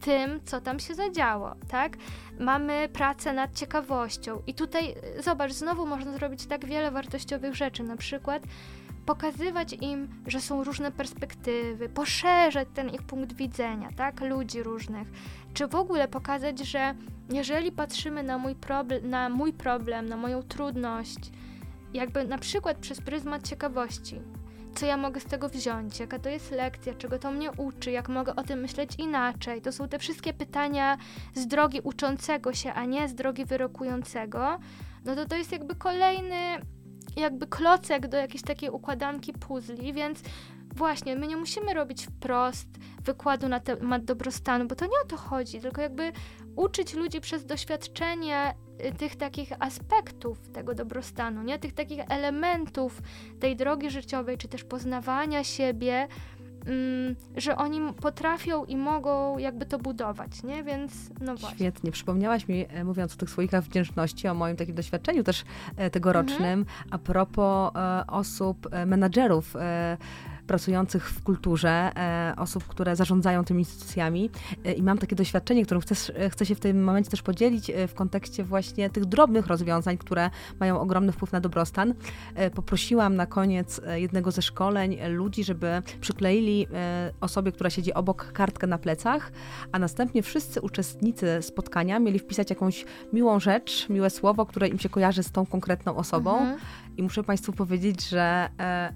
tym, 0.00 0.40
co 0.44 0.60
tam 0.60 0.78
się 0.78 0.94
zadziało, 0.94 1.54
tak? 1.68 1.96
Mamy 2.38 2.88
pracę 2.92 3.32
nad 3.32 3.54
ciekawością 3.54 4.42
i 4.46 4.54
tutaj 4.54 4.94
zobacz, 5.18 5.52
znowu 5.52 5.86
można 5.86 6.12
zrobić 6.12 6.46
tak 6.46 6.66
wiele 6.66 6.90
wartościowych 6.90 7.54
rzeczy, 7.54 7.82
na 7.82 7.96
przykład 7.96 8.42
pokazywać 9.06 9.72
im, 9.72 10.08
że 10.26 10.40
są 10.40 10.64
różne 10.64 10.92
perspektywy, 10.92 11.88
poszerzać 11.88 12.68
ten 12.74 12.88
ich 12.88 13.02
punkt 13.02 13.32
widzenia, 13.32 13.88
tak, 13.96 14.20
ludzi 14.20 14.62
różnych, 14.62 15.08
czy 15.54 15.66
w 15.66 15.74
ogóle 15.74 16.08
pokazać, 16.08 16.58
że 16.58 16.94
jeżeli 17.30 17.72
patrzymy 17.72 18.22
na 18.22 18.38
mój, 18.38 18.54
problem, 18.54 19.10
na 19.10 19.28
mój 19.28 19.52
problem, 19.52 20.08
na 20.08 20.16
moją 20.16 20.42
trudność, 20.42 21.18
jakby 21.94 22.24
na 22.24 22.38
przykład 22.38 22.76
przez 22.76 23.00
pryzmat 23.00 23.48
ciekawości, 23.48 24.20
co 24.74 24.86
ja 24.86 24.96
mogę 24.96 25.20
z 25.20 25.24
tego 25.24 25.48
wziąć, 25.48 26.00
jaka 26.00 26.18
to 26.18 26.28
jest 26.28 26.50
lekcja, 26.50 26.94
czego 26.94 27.18
to 27.18 27.30
mnie 27.30 27.52
uczy, 27.52 27.90
jak 27.90 28.08
mogę 28.08 28.36
o 28.36 28.42
tym 28.42 28.60
myśleć 28.60 28.90
inaczej. 28.98 29.62
To 29.62 29.72
są 29.72 29.88
te 29.88 29.98
wszystkie 29.98 30.32
pytania 30.32 30.96
z 31.34 31.46
drogi 31.46 31.80
uczącego 31.80 32.52
się, 32.52 32.72
a 32.72 32.84
nie 32.84 33.08
z 33.08 33.14
drogi 33.14 33.44
wyrokującego. 33.44 34.58
No 35.04 35.14
to 35.14 35.26
to 35.26 35.36
jest 35.36 35.52
jakby 35.52 35.74
kolejny 35.74 36.36
jakby 37.16 37.46
klocek 37.46 38.08
do 38.08 38.16
jakiejś 38.16 38.42
takiej 38.42 38.70
układanki 38.70 39.32
puzli, 39.32 39.92
więc 39.92 40.22
właśnie, 40.74 41.16
my 41.16 41.26
nie 41.26 41.36
musimy 41.36 41.74
robić 41.74 42.06
wprost 42.06 42.68
wykładu 43.04 43.48
na 43.48 43.60
temat 43.60 44.04
dobrostanu, 44.04 44.66
bo 44.66 44.74
to 44.74 44.84
nie 44.84 45.00
o 45.04 45.08
to 45.08 45.16
chodzi, 45.16 45.60
tylko 45.60 45.82
jakby 45.82 46.12
uczyć 46.56 46.94
ludzi 46.94 47.20
przez 47.20 47.46
doświadczenie 47.46 48.54
y, 48.84 48.92
tych 48.92 49.16
takich 49.16 49.52
aspektów 49.58 50.48
tego 50.48 50.74
dobrostanu, 50.74 51.42
nie? 51.42 51.58
Tych 51.58 51.72
takich 51.72 52.00
elementów 52.08 53.02
tej 53.40 53.56
drogi 53.56 53.90
życiowej, 53.90 54.38
czy 54.38 54.48
też 54.48 54.64
poznawania 54.64 55.44
siebie, 55.44 56.08
Mm, 56.66 57.16
że 57.36 57.56
oni 57.56 57.80
potrafią 57.92 58.64
i 58.64 58.76
mogą 58.76 59.38
jakby 59.38 59.66
to 59.66 59.78
budować, 59.78 60.42
nie? 60.42 60.64
Więc 60.64 61.10
no 61.20 61.36
właśnie. 61.36 61.56
Świetnie. 61.56 61.90
Przypomniałaś 61.90 62.48
mi, 62.48 62.66
e, 62.68 62.84
mówiąc 62.84 63.14
o 63.14 63.16
tych 63.16 63.30
słoikach 63.30 63.64
wdzięczności, 63.64 64.28
o 64.28 64.34
moim 64.34 64.56
takim 64.56 64.74
doświadczeniu 64.74 65.24
też 65.24 65.44
e, 65.76 65.90
tegorocznym, 65.90 66.58
mhm. 66.60 66.66
a 66.90 66.98
propos 66.98 67.72
e, 67.76 68.04
osób, 68.06 68.68
menadżerów, 68.86 69.54
pracujących 70.46 71.10
w 71.10 71.22
kulturze, 71.22 71.92
e, 71.96 72.34
osób, 72.36 72.64
które 72.64 72.96
zarządzają 72.96 73.44
tymi 73.44 73.60
instytucjami. 73.60 74.30
E, 74.64 74.72
I 74.72 74.82
mam 74.82 74.98
takie 74.98 75.16
doświadczenie, 75.16 75.64
którym 75.64 75.80
chcę, 75.80 75.94
chcę 76.30 76.46
się 76.46 76.54
w 76.54 76.60
tym 76.60 76.84
momencie 76.84 77.10
też 77.10 77.22
podzielić 77.22 77.70
e, 77.70 77.88
w 77.88 77.94
kontekście 77.94 78.44
właśnie 78.44 78.90
tych 78.90 79.04
drobnych 79.04 79.46
rozwiązań, 79.46 79.98
które 79.98 80.30
mają 80.60 80.80
ogromny 80.80 81.12
wpływ 81.12 81.32
na 81.32 81.40
dobrostan. 81.40 81.94
Poprosiłam 82.54 83.16
na 83.16 83.26
koniec 83.26 83.80
jednego 83.94 84.30
ze 84.30 84.42
szkoleń 84.42 84.98
ludzi, 85.08 85.44
żeby 85.44 85.82
przykleili 86.00 86.66
osobie, 87.20 87.52
która 87.52 87.70
siedzi 87.70 87.94
obok, 87.94 88.32
kartkę 88.32 88.66
na 88.66 88.78
plecach, 88.78 89.32
a 89.72 89.78
następnie 89.78 90.22
wszyscy 90.22 90.60
uczestnicy 90.60 91.38
spotkania 91.40 91.98
mieli 91.98 92.18
wpisać 92.18 92.50
jakąś 92.50 92.84
miłą 93.12 93.40
rzecz, 93.40 93.88
miłe 93.88 94.10
słowo, 94.10 94.46
które 94.46 94.68
im 94.68 94.78
się 94.78 94.88
kojarzy 94.88 95.22
z 95.22 95.32
tą 95.32 95.46
konkretną 95.46 95.96
osobą. 95.96 96.38
Mhm. 96.38 96.58
I 96.96 97.02
muszę 97.02 97.24
Państwu 97.24 97.52
powiedzieć, 97.52 98.08
że 98.08 98.48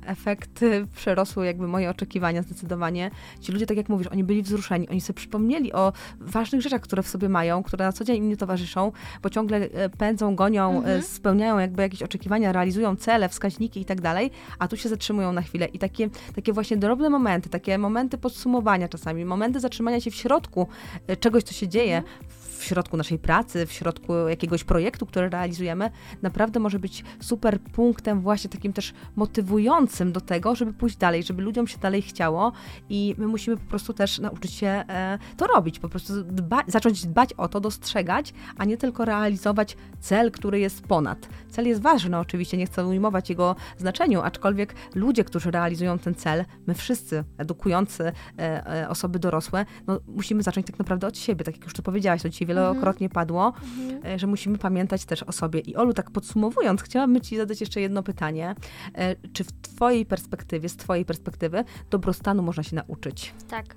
efekty 0.07 0.87
przerosły 0.97 1.47
jakby 1.47 1.69
moje 1.69 1.91
oczekiwania 1.91 2.43
zdecydowanie. 2.43 3.11
Ci 3.41 3.53
ludzie, 3.53 3.67
tak 3.67 3.77
jak 3.77 3.89
mówisz, 3.89 4.07
oni 4.07 4.25
byli 4.25 4.43
wzruszeni, 4.43 4.89
oni 4.89 5.01
sobie 5.01 5.17
przypomnieli 5.17 5.73
o 5.73 5.93
ważnych 6.21 6.63
rzeczach, 6.63 6.81
które 6.81 7.03
w 7.03 7.09
sobie 7.09 7.29
mają, 7.29 7.63
które 7.63 7.85
na 7.85 7.93
co 7.93 8.05
dzień 8.05 8.17
im 8.17 8.29
nie 8.29 8.37
towarzyszą, 8.37 8.93
bo 9.23 9.31
ciągle 9.31 9.57
e, 9.57 9.89
pędzą, 9.89 10.37
gonią, 10.37 10.73
e, 10.73 10.77
mhm. 10.77 11.03
spełniają 11.03 11.59
jakby 11.59 11.83
jakieś 11.83 12.03
oczekiwania, 12.03 12.53
realizują 12.53 12.97
cele, 12.97 13.29
wskaźniki 13.29 13.81
i 13.81 13.85
tak 13.85 14.01
dalej, 14.01 14.31
a 14.59 14.69
tu 14.69 14.77
się 14.77 14.89
zatrzymują 14.89 15.33
na 15.33 15.43
chwilę. 15.43 15.67
I 15.67 15.79
takie, 15.79 16.09
takie 16.35 16.53
właśnie 16.53 16.77
drobne 16.77 17.11
momenty, 17.11 17.49
takie 17.49 17.79
momenty 17.79 18.19
podsumowania 18.19 18.89
czasami, 18.89 19.25
momenty 19.25 19.61
zatrzymania 19.61 20.01
się 20.01 20.11
w 20.11 20.15
środku 20.15 20.69
e, 21.07 21.17
czegoś, 21.17 21.43
co 21.43 21.55
się 21.55 21.69
dzieje, 21.69 21.97
mhm 21.97 22.28
w 22.59 22.65
środku 22.65 22.97
naszej 22.97 23.19
pracy, 23.19 23.67
w 23.67 23.73
środku 23.73 24.29
jakiegoś 24.29 24.65
projektu, 24.65 25.07
który 25.07 25.29
realizujemy, 25.29 25.91
naprawdę 26.23 26.61
może 26.61 26.79
być 26.79 27.05
super 27.21 27.61
punktem 27.61 28.21
właśnie 28.21 28.51
takim 28.51 28.73
też 28.73 28.95
motywującym 29.17 30.13
do 30.13 30.21
tego, 30.21 30.55
żeby 30.55 30.73
pójść 30.73 30.97
dalej, 30.97 31.23
żeby 31.23 31.43
ludziom 31.43 31.67
się 31.67 31.79
dalej 31.79 32.03
chciało 32.03 32.53
i 32.89 33.15
my 33.19 33.27
musimy 33.27 33.57
po 33.57 33.65
prostu 33.65 33.93
też 33.93 34.19
nauczyć 34.19 34.53
się 34.53 34.67
e, 34.67 35.19
to 35.37 35.47
robić, 35.47 35.79
po 35.79 35.89
prostu 35.89 36.25
dba, 36.25 36.63
zacząć 36.67 37.07
dbać 37.07 37.33
o 37.33 37.49
to, 37.49 37.61
dostrzegać, 37.61 38.35
a 38.57 38.65
nie 38.65 38.77
tylko 38.77 39.05
realizować 39.05 39.77
cel, 40.01 40.31
który 40.31 40.61
jest 40.61 40.83
ponad. 40.83 41.29
Cel 41.49 41.69
jest 41.69 41.83
ważny 41.83 42.19
oczywiście, 42.19 42.57
nie 42.57 42.67
chcę 42.67 42.87
ujmować 42.87 43.31
jego 43.31 43.57
znaczeniu, 43.77 44.21
aczkolwiek 44.21 44.75
ludzie, 44.95 45.25
którzy 45.25 45.51
realizują 45.51 45.99
ten 45.99 46.15
cel, 46.15 46.45
my 46.67 46.75
wszyscy, 46.75 47.25
edukujący 47.39 48.13
e, 48.39 48.67
e, 48.67 48.89
osoby 48.89 49.19
dorosłe, 49.19 49.67
no, 49.87 50.01
musimy 50.07 50.43
zacząć 50.43 50.67
tak 50.67 50.79
naprawdę 50.79 51.07
od 51.07 51.19
siebie, 51.19 51.45
tak 51.45 51.57
jak 51.57 51.65
już 51.65 51.73
tu 51.73 51.83
powiedziałaś, 51.83 52.23
to 52.23 52.29
dzisiaj 52.29 52.48
wielokrotnie 52.49 53.07
mhm. 53.07 53.11
padło, 53.11 53.53
mhm. 53.79 54.19
że 54.19 54.27
musimy 54.27 54.59
pamiętać 54.59 55.05
też 55.05 55.23
o 55.23 55.33
sobie. 55.33 55.61
I 55.61 55.77
Olu, 55.77 55.95
tak 55.95 56.11
podsumowując, 56.11 56.83
chciałabym 56.83 57.21
Ci 57.21 57.37
zadać 57.37 57.61
jeszcze 57.61 57.81
jedno 57.81 58.03
pytanie. 58.03 58.55
E, 58.95 59.17
czy 59.33 59.45
w 59.45 59.53
Twojej 59.53 60.07
perspektywie, 60.07 60.69
z 60.69 60.77
Twojej 60.77 61.05
perspektywy, 61.05 61.65
dobrostanu 61.91 62.43
można 62.43 62.63
się 62.63 62.77
nauczyć? 62.77 63.35
Tak. 63.49 63.77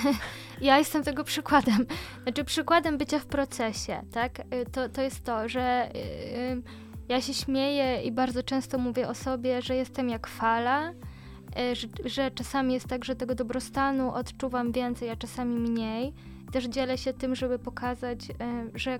ja 0.60 0.78
jestem 0.78 1.02
tego 1.02 1.24
przykładem. 1.24 1.86
Znaczy, 2.22 2.44
przykładem 2.44 2.98
bycia 2.98 3.18
w 3.18 3.26
procesie, 3.26 4.02
tak? 4.12 4.40
E, 4.50 4.66
to, 4.66 4.88
to 4.88 5.02
jest 5.02 5.24
to, 5.24 5.48
że 5.48 5.90
ja 7.08 7.20
się 7.20 7.34
śmieję 7.34 8.02
i 8.02 8.12
bardzo 8.12 8.42
często 8.42 8.78
mówię 8.78 9.08
o 9.08 9.14
sobie, 9.14 9.62
że 9.62 9.76
jestem 9.76 10.08
jak 10.08 10.26
fala, 10.26 10.92
że, 11.72 11.88
że 12.04 12.30
czasami 12.30 12.74
jest 12.74 12.88
tak, 12.88 13.04
że 13.04 13.16
tego 13.16 13.34
dobrostanu 13.34 14.14
odczuwam 14.14 14.72
więcej, 14.72 15.10
a 15.10 15.16
czasami 15.16 15.60
mniej 15.60 16.12
też 16.52 16.64
dzielę 16.64 16.98
się 16.98 17.12
tym, 17.12 17.34
żeby 17.34 17.58
pokazać, 17.58 18.30
e, 18.30 18.34
że 18.74 18.98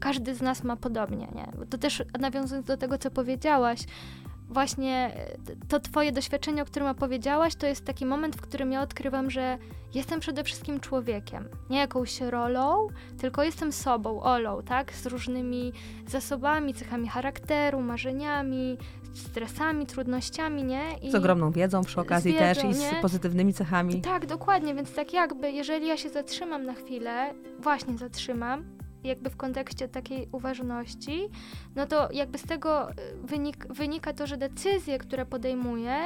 każdy 0.00 0.34
z 0.34 0.42
nas 0.42 0.64
ma 0.64 0.76
podobnie, 0.76 1.28
nie? 1.34 1.66
To 1.70 1.78
też 1.78 2.02
nawiązując 2.20 2.66
do 2.66 2.76
tego, 2.76 2.98
co 2.98 3.10
powiedziałaś, 3.10 3.80
właśnie 4.48 5.12
to 5.68 5.80
twoje 5.80 6.12
doświadczenie, 6.12 6.62
o 6.62 6.64
którym 6.64 6.88
opowiedziałaś, 6.88 7.54
to 7.54 7.66
jest 7.66 7.84
taki 7.84 8.06
moment, 8.06 8.36
w 8.36 8.40
którym 8.40 8.72
ja 8.72 8.82
odkrywam, 8.82 9.30
że 9.30 9.58
jestem 9.94 10.20
przede 10.20 10.44
wszystkim 10.44 10.80
człowiekiem. 10.80 11.48
Nie 11.70 11.78
jakąś 11.78 12.20
rolą, 12.20 12.86
tylko 13.18 13.42
jestem 13.42 13.72
sobą, 13.72 14.22
Olą, 14.22 14.62
tak? 14.62 14.92
Z 14.92 15.06
różnymi 15.06 15.72
zasobami, 16.06 16.74
cechami 16.74 17.08
charakteru, 17.08 17.80
marzeniami, 17.80 18.78
stresami, 19.14 19.86
trudnościami, 19.86 20.64
nie? 20.64 20.82
I 21.02 21.10
z 21.10 21.14
ogromną 21.14 21.50
wiedzą 21.50 21.84
przy 21.84 22.00
okazji 22.00 22.32
wiedzą, 22.32 22.44
też 22.44 22.64
i 22.64 22.74
z 22.74 22.80
nie? 22.80 23.00
pozytywnymi 23.02 23.54
cechami. 23.54 24.00
Tak, 24.00 24.26
dokładnie, 24.26 24.74
więc 24.74 24.94
tak 24.94 25.12
jakby, 25.12 25.52
jeżeli 25.52 25.86
ja 25.86 25.96
się 25.96 26.08
zatrzymam 26.08 26.64
na 26.64 26.74
chwilę, 26.74 27.34
właśnie 27.58 27.98
zatrzymam, 27.98 28.64
jakby 29.04 29.30
w 29.30 29.36
kontekście 29.36 29.88
takiej 29.88 30.28
uważności, 30.32 31.28
no 31.74 31.86
to 31.86 32.08
jakby 32.12 32.38
z 32.38 32.42
tego 32.42 32.90
y, 32.90 32.94
wynik, 33.24 33.66
wynika 33.72 34.12
to, 34.12 34.26
że 34.26 34.36
decyzje, 34.36 34.98
które 34.98 35.26
podejmuję, 35.26 35.96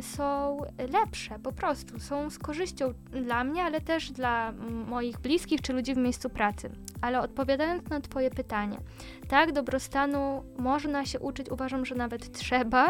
są 0.00 0.58
lepsze, 0.92 1.38
po 1.38 1.52
prostu 1.52 2.00
są 2.00 2.30
z 2.30 2.38
korzyścią 2.38 2.94
dla 3.10 3.44
mnie, 3.44 3.62
ale 3.62 3.80
też 3.80 4.10
dla 4.10 4.52
moich 4.86 5.18
bliskich 5.18 5.60
czy 5.60 5.72
ludzi 5.72 5.94
w 5.94 5.98
miejscu 5.98 6.30
pracy. 6.30 6.70
Ale 7.00 7.20
odpowiadając 7.20 7.90
na 7.90 8.00
Twoje 8.00 8.30
pytanie, 8.30 8.78
tak, 9.28 9.52
dobrostanu 9.52 10.44
można 10.58 11.04
się 11.06 11.20
uczyć, 11.20 11.50
uważam, 11.50 11.86
że 11.86 11.94
nawet 11.94 12.32
trzeba. 12.32 12.86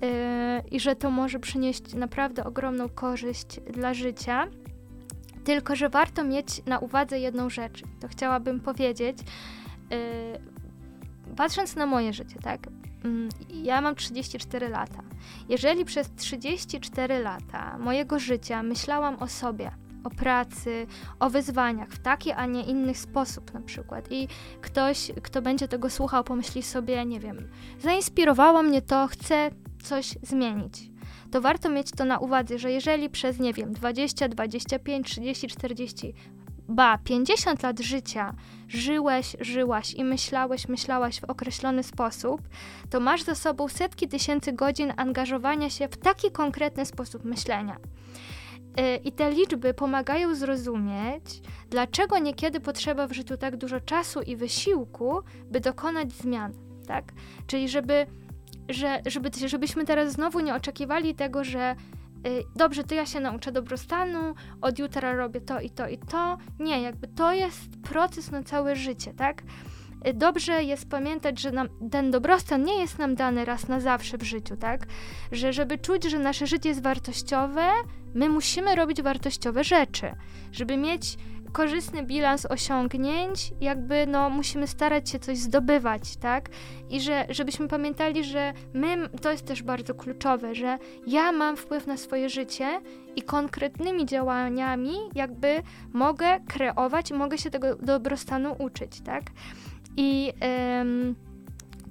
Yy, 0.00 0.08
I 0.70 0.80
że 0.80 0.96
to 0.96 1.10
może 1.10 1.38
przynieść 1.38 1.94
naprawdę 1.94 2.44
ogromną 2.44 2.88
korzyść 2.88 3.60
dla 3.60 3.94
życia. 3.94 4.46
Tylko, 5.44 5.76
że 5.76 5.88
warto 5.88 6.24
mieć 6.24 6.64
na 6.66 6.78
uwadze 6.78 7.18
jedną 7.18 7.50
rzecz. 7.50 7.82
To 8.00 8.08
chciałabym 8.08 8.60
powiedzieć. 8.60 9.18
Yy, 9.90 11.36
patrząc 11.36 11.76
na 11.76 11.86
moje 11.86 12.12
życie, 12.12 12.36
tak? 12.42 12.66
Yy, 13.06 13.62
ja 13.62 13.80
mam 13.80 13.94
34 13.94 14.68
lata. 14.68 15.02
Jeżeli 15.48 15.84
przez 15.84 16.14
34 16.16 17.18
lata 17.18 17.78
mojego 17.78 18.18
życia 18.18 18.62
myślałam 18.62 19.16
o 19.16 19.28
sobie, 19.28 19.70
o 20.04 20.10
pracy, 20.10 20.86
o 21.20 21.30
wyzwaniach 21.30 21.88
w 21.88 21.98
taki, 21.98 22.32
a 22.32 22.46
nie 22.46 22.62
inny 22.62 22.94
sposób 22.94 23.54
na 23.54 23.60
przykład. 23.60 24.08
I 24.10 24.28
ktoś, 24.60 25.12
kto 25.22 25.42
będzie 25.42 25.68
tego 25.68 25.90
słuchał, 25.90 26.24
pomyśli 26.24 26.62
sobie, 26.62 27.04
nie 27.04 27.20
wiem, 27.20 27.48
zainspirowało 27.80 28.62
mnie 28.62 28.82
to, 28.82 29.06
chcę 29.06 29.50
coś 29.82 30.18
zmienić 30.22 30.96
to 31.30 31.40
warto 31.40 31.68
mieć 31.68 31.90
to 31.90 32.04
na 32.04 32.18
uwadze, 32.18 32.58
że 32.58 32.72
jeżeli 32.72 33.10
przez, 33.10 33.38
nie 33.38 33.52
wiem, 33.52 33.72
20, 33.72 34.28
25, 34.28 35.06
30, 35.06 35.48
40, 35.48 36.14
ba, 36.68 36.98
50 36.98 37.62
lat 37.62 37.80
życia 37.80 38.34
żyłeś, 38.68 39.36
żyłaś 39.40 39.94
i 39.94 40.04
myślałeś, 40.04 40.68
myślałaś 40.68 41.20
w 41.20 41.24
określony 41.24 41.82
sposób, 41.82 42.40
to 42.90 43.00
masz 43.00 43.22
za 43.22 43.34
sobą 43.34 43.68
setki 43.68 44.08
tysięcy 44.08 44.52
godzin 44.52 44.92
angażowania 44.96 45.70
się 45.70 45.88
w 45.88 45.96
taki 45.96 46.30
konkretny 46.30 46.86
sposób 46.86 47.24
myślenia. 47.24 47.76
Y, 48.80 48.96
I 49.04 49.12
te 49.12 49.30
liczby 49.30 49.74
pomagają 49.74 50.34
zrozumieć, 50.34 51.40
dlaczego 51.70 52.18
niekiedy 52.18 52.60
potrzeba 52.60 53.06
w 53.06 53.12
życiu 53.12 53.36
tak 53.36 53.56
dużo 53.56 53.80
czasu 53.80 54.22
i 54.22 54.36
wysiłku, 54.36 55.20
by 55.50 55.60
dokonać 55.60 56.12
zmian. 56.12 56.52
Tak? 56.86 57.04
Czyli 57.46 57.68
żeby 57.68 58.06
że, 58.68 59.02
żeby, 59.06 59.30
żebyśmy 59.46 59.84
teraz 59.84 60.12
znowu 60.12 60.40
nie 60.40 60.54
oczekiwali 60.54 61.14
tego, 61.14 61.44
że 61.44 61.76
dobrze, 62.56 62.84
to 62.84 62.94
ja 62.94 63.06
się 63.06 63.20
nauczę 63.20 63.52
dobrostanu, 63.52 64.34
od 64.60 64.78
jutra 64.78 65.14
robię 65.14 65.40
to 65.40 65.60
i 65.60 65.70
to 65.70 65.88
i 65.88 65.98
to. 65.98 66.38
Nie, 66.58 66.82
jakby 66.82 67.08
to 67.08 67.32
jest 67.32 67.76
proces 67.82 68.30
na 68.30 68.42
całe 68.42 68.76
życie, 68.76 69.14
tak? 69.14 69.42
Y, 70.08 70.14
dobrze 70.14 70.64
jest 70.64 70.88
pamiętać, 70.88 71.40
że 71.40 71.52
nam, 71.52 71.68
ten 71.90 72.10
dobrostan 72.10 72.62
nie 72.62 72.80
jest 72.80 72.98
nam 72.98 73.14
dany 73.14 73.44
raz 73.44 73.68
na 73.68 73.80
zawsze 73.80 74.18
w 74.18 74.22
życiu, 74.22 74.56
tak? 74.56 74.86
Że 75.32 75.52
żeby 75.52 75.78
czuć, 75.78 76.04
że 76.04 76.18
nasze 76.18 76.46
życie 76.46 76.68
jest 76.68 76.82
wartościowe, 76.82 77.70
my 78.14 78.28
musimy 78.28 78.74
robić 78.74 79.02
wartościowe 79.02 79.64
rzeczy. 79.64 80.12
Żeby 80.52 80.76
mieć 80.76 81.16
korzystny 81.56 82.02
bilans 82.02 82.46
osiągnięć, 82.46 83.52
jakby 83.60 84.06
no 84.06 84.30
musimy 84.30 84.66
starać 84.66 85.10
się 85.10 85.18
coś 85.18 85.38
zdobywać, 85.38 86.16
tak? 86.16 86.48
I 86.90 87.00
że 87.00 87.26
żebyśmy 87.30 87.68
pamiętali, 87.68 88.24
że 88.24 88.52
my, 88.74 89.08
to 89.22 89.30
jest 89.30 89.46
też 89.46 89.62
bardzo 89.62 89.94
kluczowe, 89.94 90.54
że 90.54 90.78
ja 91.06 91.32
mam 91.32 91.56
wpływ 91.56 91.86
na 91.86 91.96
swoje 91.96 92.28
życie 92.28 92.80
i 93.16 93.22
konkretnymi 93.22 94.06
działaniami 94.06 94.94
jakby 95.14 95.62
mogę 95.92 96.40
kreować, 96.48 97.12
mogę 97.12 97.38
się 97.38 97.50
tego 97.50 97.76
dobrostanu 97.76 98.56
uczyć, 98.58 99.00
tak? 99.00 99.22
I 99.96 100.32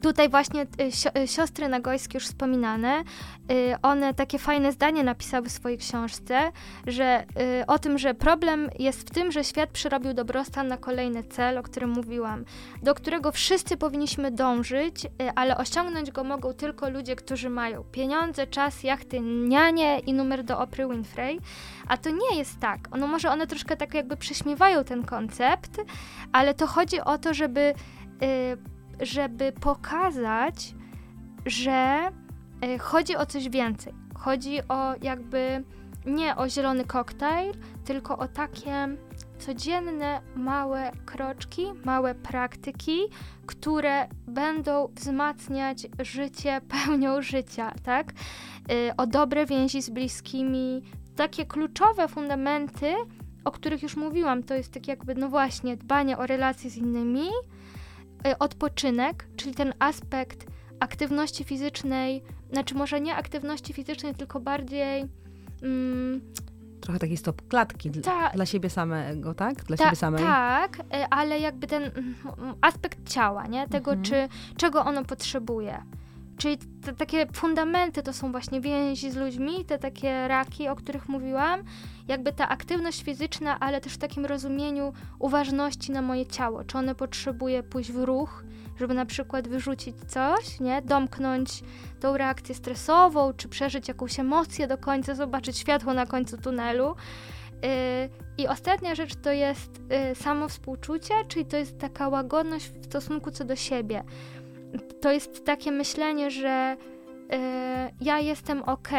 Tutaj 0.06 0.30
właśnie 0.30 0.62
y, 0.62 1.20
y, 1.20 1.28
siostry 1.28 1.70
Nagojskie 1.70 2.18
już 2.18 2.26
wspominane, 2.26 3.03
y, 3.51 3.76
one 3.82 4.14
takie 4.14 4.39
fajne 4.39 4.72
zdanie 4.72 5.03
napisały 5.03 5.49
w 5.49 5.51
swojej 5.51 5.78
książce, 5.78 6.51
że 6.88 7.26
o 7.68 7.80
tym, 7.80 7.97
że 7.97 8.14
problem 8.14 8.70
jest 8.80 9.10
w 9.10 9.14
tym, 9.14 9.32
że 9.32 9.43
świat 9.43 9.70
przerobił 9.70 10.14
dobrostan 10.14 10.68
na 10.68 10.78
kolejny 10.78 11.24
cel, 11.24 11.58
o 11.58 11.64
którym 11.64 11.89
mówiłam, 11.89 12.45
do 12.84 12.95
którego 12.95 13.32
wszyscy 13.32 13.78
powinniśmy 13.78 14.32
dążyć, 14.32 15.08
ale 15.36 15.58
osiągnąć 15.58 16.12
go 16.12 16.24
mogą 16.24 16.53
tylko 16.53 16.89
ludzie, 16.89 17.16
którzy 17.16 17.49
mają 17.49 17.84
pieniądze, 17.84 18.47
czas, 18.47 18.84
jachty, 18.84 19.20
nianie 19.20 19.99
i 19.99 20.14
numer 20.14 20.43
do 20.43 20.60
Opry 20.60 20.88
Winfrey. 20.88 21.39
A 21.88 21.97
to 21.97 22.10
nie 22.10 22.38
jest 22.38 22.60
tak. 22.60 22.80
Ono 22.91 23.08
może 23.08 23.32
one 23.32 23.47
troszkę 23.47 23.78
tak 23.78 23.93
jakby 23.93 24.18
prześmiewają 24.18 24.84
ten 24.84 25.06
koncept, 25.06 25.82
ale 26.32 26.53
to 26.53 26.68
chodzi 26.68 27.01
o 27.01 27.18
to, 27.18 27.34
żeby 27.34 27.74
żeby 29.02 29.52
pokazać, 29.52 30.76
że 31.46 32.10
e, 32.62 32.78
chodzi 32.80 33.16
o 33.16 33.26
coś 33.26 33.50
więcej. 33.50 33.93
Chodzi 34.16 34.60
o 34.70 34.93
jakby 35.02 35.64
nie 36.06 36.36
o 36.36 36.50
zielony 36.50 36.86
koktajl, 36.86 37.54
tylko 37.86 38.18
o 38.18 38.28
takie 38.28 38.88
codzienne 39.39 40.22
małe 40.36 40.91
kroczki, 41.06 41.66
małe 41.86 42.16
praktyki, 42.16 43.00
które 43.46 44.08
będą 44.28 44.88
wzmacniać 44.96 45.88
życie 46.00 46.62
pełnią 46.86 47.22
życia, 47.22 47.72
tak? 47.84 48.12
E, 48.70 48.98
o 48.98 49.08
dobre 49.08 49.46
więzi 49.46 49.82
z 49.82 49.89
bliskimi, 49.89 50.82
takie 51.16 51.46
kluczowe 51.46 52.08
fundamenty, 52.08 52.93
o 53.46 53.52
których 53.52 53.84
już 53.84 53.96
mówiłam, 53.96 54.43
to 54.43 54.54
jest 54.54 54.72
tak 54.72 54.88
jakby, 54.88 55.16
no 55.16 55.30
właśnie, 55.30 55.78
dbanie 55.78 56.18
o 56.18 56.26
relacje 56.26 56.70
z 56.70 56.78
innymi, 56.78 57.28
odpoczynek, 58.40 59.28
czyli 59.36 59.56
ten 59.56 59.74
aspekt 59.80 60.46
aktywności 60.80 61.44
fizycznej, 61.44 62.24
znaczy 62.52 62.76
może 62.76 63.02
nie 63.02 63.16
aktywności 63.16 63.74
fizycznej, 63.74 64.16
tylko 64.16 64.40
bardziej. 64.40 65.06
Mm, 65.64 66.22
Trochę 66.82 67.00
takiej 67.00 67.18
stop 67.18 67.48
klatki 67.48 67.92
ta, 67.92 68.30
dla 68.30 68.46
siebie 68.46 68.70
samego, 68.70 69.34
tak? 69.34 69.64
Dla 69.64 69.78
ta, 69.78 69.84
siebie 69.84 69.96
samej. 69.96 70.24
Tak, 70.24 70.80
y, 70.80 70.84
ale 71.10 71.40
jakby 71.40 71.68
ten 71.68 71.84
mm, 71.84 72.16
aspekt 72.62 73.10
ciała, 73.10 73.48
nie? 73.48 73.68
Tego, 73.68 73.92
mhm. 73.92 74.06
czy, 74.06 74.28
czego 74.58 74.86
ono 74.86 75.04
potrzebuje. 75.04 75.84
Czyli 76.38 76.58
te 76.58 76.94
takie 76.94 77.28
fundamenty 77.34 78.04
to 78.04 78.14
są 78.14 78.32
właśnie 78.32 78.62
więzi 78.62 79.12
z 79.12 79.16
ludźmi, 79.16 79.66
te 79.66 79.80
takie 79.80 80.28
raki, 80.28 80.68
o 80.68 80.76
których 80.76 81.10
mówiłam, 81.10 81.64
jakby 82.08 82.34
ta 82.34 82.50
aktywność 82.50 83.04
fizyczna, 83.04 83.60
ale 83.60 83.82
też 83.82 83.94
w 83.94 83.98
takim 83.98 84.26
rozumieniu 84.26 84.94
uważności 85.20 85.92
na 85.92 86.02
moje 86.02 86.26
ciało. 86.26 86.64
Czy 86.64 86.78
one 86.78 86.96
potrzebuje 86.96 87.64
pójść 87.64 87.92
w 87.92 88.04
ruch, 88.04 88.44
żeby 88.80 88.94
na 88.94 89.06
przykład 89.06 89.48
wyrzucić 89.48 89.96
coś, 90.08 90.60
nie? 90.60 90.82
Domknąć 90.82 91.64
tą 92.00 92.18
reakcję 92.18 92.56
stresową, 92.56 93.34
czy 93.34 93.50
przeżyć 93.50 93.88
jakąś 93.88 94.20
emocję 94.20 94.68
do 94.68 94.78
końca, 94.78 95.16
zobaczyć 95.16 95.58
światło 95.58 95.94
na 95.94 96.06
końcu 96.06 96.38
tunelu. 96.38 96.96
Yy, 97.64 97.70
I 98.38 98.48
ostatnia 98.48 98.96
rzecz 98.96 99.16
to 99.16 99.32
jest 99.32 99.82
yy, 99.90 100.16
samo 100.16 100.48
współczucie, 100.48 101.14
czyli 101.28 101.46
to 101.46 101.58
jest 101.58 101.78
taka 101.80 102.08
łagodność 102.08 102.70
w 102.70 102.86
stosunku 102.86 103.32
co 103.32 103.46
do 103.46 103.56
siebie 103.56 104.04
to 105.02 105.12
jest 105.12 105.46
takie 105.46 105.72
myślenie, 105.72 106.32
że 106.32 106.78
y, 106.80 107.38
ja 108.02 108.20
jestem 108.20 108.64
ok, 108.64 108.90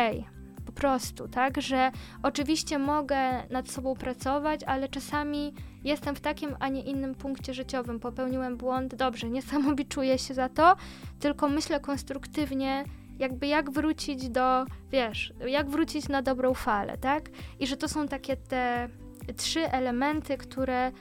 po 0.66 0.72
prostu, 0.72 1.28
tak? 1.28 1.60
Że 1.60 1.90
oczywiście 2.22 2.78
mogę 2.78 3.18
nad 3.50 3.68
sobą 3.68 3.94
pracować, 3.94 4.64
ale 4.64 4.88
czasami 4.88 5.54
jestem 5.84 6.14
w 6.14 6.20
takim, 6.20 6.56
a 6.60 6.68
nie 6.68 6.82
innym 6.82 7.14
punkcie 7.14 7.54
życiowym. 7.54 8.00
Popełniłem 8.00 8.56
błąd, 8.56 8.94
dobrze, 8.94 9.30
nie 9.30 9.42
samobiczuję 9.42 10.18
się 10.24 10.34
za 10.34 10.48
to, 10.48 10.76
tylko 11.20 11.48
myślę 11.48 11.80
konstruktywnie, 11.80 12.84
jakby 13.18 13.46
jak 13.46 13.70
wrócić 13.70 14.28
do, 14.28 14.64
wiesz, 14.90 15.32
jak 15.46 15.70
wrócić 15.70 16.08
na 16.08 16.22
dobrą 16.22 16.54
falę, 16.54 16.98
tak? 16.98 17.30
I 17.60 17.66
że 17.66 17.76
to 17.76 17.88
są 17.88 18.08
takie 18.08 18.36
te 18.36 18.88
trzy 19.36 19.70
elementy, 19.70 20.36
które 20.36 20.92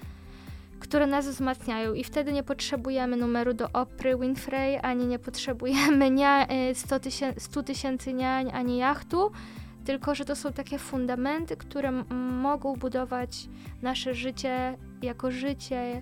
które 0.87 1.07
nas 1.07 1.27
wzmacniają 1.27 1.93
i 1.93 2.03
wtedy 2.03 2.33
nie 2.33 2.43
potrzebujemy 2.43 3.17
numeru 3.17 3.53
do 3.53 3.71
Opry 3.73 4.17
Winfrey, 4.17 4.79
ani 4.81 5.05
nie 5.07 5.19
potrzebujemy 5.19 6.11
nia, 6.11 6.47
100 6.73 7.59
y, 7.59 7.63
tysięcy 7.63 8.13
niań, 8.13 8.51
ani 8.53 8.77
jachtu, 8.77 9.31
tylko 9.85 10.15
że 10.15 10.25
to 10.25 10.35
są 10.35 10.53
takie 10.53 10.79
fundamenty, 10.79 11.57
które 11.57 11.91
mogą 12.41 12.75
budować 12.75 13.49
nasze 13.81 14.13
życie 14.13 14.77
jako 15.01 15.31
życie 15.31 16.01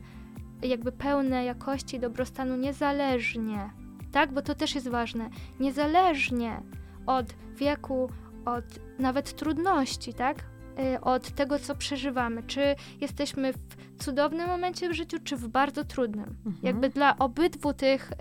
jakby 0.61 0.91
pełne 0.91 1.45
jakości 1.45 1.99
dobrostanu 1.99 2.55
niezależnie 2.55 3.69
tak? 4.13 4.33
Bo 4.33 4.41
to 4.41 4.55
też 4.55 4.75
jest 4.75 4.87
ważne. 4.87 5.29
Niezależnie 5.59 6.61
od 7.05 7.33
wieku, 7.55 8.09
od 8.45 8.65
nawet 8.99 9.35
trudności, 9.35 10.13
tak? 10.13 10.45
Y, 10.79 11.01
od 11.01 11.31
tego, 11.31 11.59
co 11.59 11.75
przeżywamy. 11.75 12.43
Czy 12.43 12.75
jesteśmy 13.01 13.53
w 13.53 14.03
cudownym 14.03 14.47
momencie 14.47 14.89
w 14.89 14.93
życiu, 14.93 15.17
czy 15.23 15.37
w 15.37 15.47
bardzo 15.47 15.83
trudnym. 15.83 16.35
Mhm. 16.45 16.55
Jakby 16.63 16.89
dla 16.89 17.17
obydwu 17.17 17.73
tych 17.73 18.11
y, 18.11 18.15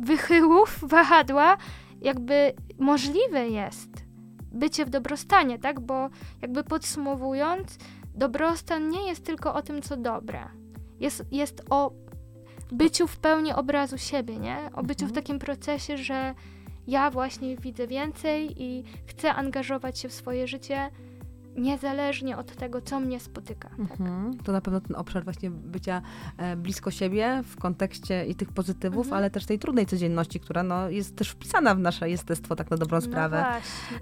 wychyłów 0.00 0.78
wahadła, 0.94 1.56
jakby 2.00 2.52
możliwe 2.78 3.48
jest 3.48 4.08
bycie 4.52 4.84
w 4.84 4.90
dobrostanie, 4.90 5.58
tak? 5.58 5.80
Bo 5.80 6.10
jakby 6.42 6.64
podsumowując, 6.64 7.78
dobrostan 8.14 8.88
nie 8.88 9.08
jest 9.08 9.24
tylko 9.24 9.54
o 9.54 9.62
tym, 9.62 9.82
co 9.82 9.96
dobre. 9.96 10.48
Jest, 11.00 11.24
jest 11.30 11.62
o 11.70 11.92
byciu 12.72 13.06
w 13.06 13.18
pełni 13.18 13.52
obrazu 13.52 13.98
siebie, 13.98 14.36
nie? 14.36 14.70
O 14.74 14.82
byciu 14.82 15.04
mhm. 15.04 15.10
w 15.10 15.14
takim 15.14 15.38
procesie, 15.38 15.98
że 15.98 16.34
ja 16.86 17.10
właśnie 17.10 17.56
widzę 17.56 17.86
więcej 17.86 18.62
i 18.62 18.84
chcę 19.06 19.34
angażować 19.34 19.98
się 19.98 20.08
w 20.08 20.12
swoje 20.12 20.48
życie 20.48 20.90
niezależnie 21.58 22.36
od 22.36 22.56
tego, 22.56 22.80
co 22.80 23.00
mnie 23.00 23.20
spotyka. 23.20 23.68
Tak? 23.68 23.78
Mhm. 23.80 24.38
To 24.44 24.52
na 24.52 24.60
pewno 24.60 24.80
ten 24.80 24.96
obszar 24.96 25.24
właśnie 25.24 25.50
bycia 25.50 26.02
e, 26.36 26.56
blisko 26.56 26.90
siebie 26.90 27.42
w 27.44 27.56
kontekście 27.56 28.26
i 28.26 28.34
tych 28.34 28.52
pozytywów, 28.52 29.06
mhm. 29.06 29.18
ale 29.18 29.30
też 29.30 29.46
tej 29.46 29.58
trudnej 29.58 29.86
codzienności, 29.86 30.40
która 30.40 30.62
no, 30.62 30.90
jest 30.90 31.16
też 31.16 31.30
wpisana 31.30 31.74
w 31.74 31.78
nasze 31.78 32.10
jestestwo, 32.10 32.56
tak 32.56 32.70
na 32.70 32.76
dobrą 32.76 32.96
no 32.96 33.02
sprawę. 33.02 33.44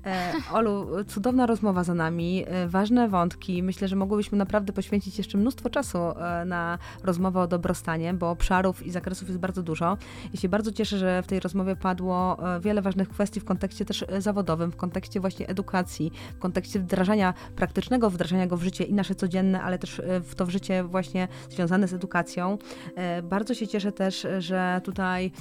No 0.05 0.11
e, 0.11 0.33
Olu, 0.53 1.05
cudowna 1.05 1.47
rozmowa 1.47 1.85
za 1.85 1.95
nami, 1.95 2.45
e, 2.47 2.69
ważne 2.69 3.09
wątki. 3.09 3.63
Myślę, 3.63 3.89
że 3.89 3.97
mogłybyśmy 3.97 4.39
naprawdę 4.39 4.73
poświęcić 4.73 5.19
jeszcze 5.19 5.39
mnóstwo 5.39 5.71
czasu 5.71 5.99
e, 5.99 6.45
na 6.45 6.79
rozmowę 7.03 7.41
o 7.41 7.47
dobrostanie, 7.47 8.15
bo 8.15 8.31
obszarów 8.31 8.87
i 8.87 8.91
zakresów 8.91 9.29
jest 9.29 9.41
bardzo 9.41 9.63
dużo. 9.63 9.97
I 10.33 10.37
się 10.37 10.49
bardzo 10.49 10.73
cieszę, 10.73 10.99
że 10.99 11.23
w 11.23 11.27
tej 11.27 11.41
rozmowie 11.41 11.77
padło 11.77 12.39
e, 12.57 12.61
wiele 12.61 12.83
ważnych 12.83 13.09
kwestii 13.09 13.41
w 13.41 13.45
kontekście 13.45 13.85
też 13.85 14.05
e, 14.09 14.23
zawodowym, 14.23 14.73
w 14.73 14.77
kontekście 14.77 15.21
właśnie 15.21 15.49
edukacji, 15.49 16.13
w 16.37 16.39
kontekście 16.39 16.81
wdrażania 16.81 17.35
praktycznego 17.57 18.11
wdrażania 18.11 18.47
go 18.47 18.57
w 18.57 18.63
życie 18.63 18.85
i 18.85 18.95
nasze 18.95 19.15
codzienne, 19.15 19.63
ale 19.63 19.79
też 19.79 20.01
e, 20.01 20.21
w 20.21 20.35
to 20.35 20.47
w 20.47 20.51
życie 20.51 20.85
właśnie 20.85 21.29
związane 21.51 21.89
z 21.89 21.93
edukacją. 21.93 22.59
E, 22.97 23.23
bardzo 23.23 23.55
się 23.55 23.69
cieszę 23.69 23.93
też, 23.93 24.27
że 24.39 24.81
tutaj 24.85 25.33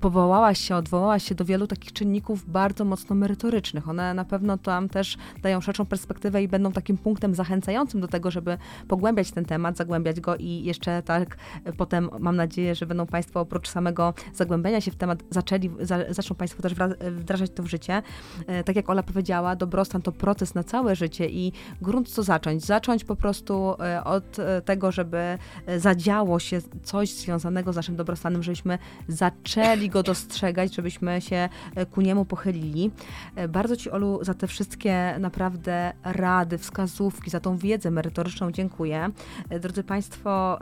powołałaś 0.00 0.58
się, 0.60 0.76
odwołałaś 0.76 1.24
się 1.24 1.34
do 1.34 1.44
wielu 1.44 1.66
takich 1.66 1.92
czynników 1.92 2.50
bardzo 2.50 2.84
mocno 2.84 3.16
merytorycznych. 3.16 3.88
One 3.88 4.14
na 4.14 4.24
pewno 4.24 4.58
tam 4.58 4.88
też 4.88 5.16
dają 5.42 5.60
szerszą 5.60 5.86
perspektywę 5.86 6.42
i 6.42 6.48
będą 6.48 6.72
takim 6.72 6.98
punktem 6.98 7.34
zachęcającym 7.34 8.00
do 8.00 8.08
tego, 8.08 8.30
żeby 8.30 8.58
pogłębiać 8.88 9.30
ten 9.30 9.44
temat, 9.44 9.76
zagłębiać 9.76 10.20
go 10.20 10.36
i 10.36 10.62
jeszcze 10.64 11.02
tak 11.02 11.36
e, 11.64 11.72
potem 11.72 12.10
mam 12.18 12.36
nadzieję, 12.36 12.74
że 12.74 12.86
będą 12.86 13.06
Państwo 13.06 13.40
oprócz 13.40 13.68
samego 13.68 14.14
zagłębiania 14.34 14.80
się 14.80 14.90
w 14.90 14.96
temat 14.96 15.22
zaczęli, 15.30 15.70
za, 15.80 15.98
zaczną 16.10 16.36
Państwo 16.36 16.62
też 16.62 16.74
wdrażać 17.00 17.50
to 17.50 17.62
w 17.62 17.66
życie. 17.66 18.02
E, 18.46 18.64
tak 18.64 18.76
jak 18.76 18.90
Ola 18.90 19.02
powiedziała, 19.02 19.56
dobrostan 19.56 20.02
to 20.02 20.12
proces 20.12 20.54
na 20.54 20.64
całe 20.64 20.96
życie 20.96 21.28
i 21.28 21.52
grunt 21.82 22.08
co 22.08 22.22
zacząć? 22.22 22.64
Zacząć 22.64 23.04
po 23.04 23.16
prostu 23.16 23.74
e, 23.80 24.04
od 24.04 24.36
tego, 24.64 24.92
żeby 24.92 25.38
zadziało 25.76 26.38
się 26.38 26.60
coś 26.82 27.12
związanego 27.12 27.72
z 27.72 27.76
naszym 27.76 27.96
dobrostanem, 27.96 28.42
żebyśmy 28.42 28.78
zaczęli 29.08 29.57
zaczęli 29.64 29.88
go 29.88 30.02
dostrzegać, 30.02 30.74
żebyśmy 30.74 31.20
się 31.20 31.48
e, 31.74 31.86
ku 31.86 32.00
niemu 32.00 32.24
pochylili. 32.24 32.90
E, 33.36 33.48
bardzo 33.48 33.76
Ci, 33.76 33.90
Olu, 33.90 34.18
za 34.22 34.34
te 34.34 34.46
wszystkie 34.46 35.16
naprawdę 35.18 35.92
rady, 36.04 36.58
wskazówki, 36.58 37.30
za 37.30 37.40
tą 37.40 37.56
wiedzę 37.56 37.90
merytoryczną 37.90 38.52
dziękuję. 38.52 39.10
E, 39.50 39.60
drodzy 39.60 39.84
Państwo, 39.84 40.58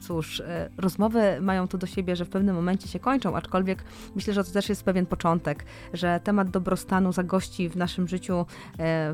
cóż, 0.00 0.42
rozmowy 0.76 1.40
mają 1.40 1.68
to 1.68 1.78
do 1.78 1.86
siebie, 1.86 2.16
że 2.16 2.24
w 2.24 2.28
pewnym 2.28 2.56
momencie 2.56 2.88
się 2.88 2.98
kończą, 2.98 3.36
aczkolwiek 3.36 3.84
myślę, 4.14 4.34
że 4.34 4.44
to 4.44 4.50
też 4.50 4.68
jest 4.68 4.84
pewien 4.84 5.06
początek, 5.06 5.64
że 5.92 6.20
temat 6.24 6.50
dobrostanu 6.50 7.12
zagości 7.12 7.68
w 7.68 7.76
naszym 7.76 8.08
życiu 8.08 8.46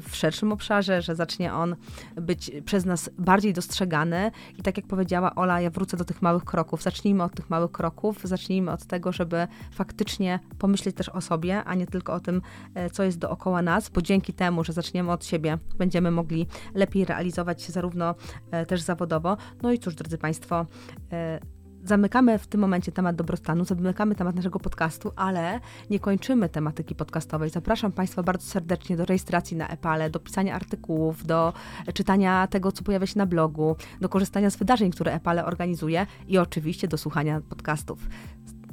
w 0.08 0.16
szerszym 0.16 0.52
obszarze, 0.52 1.02
że 1.02 1.14
zacznie 1.14 1.54
on 1.54 1.76
być 2.16 2.50
przez 2.64 2.84
nas 2.84 3.10
bardziej 3.18 3.52
dostrzegany. 3.52 4.30
I 4.58 4.62
tak 4.62 4.76
jak 4.76 4.86
powiedziała 4.86 5.34
Ola, 5.34 5.60
ja 5.60 5.70
wrócę 5.70 5.96
do 5.96 6.04
tych 6.04 6.22
małych 6.22 6.44
kroków. 6.44 6.82
Zacznijmy 6.82 7.22
od 7.22 7.34
tych 7.34 7.50
małych 7.50 7.72
kroków, 7.72 8.20
zacznijmy 8.24 8.70
od 8.70 8.84
tego, 8.84 9.12
żeby 9.18 9.46
faktycznie 9.70 10.40
pomyśleć 10.58 10.96
też 10.96 11.08
o 11.08 11.20
sobie, 11.20 11.64
a 11.64 11.74
nie 11.74 11.86
tylko 11.86 12.14
o 12.14 12.20
tym, 12.20 12.42
e, 12.74 12.90
co 12.90 13.02
jest 13.02 13.18
dookoła 13.18 13.62
nas, 13.62 13.88
bo 13.88 14.02
dzięki 14.02 14.32
temu, 14.32 14.64
że 14.64 14.72
zaczniemy 14.72 15.12
od 15.12 15.24
siebie, 15.24 15.58
będziemy 15.78 16.10
mogli 16.10 16.46
lepiej 16.74 17.04
realizować 17.04 17.62
się 17.62 17.72
zarówno 17.72 18.14
e, 18.50 18.66
też 18.66 18.80
zawodowo. 18.80 19.36
No 19.62 19.72
i 19.72 19.78
cóż, 19.78 19.94
drodzy 19.94 20.18
Państwo, 20.18 20.66
e, 21.12 21.40
zamykamy 21.84 22.38
w 22.38 22.46
tym 22.46 22.60
momencie 22.60 22.92
temat 22.92 23.16
dobrostanu, 23.16 23.64
zamykamy 23.64 24.14
temat 24.14 24.36
naszego 24.36 24.58
podcastu, 24.58 25.12
ale 25.16 25.60
nie 25.90 26.00
kończymy 26.00 26.48
tematyki 26.48 26.94
podcastowej. 26.94 27.50
Zapraszam 27.50 27.92
Państwa 27.92 28.22
bardzo 28.22 28.46
serdecznie 28.46 28.96
do 28.96 29.04
rejestracji 29.04 29.56
na 29.56 29.68
Epale, 29.68 30.10
do 30.10 30.20
pisania 30.20 30.54
artykułów, 30.54 31.26
do 31.26 31.52
czytania 31.94 32.46
tego, 32.46 32.72
co 32.72 32.84
pojawia 32.84 33.06
się 33.06 33.18
na 33.18 33.26
blogu, 33.26 33.76
do 34.00 34.08
korzystania 34.08 34.50
z 34.50 34.56
wydarzeń, 34.56 34.90
które 34.90 35.14
Epale 35.14 35.44
organizuje 35.44 36.06
i 36.28 36.38
oczywiście 36.38 36.88
do 36.88 36.98
słuchania 36.98 37.40
podcastów. 37.40 38.08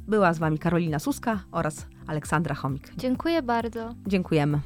Była 0.08 0.34
z 0.34 0.40
Wami 0.40 0.60
Karolina 0.60 1.00
Suska 1.00 1.40
oraz 1.52 1.88
Aleksandra 2.08 2.56
Chomik. 2.56 2.92
Dziękuję 2.98 3.42
bardzo. 3.42 3.96
Dziękujemy. 4.08 4.60